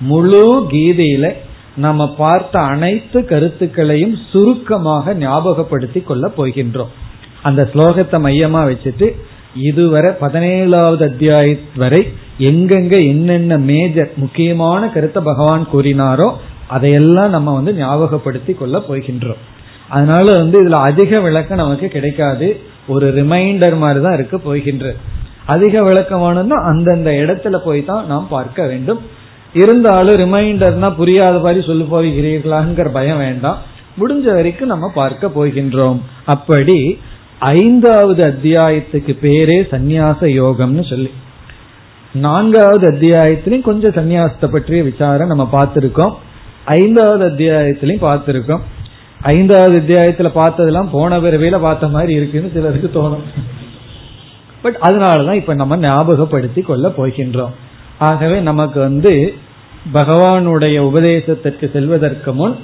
முழு 0.00 0.66
கீதையில 0.70 1.32
நம்ம 1.76 2.14
பார்த்த 2.14 2.60
அனைத்து 2.60 3.24
கருத்துக்களையும் 3.24 4.18
சுருக்கமாக 4.30 5.14
ஞாபகப்படுத்தி 5.14 6.00
கொள்ள 6.00 6.32
போகின்றோம். 6.36 6.92
அந்த 7.42 7.62
ஸ்லோகத்தை 7.72 8.18
மையமா 8.26 8.62
வச்சுட்டு 8.70 9.06
இதுவரை 9.68 10.10
பதினேழாவது 10.20 11.02
அத்தியாய 11.08 11.58
வரை 11.76 12.00
எங்கெங்க 12.38 12.96
என்னென்ன 13.06 13.58
மேஜர் 13.70 14.10
முக்கியமான 14.16 14.88
கருத்தை 14.88 15.22
பகவான் 15.22 15.64
கூறினாரோ 15.72 16.28
அதையெல்லாம் 16.66 17.28
நம்ம 17.28 17.54
வந்து 17.54 17.72
ஞாபகப்படுத்தி 17.74 18.52
கொள்ள 18.54 18.78
போகின்றோம். 18.78 19.40
அதனால 19.88 20.26
வந்து 20.36 20.56
இதுல 20.62 20.78
அதிக 20.88 21.20
விளக்கம் 21.20 21.62
நமக்கு 21.62 21.86
கிடைக்காது. 21.88 22.48
ஒரு 22.86 23.06
ரிமைண்டர் 23.16 23.76
மாதிரி 23.76 24.00
தான் 24.04 24.12
இருக்க 24.12 24.36
போகின்றது. 24.36 24.96
அதிக 25.46 25.82
விளக்கமானதுன்னா 25.82 26.58
அந்தந்த 26.70 27.10
இடத்துல 27.22 27.56
போய் 27.64 27.84
தான் 27.84 28.06
நாம் 28.06 28.28
பார்க்க 28.28 28.66
வேண்டும். 28.66 29.00
இருந்தாலும் 29.52 30.16
ரிமைண்டர்னா 30.16 30.88
புரியாத 30.94 31.38
மாதிரி 31.38 31.60
சொல்லி 31.66 31.86
போகிறீர்களாங்கிற 31.90 32.88
பயம் 32.92 33.18
வேண்டாம். 33.18 33.58
முடிஞ்ச 34.00 34.26
வரைக்கும் 34.34 34.72
நம்ம 34.74 34.86
பார்க்க 34.94 35.36
போகின்றோம். 35.36 35.98
அப்படி 36.24 36.78
ஐந்தாவது 37.40 38.24
அத்தியாயத்துக்கு 38.24 39.12
பேரே 39.22 39.58
சந்நியாச 39.70 40.20
யோகம்னு 40.20 40.88
சொல்லி. 40.88 41.10
நான்காவது 42.12 42.90
அத்தியாயத்திலையும் 42.92 43.60
கொஞ்சம் 43.60 43.90
சந்நியாசத்தை 43.90 44.46
பற்றிய 44.46 44.82
விசாரம் 44.82 45.28
நம்ம 45.28 45.48
பார்த்திருக்கோம். 45.52 46.14
ஐந்தாவது 46.64 47.28
அத்தியாயத்திலையும் 47.28 48.04
பார்த்திருக்கோம். 48.06 48.60
ஐந்தாவது 49.22 49.78
அத்தியாயத்துல 49.78 50.30
பார்த்ததெல்லாம் 50.34 50.88
போன 50.90 51.18
பிறவையில 51.18 51.60
பார்த்த 51.60 51.88
மாதிரி 51.88 52.12
இருக்குன்னு 52.12 52.50
சிலருக்கு 52.54 52.90
தோணும். 52.94 53.42
பட் 54.62 54.78
அதனாலதான் 54.82 55.32
இப்ப 55.32 55.54
நம்ம 55.54 55.76
ஞாபகப்படுத்தி 55.76 56.60
கொள்ள 56.60 56.88
போகின்றோம். 56.88 57.52
ஆகவே 57.98 58.40
நமக்கு 58.40 58.80
வந்து 58.80 59.34
பகவானுடைய 59.92 60.78
உபதேசத்திற்கு 60.78 61.70
செல்வதற்கு 61.72 62.32
முன் 62.32 62.56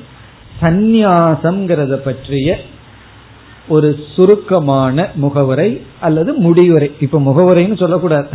சந்நியாசம்ங்கிறத 0.63 1.95
பற்றிய 1.95 2.59
ஒரு 3.69 4.05
சுருக்கமான 4.15 5.11
முகவுரை 5.15 5.83
அல்லது 6.01 6.33
முடிவுரை. 6.33 6.91
இப்ப 7.01 7.21
முகவுரைன்னு 7.21 7.79
சொல்லக்கூடாது. 7.79 8.29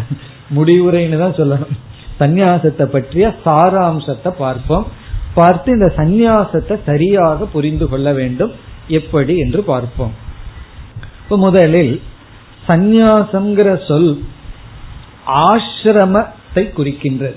முடிவுரைன்னு 0.55 1.17
தான் 1.17 1.35
சொல்லணும். 1.35 1.77
சந்நியாசத்தை 2.19 2.85
பற்றிய 2.85 3.35
சாராம்சத்தை 3.45 4.29
பார்ப்போம். 4.37 4.87
பார்த்து 5.33 5.71
இந்த 5.71 5.93
சந்நியாசத்தை 5.97 6.79
சரியாக 6.85 7.45
புரிந்து 7.45 7.89
கொள்ள 7.89 8.13
வேண்டும். 8.13 8.51
எப்படி 8.87 9.37
என்று 9.37 9.63
பார்ப்போம். 9.63 10.11
இப்ப 11.23 11.37
முதலில் 11.37 12.01
சந்நியாசம்ங்கிற 12.67 13.87
சொல் 13.87 14.21
ஆசிரமத்தை 15.27 16.55
குறிக்கின்றது. 16.55 17.35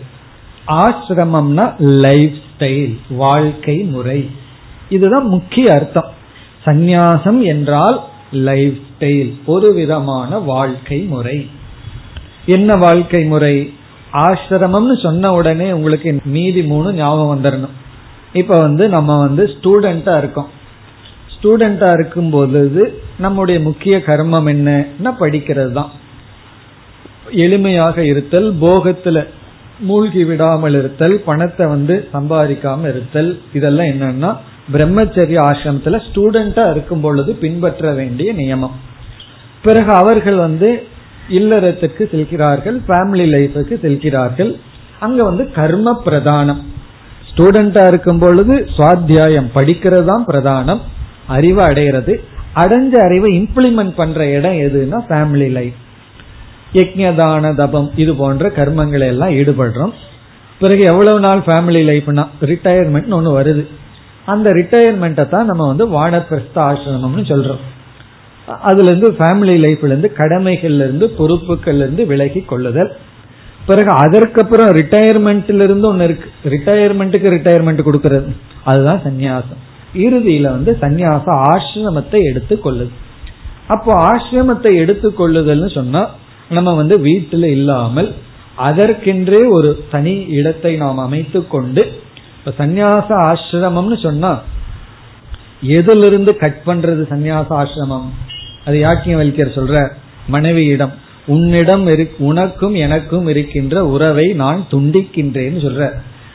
ஆசிரமம்னா 0.67 1.79
லைஃப் 1.79 2.39
ஸ்டைல் 2.51 2.99
வாழ்க்கை 3.09 3.77
முறை. 3.77 4.31
இதுதான் 4.89 5.27
முக்கிய 5.27 5.73
அர்த்தம். 5.73 6.23
சந்நியாசம் 6.67 7.41
என்றால் 7.43 8.05
லைஃப் 8.33 8.79
ஸ்டைல் 8.91 9.33
ஒரு 9.47 9.73
விதமான 9.75 10.39
வாழ்க்கை 10.39 11.01
முறை. 11.01 11.49
என்ன 12.47 12.77
வாழ்க்கை 12.77 13.25
முறை? 13.25 13.73
ஆசிரமம்னு 14.13 15.03
சொன்ன 15.03 15.33
உடனே 15.33 15.73
உங்களுக்கு 15.73 16.21
மீதி 16.25 16.63
மூணு 16.63 16.93
ஞாபகம் 16.93 17.33
வந்துடணும் 17.35 17.75
இப்ப 18.33 18.61
வந்து 18.61 18.89
நம்ம 18.89 19.19
வந்து 19.19 19.51
ஸ்டூடெண்டா 19.55 20.19
இருக்கோம். 20.19 20.51
ஸ்டூடெண்டா 21.35 21.93
இருக்கும் 21.93 22.31
பொழுது 22.31 23.01
நம்முடைய 23.19 23.61
முக்கிய 23.61 24.03
கர்மம் 24.07 24.49
என்னன்னா 24.53 25.11
படிக்கிறது 25.21 25.73
தான். 25.73 25.91
எளிமையாக 27.31 27.99
இருத்தல் 27.99 28.55
போகத்துல 28.55 29.27
மூழ்கி 29.81 30.25
விடாமல் 30.25 30.75
இருத்தல் 30.75 31.21
பணத்தை 31.21 31.67
வந்து 31.67 32.09
சம்பாதிக்காம 32.13 32.83
இருத்தல் 32.89 33.41
இதெல்லாம் 33.53 33.87
என்னன்னா 33.87 34.37
பிரம்மச்சரிய 34.73 35.39
ஆசிரமத்துல 35.49 36.01
ஸ்டூடெண்டா 36.07 36.71
இருக்கும் 36.71 37.01
பொழுது 37.01 37.33
பின்பற்ற 37.35 37.93
வேண்டிய 37.93 38.35
நியமம். 38.35 38.77
பிறகு 39.63 39.93
அவர்கள் 39.93 40.35
வந்து 40.35 40.87
இல்லறத்துக்கு 41.29 42.11
செல்கிறார்கள் 42.11 42.81
ஃபேமிலி 42.89 43.27
லைஃபுக்கு 43.35 43.81
செல்கிறார்கள். 43.81 44.57
அங்க 45.01 45.25
வந்து 45.25 45.51
கர்ம 45.51 46.03
பிரதானம். 46.07 46.63
ஸ்டூடெண்டா 47.31 47.87
இருக்கும் 47.87 48.19
பொழுது 48.19 48.69
சுவாத்தியாயம் 48.77 49.49
படிக்கிறது 49.55 50.05
தான் 50.05 50.27
பிரதானம். 50.27 50.81
அறிவை 51.27 51.65
அடைகிறது. 51.65 52.25
அடைஞ்ச 52.55 52.93
அறிவை 53.05 53.31
இம்ப்ளிமெண்ட் 53.39 53.95
பண்ற 53.95 54.27
இடம் 54.27 54.59
எதுன்னா 54.67 54.99
ஃபேமிலி 55.09 55.51
லைஃப் 55.51 55.79
யக்ஞதான 56.73 57.55
தபம் 57.55 57.91
இது 57.97 58.15
போன்ற 58.15 58.49
கர்மங்களை 58.49 59.07
எல்லாம் 59.07 59.31
ஈடுபடுறோம். 59.31 59.93
பிறகு 60.59 60.81
எவ்வளவு 60.81 61.21
நாள் 61.21 61.43
ஃபேமிலி 61.47 61.83
லைஃப்னா 61.91 62.27
ரிட்டையர்மெண்ட் 62.41 63.11
ஒன்று 63.11 63.41
வருது. 63.41 63.65
அந்த 64.27 64.51
ரிட்டையர்மெண்ட்டை 64.51 65.29
தான் 65.29 65.49
நம்ம 65.51 65.67
வந்து 65.67 65.87
வானப்பிரஸ்த 65.89 66.57
ஆசிரமம்னு 66.71 67.25
சொல்றோம். 67.33 67.63
அதுல 68.69 68.91
இருந்து 68.91 69.09
ஃபேமிலி 69.19 69.57
லைஃப்ல 69.65 69.93
இருந்து 69.93 70.13
கடமைகள்ல 70.19 70.87
இருந்து 70.87 71.07
பொறுப்புகள்ல 71.19 71.85
இருந்து 71.87 72.07
விலகி 72.07 72.41
கொள்ளுதல். 72.41 72.91
பிறகு 73.67 73.91
அதற்கப்புறம் 73.95 74.71
ரிட்டையர்மெண்ட்ல 74.71 75.63
இருந்து 75.63 75.89
ஒன்னு 75.89 76.05
இருக்கு. 76.05 76.29
ரிட்டையர்மெண்ட்டுக்கு 76.55 77.29
ரிட்டையர்மெண்ட் 77.37 77.87
கொடுக்கறது. 77.89 78.31
அதுதான் 78.65 79.01
சந்நியாசம். 79.05 79.61
இறுதியில 79.95 80.47
வந்து 80.57 80.79
சந்நியாச 80.81 81.27
ஆசிரமத்தை 81.53 82.21
எடுத்து 82.31 82.61
கொள்ளுது. 82.65 82.93
அப்போ 83.67 83.93
ஆசிரமத்தை 84.11 84.73
எடுத்து 84.77 85.09
கொள்ளுதல்னு 85.19 85.75
சொன்னா 85.75 86.03
நம்ம 86.49 86.75
வந்து 86.75 87.01
வீட்டில் 87.01 87.47
இல்லாமல் 87.49 88.09
அதற்கென்றே 88.59 89.41
ஒரு 89.49 89.85
தனி 89.91 90.15
இடத்தை 90.39 90.73
நாம் 90.77 90.99
அமைத்து 90.99 91.49
கொண்டு 91.49 91.83
இப்ப 92.47 92.65
சந்நியாச 92.65 93.09
ஆசிரமம்னு 93.29 93.97
சொன்னா 94.03 94.31
எதிலிருந்து 95.77 96.37
கட் 96.37 96.61
பண்றது 96.67 97.03
சந்நியாச 97.13 97.49
ஆசிரமம்? 97.61 98.09
அது 98.65 98.77
யாக்கியம் 98.83 99.21
வலிக்கர் 99.21 99.57
சொல்ற 99.59 99.89
மனைவியிடம் 100.27 100.93
உன்னிடம் 101.27 101.85
உனக்கும் 102.19 102.75
எனக்கும் 102.75 103.27
இருக்கின்ற 103.27 103.85
உறவை 103.87 104.27
நான் 104.43 104.67
துண்டிக்கின்றேன்னு 104.71 105.63
சொல்ற. 105.67 105.83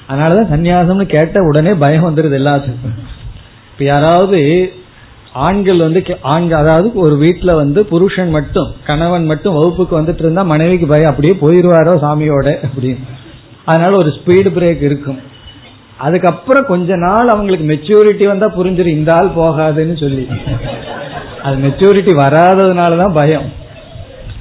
அதனாலதான் 0.09 0.51
சந்நியாசம்னு 0.53 1.05
கேட்ட 1.05 1.41
உடனே 1.41 1.73
பயம் 1.73 2.07
வந்துருது 2.07 2.37
எல்லாத்துக்கும். 2.41 2.97
இப்ப 3.71 3.83
யாராவது 3.83 4.39
ஆண்கள் 5.33 5.77
வந்து 5.77 6.03
ஆண்கள் 6.21 6.59
அதாவது 6.59 6.93
ஒரு 6.93 7.15
வீட்டுல 7.21 7.55
வந்து 7.55 7.85
புருஷன் 7.85 8.29
மட்டும் 8.29 8.69
கணவன் 8.85 9.25
மட்டும் 9.25 9.53
வகுப்புக்கு 9.53 10.01
வந்துட்டு 10.01 10.23
இருந்தா 10.25 10.41
மனைவிக்கு 10.41 10.87
பயம் 10.87 11.09
அப்படியே 11.09 11.35
போயிருவாரோ 11.41 11.95
சாமியோட 12.05 12.57
அப்படின்னு. 12.67 13.03
அதனால 13.65 13.95
ஒரு 13.95 14.13
ஸ்பீடு 14.19 14.51
பிரேக் 14.59 14.81
இருக்கும். 14.91 15.19
அதுக்கப்புறம் 16.05 16.65
கொஞ்ச 16.65 16.95
நாள் 17.05 17.31
அவங்களுக்கு 17.33 17.65
மெச்சூரிட்டி 17.71 18.25
வந்தா 18.27 18.47
புரிஞ்சிடும் 18.57 18.97
இந்த 18.99 19.11
ஆள் 19.15 19.37
போகாதுன்னு 19.37 19.95
சொல்லி. 20.03 20.25
அது 21.43 21.55
மெச்சூரிட்டி 21.65 22.13
வராததுனாலதான் 22.23 23.13
பயம். 23.13 23.47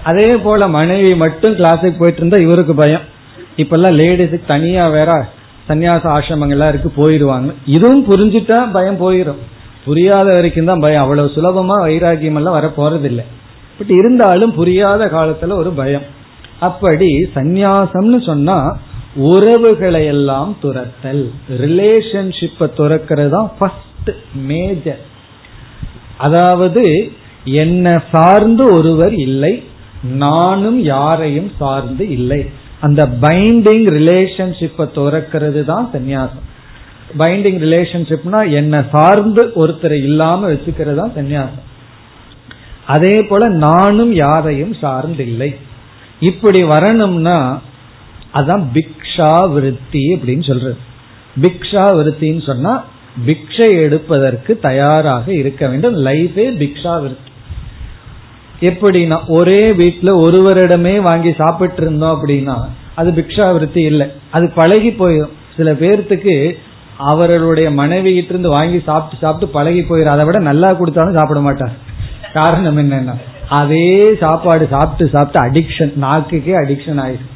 அதே 0.03 0.29
போல 0.37 0.69
மனைவி 0.69 1.15
மட்டும் 1.15 1.57
கிளாஸுக்கு 1.59 1.99
போயிட்டு 1.99 2.23
இருந்தா 2.23 2.39
இவருக்கு 2.47 2.75
பயம். 2.75 3.05
இப்பெல்லாம் 3.57 3.99
லேடிஸுக்கு 4.01 4.47
தனியா 4.47 4.85
வேற 4.89 5.11
சன்னியாச 5.69 6.05
ஆசிரமங்கள்லாம் 6.17 6.73
இருக்கு 6.73 6.91
போயிடுவாங்க. 6.99 7.51
இதுவும் 7.77 8.05
புரிஞ்சுட்டா 8.11 8.59
பயம் 8.77 9.01
போயிடும் 9.01 9.41
புரியாத 9.85 10.29
வரைக்கும் 10.35 10.71
தான் 10.71 10.85
பயம். 10.85 11.03
அவ்வளவு 11.03 11.35
சுலபமா 11.35 11.77
வைராகியம் 11.87 12.39
எல்லாம் 12.41 12.57
வர 12.59 12.69
போறதில்லை 12.77 13.25
பட் 13.79 13.93
இருந்தாலும் 13.99 14.53
புரியாத 14.55 15.03
காலத்துல 15.07 15.57
ஒரு 15.63 15.71
பயம். 15.81 16.07
அப்படி 16.69 17.11
சந்நியாசம்னு 17.35 18.21
சொன்னா 18.27 18.57
உறவுகளை 19.27 20.03
எல்லாம் 20.15 20.51
துரத்தல். 20.63 21.25
ரிலேஷன்ஷிப்பை 21.65 22.67
துறக்கிறது 22.81 23.31
தான் 23.37 23.51
ஃபர்ஸ்ட் 23.59 24.11
மேஜர் 24.51 25.03
அதாவது 26.27 26.85
என்னை 27.63 27.95
சார்ந்து 28.13 28.65
ஒருவர் 28.77 29.15
இல்லை 29.27 29.53
நானும் 30.25 30.79
யாரையும் 30.95 31.51
சார்ந்து 31.61 32.05
இல்லை. 32.17 32.41
அந்த 32.81 33.03
பைண்டிங் 33.25 33.87
ரிலேஷன்ஷிப்பை 33.99 34.87
துறக்கிறது 34.99 35.61
தான் 35.65 35.87
சன்னியாசம் 35.95 36.45
பைண்டிங் 37.23 37.59
ரிலேஷன்ஷிப்னா 37.65 38.41
என்னை 38.61 38.81
சார்ந்து 38.95 39.43
ஒருத்தரை 39.63 39.99
இல்லாம 40.09 40.41
வச்சுக்கிறது 40.53 40.99
தான் 41.01 41.17
சன்னியாசம் 41.17 41.65
அதே 42.95 43.17
போல 43.31 43.49
நானும் 43.49 44.13
யாரையும் 44.27 44.75
சார்ந்து 44.83 45.25
இல்லை. 45.31 45.51
இப்படி 46.21 46.61
வரணும்னா 46.65 47.39
அதான் 48.39 48.65
பிக்ஷா 49.19 49.53
விருத்தி 49.53 50.03
அப்படின்னு 50.15 50.45
சொல்றது. 50.49 50.77
பிக்ஷா 51.43 51.85
விருத்தின்னு 51.99 52.43
சொன்னா 52.49 52.73
பிக்ஷை 53.27 53.69
எடுப்பதற்கு 53.85 54.53
தயாராக 54.67 55.27
இருக்க 55.33 55.63
வேண்டும். 55.71 55.97
லைஃபே 56.07 56.45
பிக்ஷா 56.61 56.93
விருத்தி 57.05 57.27
எப்படின்னா 58.69 59.19
ஒரே 59.39 59.63
வீட்டுல 59.81 60.11
ஒருவரிடமே 60.25 60.95
வாங்கி 61.09 61.33
சாப்பிட்டு 61.41 61.83
இருந்தோம் 61.83 62.15
அப்படின்னா 62.17 62.57
அது 63.01 63.11
பிக்ஷா 63.19 63.47
விருத்தி 63.57 63.83
இல்லை. 63.91 64.07
அது 64.37 64.47
பழகி 64.59 64.91
போயிடும் 65.01 65.35
சில 65.57 65.73
பேர்த்துக்கு 65.83 66.37
அவர்களுடைய 67.13 67.69
மனைவி 67.81 68.13
கிட்ட 68.15 68.33
இருந்து 68.35 68.55
வாங்கி 68.59 68.79
சாப்பிட்டு 68.91 69.23
சாப்பிட்டு 69.25 69.55
பழகி 69.57 69.83
போயிடும் 69.89 70.15
அதை 70.17 70.27
விட 70.29 70.41
நல்லா 70.51 70.71
கொடுத்தாலும் 70.81 71.19
சாப்பிட 71.19 71.43
மாட்டார். 71.49 71.75
காரணம் 72.39 72.81
என்னன்னா 72.85 73.17
அதே 73.61 73.89
சாப்பாடு 74.23 74.65
சாப்பிட்டு 74.77 75.07
சாப்பிட்டு 75.17 75.41
அடிக்ஷன் 75.47 75.93
நாக்குக்கே 76.07 76.57
அடிக்ஷன் 76.63 77.03
ஆயிடும் 77.07 77.35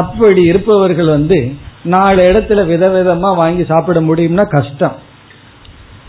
அப்படி 0.00 0.42
இருப்பவர்கள் 0.42 1.06
வந்து 1.06 1.38
நாலு 1.94 2.22
இடத்துல 2.30 2.60
விதவிதமா 2.72 3.30
வாங்கி 3.42 3.64
சாப்பிட 3.64 3.98
முடியும்னா 4.00 4.44
கஷ்டம். 4.48 4.96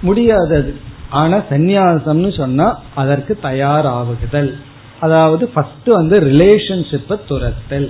முடியாதது 0.01 0.71
ஆனா 1.09 1.37
சந்நியாசம்னு 1.49 2.31
சொன்னா 2.37 2.67
அதற்கு 2.95 3.33
தயாராகுதல். 3.43 4.51
அதாவது 4.99 5.47
ஃபர்ஸ்ட் 5.47 5.89
வந்து 5.97 6.15
ரிலேஷன்ஷிப்பை 6.21 7.17
துரத்தல். 7.29 7.89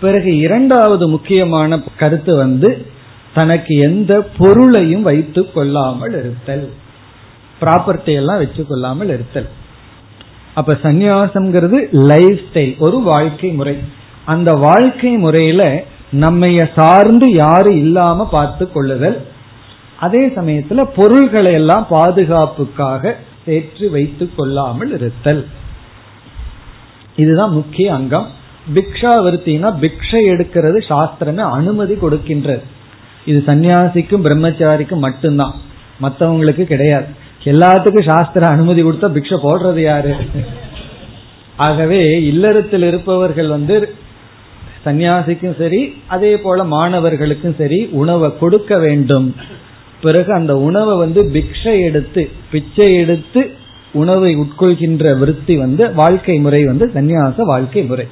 பிறகு 0.00 0.30
இரண்டாவது 0.46 1.04
முக்கியமான 1.08 1.80
கருத்து 1.98 2.32
வந்து 2.36 2.70
தனக்கு 3.34 3.74
எந்த 3.88 4.12
பொருளையும் 4.38 5.02
வைத்து 5.02 5.42
கொள்ளாமல் 5.52 6.16
இருத்தல். 6.20 6.66
ப்ராப்பர்ட்டி 7.60 8.14
எல்லாம் 8.20 8.40
வச்சு 8.42 8.62
கொள்ளாமல் 8.66 9.12
இருத்தல். 9.16 9.48
அப்ப 10.54 10.78
சந்நியாசம்ங்கிறது 10.82 11.78
லைஃப் 12.10 12.40
ஸ்டைல் 12.48 12.74
ஒரு 12.78 12.98
வாழ்க்கை 13.10 13.50
முறை. 13.50 13.76
அந்த 14.24 14.52
வாழ்க்கை 14.52 15.16
முறையில 15.16 15.82
நம்மைய 16.12 16.68
சார்ந்து 16.76 17.32
யாரும் 17.32 17.76
இல்லாம 17.76 18.28
பார்த்து 18.28 18.72
கொள்ளுதல். 18.72 19.26
அதே 20.00 20.26
சமயத்துல 20.26 20.88
பொருள்களை 20.96 21.52
எல்லாம் 21.52 21.86
பாதுகாப்புக்காக 21.90 23.16
சேர்த்து 23.44 23.90
வைத்து 23.90 24.30
கொள்ளாமல் 24.36 24.92
இருத்தல். 24.92 25.46
இதுதான் 27.16 27.50
முக்கிய 27.50 27.94
அங்கம். 27.94 28.28
பிக்ஷாவிருத்தினா 28.74 29.74
பிக்ஷை 29.80 30.20
எடுக்கிறது 30.28 30.78
சாஸ்திரமே 30.88 31.50
அனுமதி 31.50 31.94
கொடுக்கின்றது. 31.94 32.62
இது 33.24 33.42
சன்னியாசிக்கும் 33.46 34.24
பிரம்மச்சாரிக்கும் 34.24 34.98
மட்டும்தான். 34.98 35.54
மற்றவங்களுக்கு 36.02 36.64
கிடையாது. 36.64 37.04
எல்லாத்துக்கும் 37.44 38.08
சாஸ்திர 38.08 38.46
அனுமதி 38.46 38.82
கொடுத்தா 38.82 39.10
பிக்ஷை 39.10 39.38
போடுறது 39.42 39.78
யாரு? 39.78 40.14
ஆகவே 41.56 42.22
இல்லறத்தில் 42.22 42.82
இருப்பவர்கள் 42.82 43.48
வந்து 43.48 43.94
சன்னியாசிக்கும் 44.84 45.58
சரி 45.58 45.80
அதே 46.06 46.32
போல 46.38 46.64
மாணவர்களுக்கும் 46.64 47.58
சரி 47.58 47.88
உணவை 48.02 48.30
கொடுக்க 48.38 48.78
வேண்டும். 48.78 49.34
பிறகு 50.02 50.32
அந்த 50.32 50.58
உணவை 50.58 50.96
வந்து 50.96 51.22
பிக்ஷை 51.34 51.74
எடுத்து 51.82 52.28
பிச்சை 52.50 52.94
எடுத்து 52.94 53.42
உணவை 53.92 54.36
உட்கொள்கின்ற 54.36 55.18
விருத்தி 55.18 55.56
வந்து 55.56 55.94
வாழ்க்கை 55.94 56.36
முறை 56.38 56.64
வந்து 56.64 56.90
சன்னியாச 56.94 57.34
வாழ்க்கை 57.36 57.82
முறை. 57.82 58.06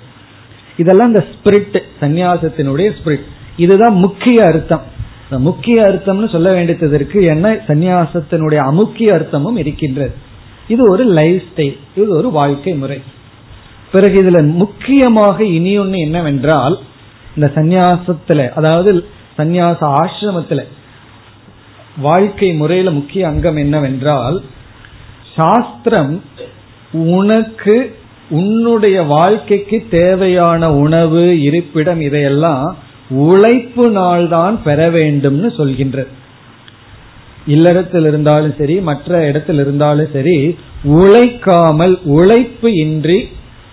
இதெல்லாம் 0.77 1.07
இந்த 1.07 1.25
ஸ்பிரிட் 1.33 1.79
சந்நியாசத்தினுடைய 2.01 2.89
ஸ்பிரிட் 2.99 3.27
இதுதான் 3.57 3.95
முக்கிய 3.95 4.45
அர்த்தம். 4.45 4.85
முக்கிய 5.31 5.83
அர்த்தம்னு 5.83 6.29
சொல்ல 6.31 6.53
வேண்டியது 6.53 6.95
இருக்கு 6.95 7.23
என்ன? 7.25 7.49
சந்நியாசத்தினுடைய 7.69 8.61
அமுக்கிய 8.71 9.09
அர்த்தமும் 9.19 9.57
இருக்கின்றது. 9.57 10.15
இது 10.69 10.91
ஒரு 10.91 11.05
லைஃப் 11.05 11.43
ஸ்டைல் 11.51 11.77
இது 11.97 12.09
ஒரு 12.17 12.31
வாழ்க்கை 12.31 12.75
முறை. 12.75 12.99
பிறகு 13.93 14.23
இதுல 14.23 14.53
முக்கியமாக 14.53 15.45
இனி 15.45 15.79
ஒன்று 15.79 15.99
என்னவென்றால் 15.99 16.79
இந்த 17.37 17.53
சந்நியாசத்துல 17.55 18.51
அதாவது 18.55 19.09
சந்நியாச 19.39 19.95
ஆசிரமத்துல 20.03 20.65
வாழ்க்கை 21.97 22.53
முறையில 22.53 22.91
முக்கிய 22.91 23.27
அங்கம் 23.27 23.57
என்னவென்றால் 23.57 24.43
சாஸ்திரம் 25.35 26.23
உனக்கு 26.93 27.97
உன்னுடைய 28.31 29.03
வாழ்க்கைக்கு 29.03 29.87
தேவையான 29.91 30.73
உணவு 30.73 31.41
இருப்பிடம் 31.41 32.01
இதையெல்லாம் 32.01 32.77
உழைப்பு 33.11 33.91
நாள்தான் 33.91 34.59
பெற 34.65 34.91
வேண்டும்னு 34.91 35.49
சொல்கின்றது. 35.59 36.07
இல்லறத்தில் 37.47 38.07
இருந்தாலும் 38.07 38.55
சரி 38.59 38.81
மற்ற 38.81 39.27
இடத்தில் 39.27 39.59
இருந்தாலும் 39.59 40.09
சரி 40.13 40.57
உழைக்காமல் 40.83 41.99
உழைப்பு 42.05 42.73
இன்றி 42.73 43.29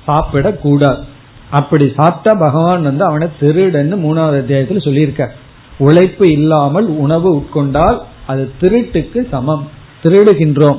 சாப்பிடக்கூடாது. 0.07 1.03
அப்படி 1.49 1.91
சாப்பிட்டா 1.95 2.39
பகவான் 2.39 2.81
வந்து 2.81 3.03
அவனை 3.03 3.27
திருடன்னு 3.39 3.95
மூணாவது 3.95 4.37
அத்தியாயத்தில் 4.37 4.79
சொல்லியிருக்க. 4.79 5.33
உழைப்பு 5.77 6.31
இல்லாமல் 6.31 6.85
உணவு 6.85 7.35
உட்கொண்டால் 7.35 7.99
அது 8.27 8.51
திருட்டுக்கு 8.61 9.27
சமம். 9.29 9.69
திருடுகின்றோம். 10.03 10.77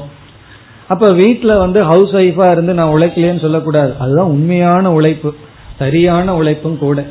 அப்ப 0.88 1.06
வீட்டுல 1.06 1.58
வந்து 1.58 1.84
ஹவுஸ் 1.84 2.10
ஒய்ஃபா 2.10 2.50
இருந்து 2.50 2.74
நான் 2.74 2.94
உழைக்கலன்னு 2.94 3.40
சொல்லக்கூடாது. 3.40 3.94
அதுதான் 3.98 4.26
உண்மையான 4.26 4.92
உழைப்பு. 4.92 5.34
சரியான 5.78 6.34
உழைப்பும் 6.34 6.78
கூட. 6.78 7.06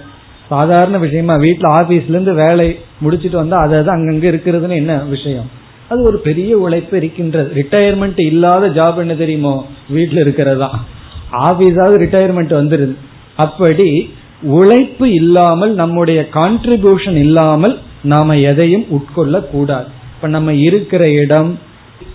சாதாரண 0.50 0.98
விஷயமா 0.98 1.34
வீட்டுல 1.36 1.68
ஆபீஸ்ல 1.80 2.10
இருந்து 2.10 2.34
வேலை 2.34 2.80
முடிச்சிட்டு 3.00 3.38
வந்தா 3.38 3.58
அதாவது 3.58 3.92
அங்கங்க 3.92 4.16
இருக்கிறதுன்னு 4.16 4.76
என்ன 4.76 4.98
விஷயம்? 4.98 5.50
அது 5.90 6.02
ஒரு 6.02 6.18
பெரிய 6.18 6.58
உழைப்பு 6.58 6.98
இருக்கின்றது. 6.98 7.52
ரிட்டையர்மெண்ட் 7.56 8.26
இல்லாத 8.26 8.68
ஜாப் 8.68 8.98
என்ன 8.98 9.16
தெரியுமோ? 9.16 9.66
வீட்டுல 9.94 10.20
இருக்கிறதா 10.20 10.80
ஆபீஸாவது 11.32 11.96
ரிட்டையர்மெண்ட் 12.04 12.54
வந்துருது. 12.60 12.96
அப்படி 13.36 14.10
உழைப்பு 14.42 15.14
இல்லாமல் 15.14 15.74
நம்முடைய 15.74 16.28
கான்ட்ரிபியூஷன் 16.34 17.16
இல்லாமல் 17.16 17.80
நாம 18.04 18.38
எதையும் 18.38 18.86
உட்கொள்ள 18.90 19.40
கூடாது 19.52 19.88
இப்ப 20.16 20.28
நம்ம 20.28 20.54
இருக்கிற 20.54 21.10
இடம் 21.12 21.60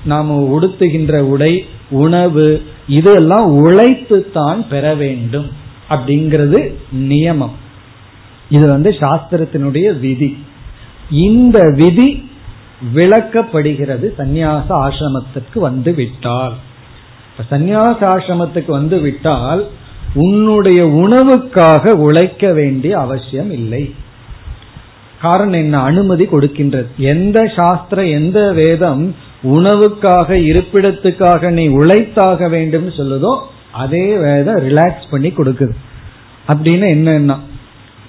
நாம 0.05 0.59
உடுத்துகின்ற 0.59 1.19
உடை 1.19 1.65
உணவு 1.91 2.63
இதெல்லாம் 2.87 3.47
உழைத்து 3.47 4.31
தான் 4.33 4.69
பெற 4.69 4.95
வேண்டும் 4.95 5.49
அப்படிங்கிறது 5.91 6.75
நியமம். 6.93 7.57
இது 8.51 8.69
வந்து 8.69 8.91
சாஸ்திரத்தினுடைய 8.91 9.99
விதி. 9.99 10.37
இந்த 11.11 11.71
விதி 11.77 12.29
விளக்கப்படுகிறது 12.95 14.07
சந்நியாச 14.19 14.69
ஆசிரமத்திற்கு 14.69 15.59
வந்து 15.59 15.95
விட்டால். 15.95 16.55
சந்நியாச 17.51 18.01
ஆசிரமத்துக்கு 18.01 18.71
வந்து 18.71 19.01
விட்டால் 19.01 19.67
உன்னுடைய 20.15 20.87
உணவுக்காக 20.87 21.93
உழைக்க 21.93 22.53
வேண்டிய 22.53 22.99
அவசியம் 22.99 23.51
இல்லை. 23.51 23.95
காரணம் 25.21 25.53
என்ன? 25.53 25.81
அனுமதி 25.81 26.25
கொடுக்கின்றது. 26.25 26.87
எந்த 26.97 27.53
சாஸ்திரம் 27.57 28.07
எந்த 28.07 28.53
வேதம் 28.53 29.15
உணவுக்காக 29.43 30.35
இருப்பிடத்துக்காக 30.35 31.51
நீ 31.51 31.69
உழைத்தாக 31.69 32.49
வேண்டும் 32.49 32.89
சொல்லுதோ 32.89 33.39
அதே 33.73 34.17
வேதம் 34.17 34.57
ரிலாக்ஸ் 34.57 35.11
பண்ணி 35.11 35.29
கொடுக்குது. 35.29 35.75
அப்படின்னு 36.49 36.87
என்னன்னா 36.95 37.39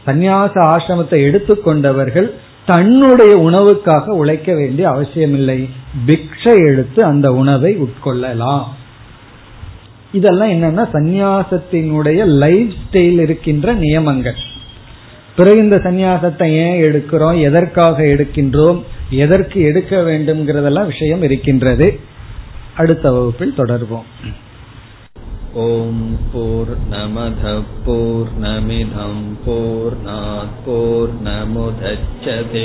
சந்நியாச 0.05 0.53
ஆசிரமத்தை 0.55 1.19
எடுத்துக்கொண்டவர்கள் 1.28 2.32
தன்னுடைய 2.65 3.38
உணவுக்காக 3.38 4.07
உழைக்க 4.07 4.55
வேண்டிய 4.55 4.89
அவசியமில்லை. 4.89 5.69
பிக்ஷை 6.07 6.67
எடுத்து 6.67 7.03
அந்த 7.03 7.34
உணவை 7.34 7.78
உட்கொள்ளலாம். 7.78 8.63
இதெல்லாம் 10.12 10.49
என்னன்னா 10.49 10.88
சந்நியாசத்தினுடைய 10.94 12.38
லைஃப் 12.38 12.74
ஸ்டைல் 12.82 13.20
இருக்கின்ற 13.20 13.78
நியமங்கள் 13.82 14.36
பிறகு 15.36 15.59
இந்த 15.59 15.78
சந்நியாசத்தை 15.78 16.62
ஏன் 16.62 16.84
எடுக்கிறோம் 16.84 17.40
எதற்காக 17.40 18.14
எடுக்கின்றோம் 18.14 18.84
எதற்கு 19.18 19.62
எடுக்க 19.62 20.03
வேண்டும்ங்கிறதெல்லாம் 20.03 20.86
விஷயம் 20.86 21.22
இருக்கின்றது 21.22 22.01
அடுத்த 22.74 23.11
வகுப்பில் 23.11 23.55
தொடர்வோம் 23.55 24.05
ॐ 25.59 25.94
पूर्णमधः 26.32 27.61
पूर्णमिधं 27.84 29.14
पूर्णात् 29.44 30.64
पूर्णमुदच्छते 30.64 32.64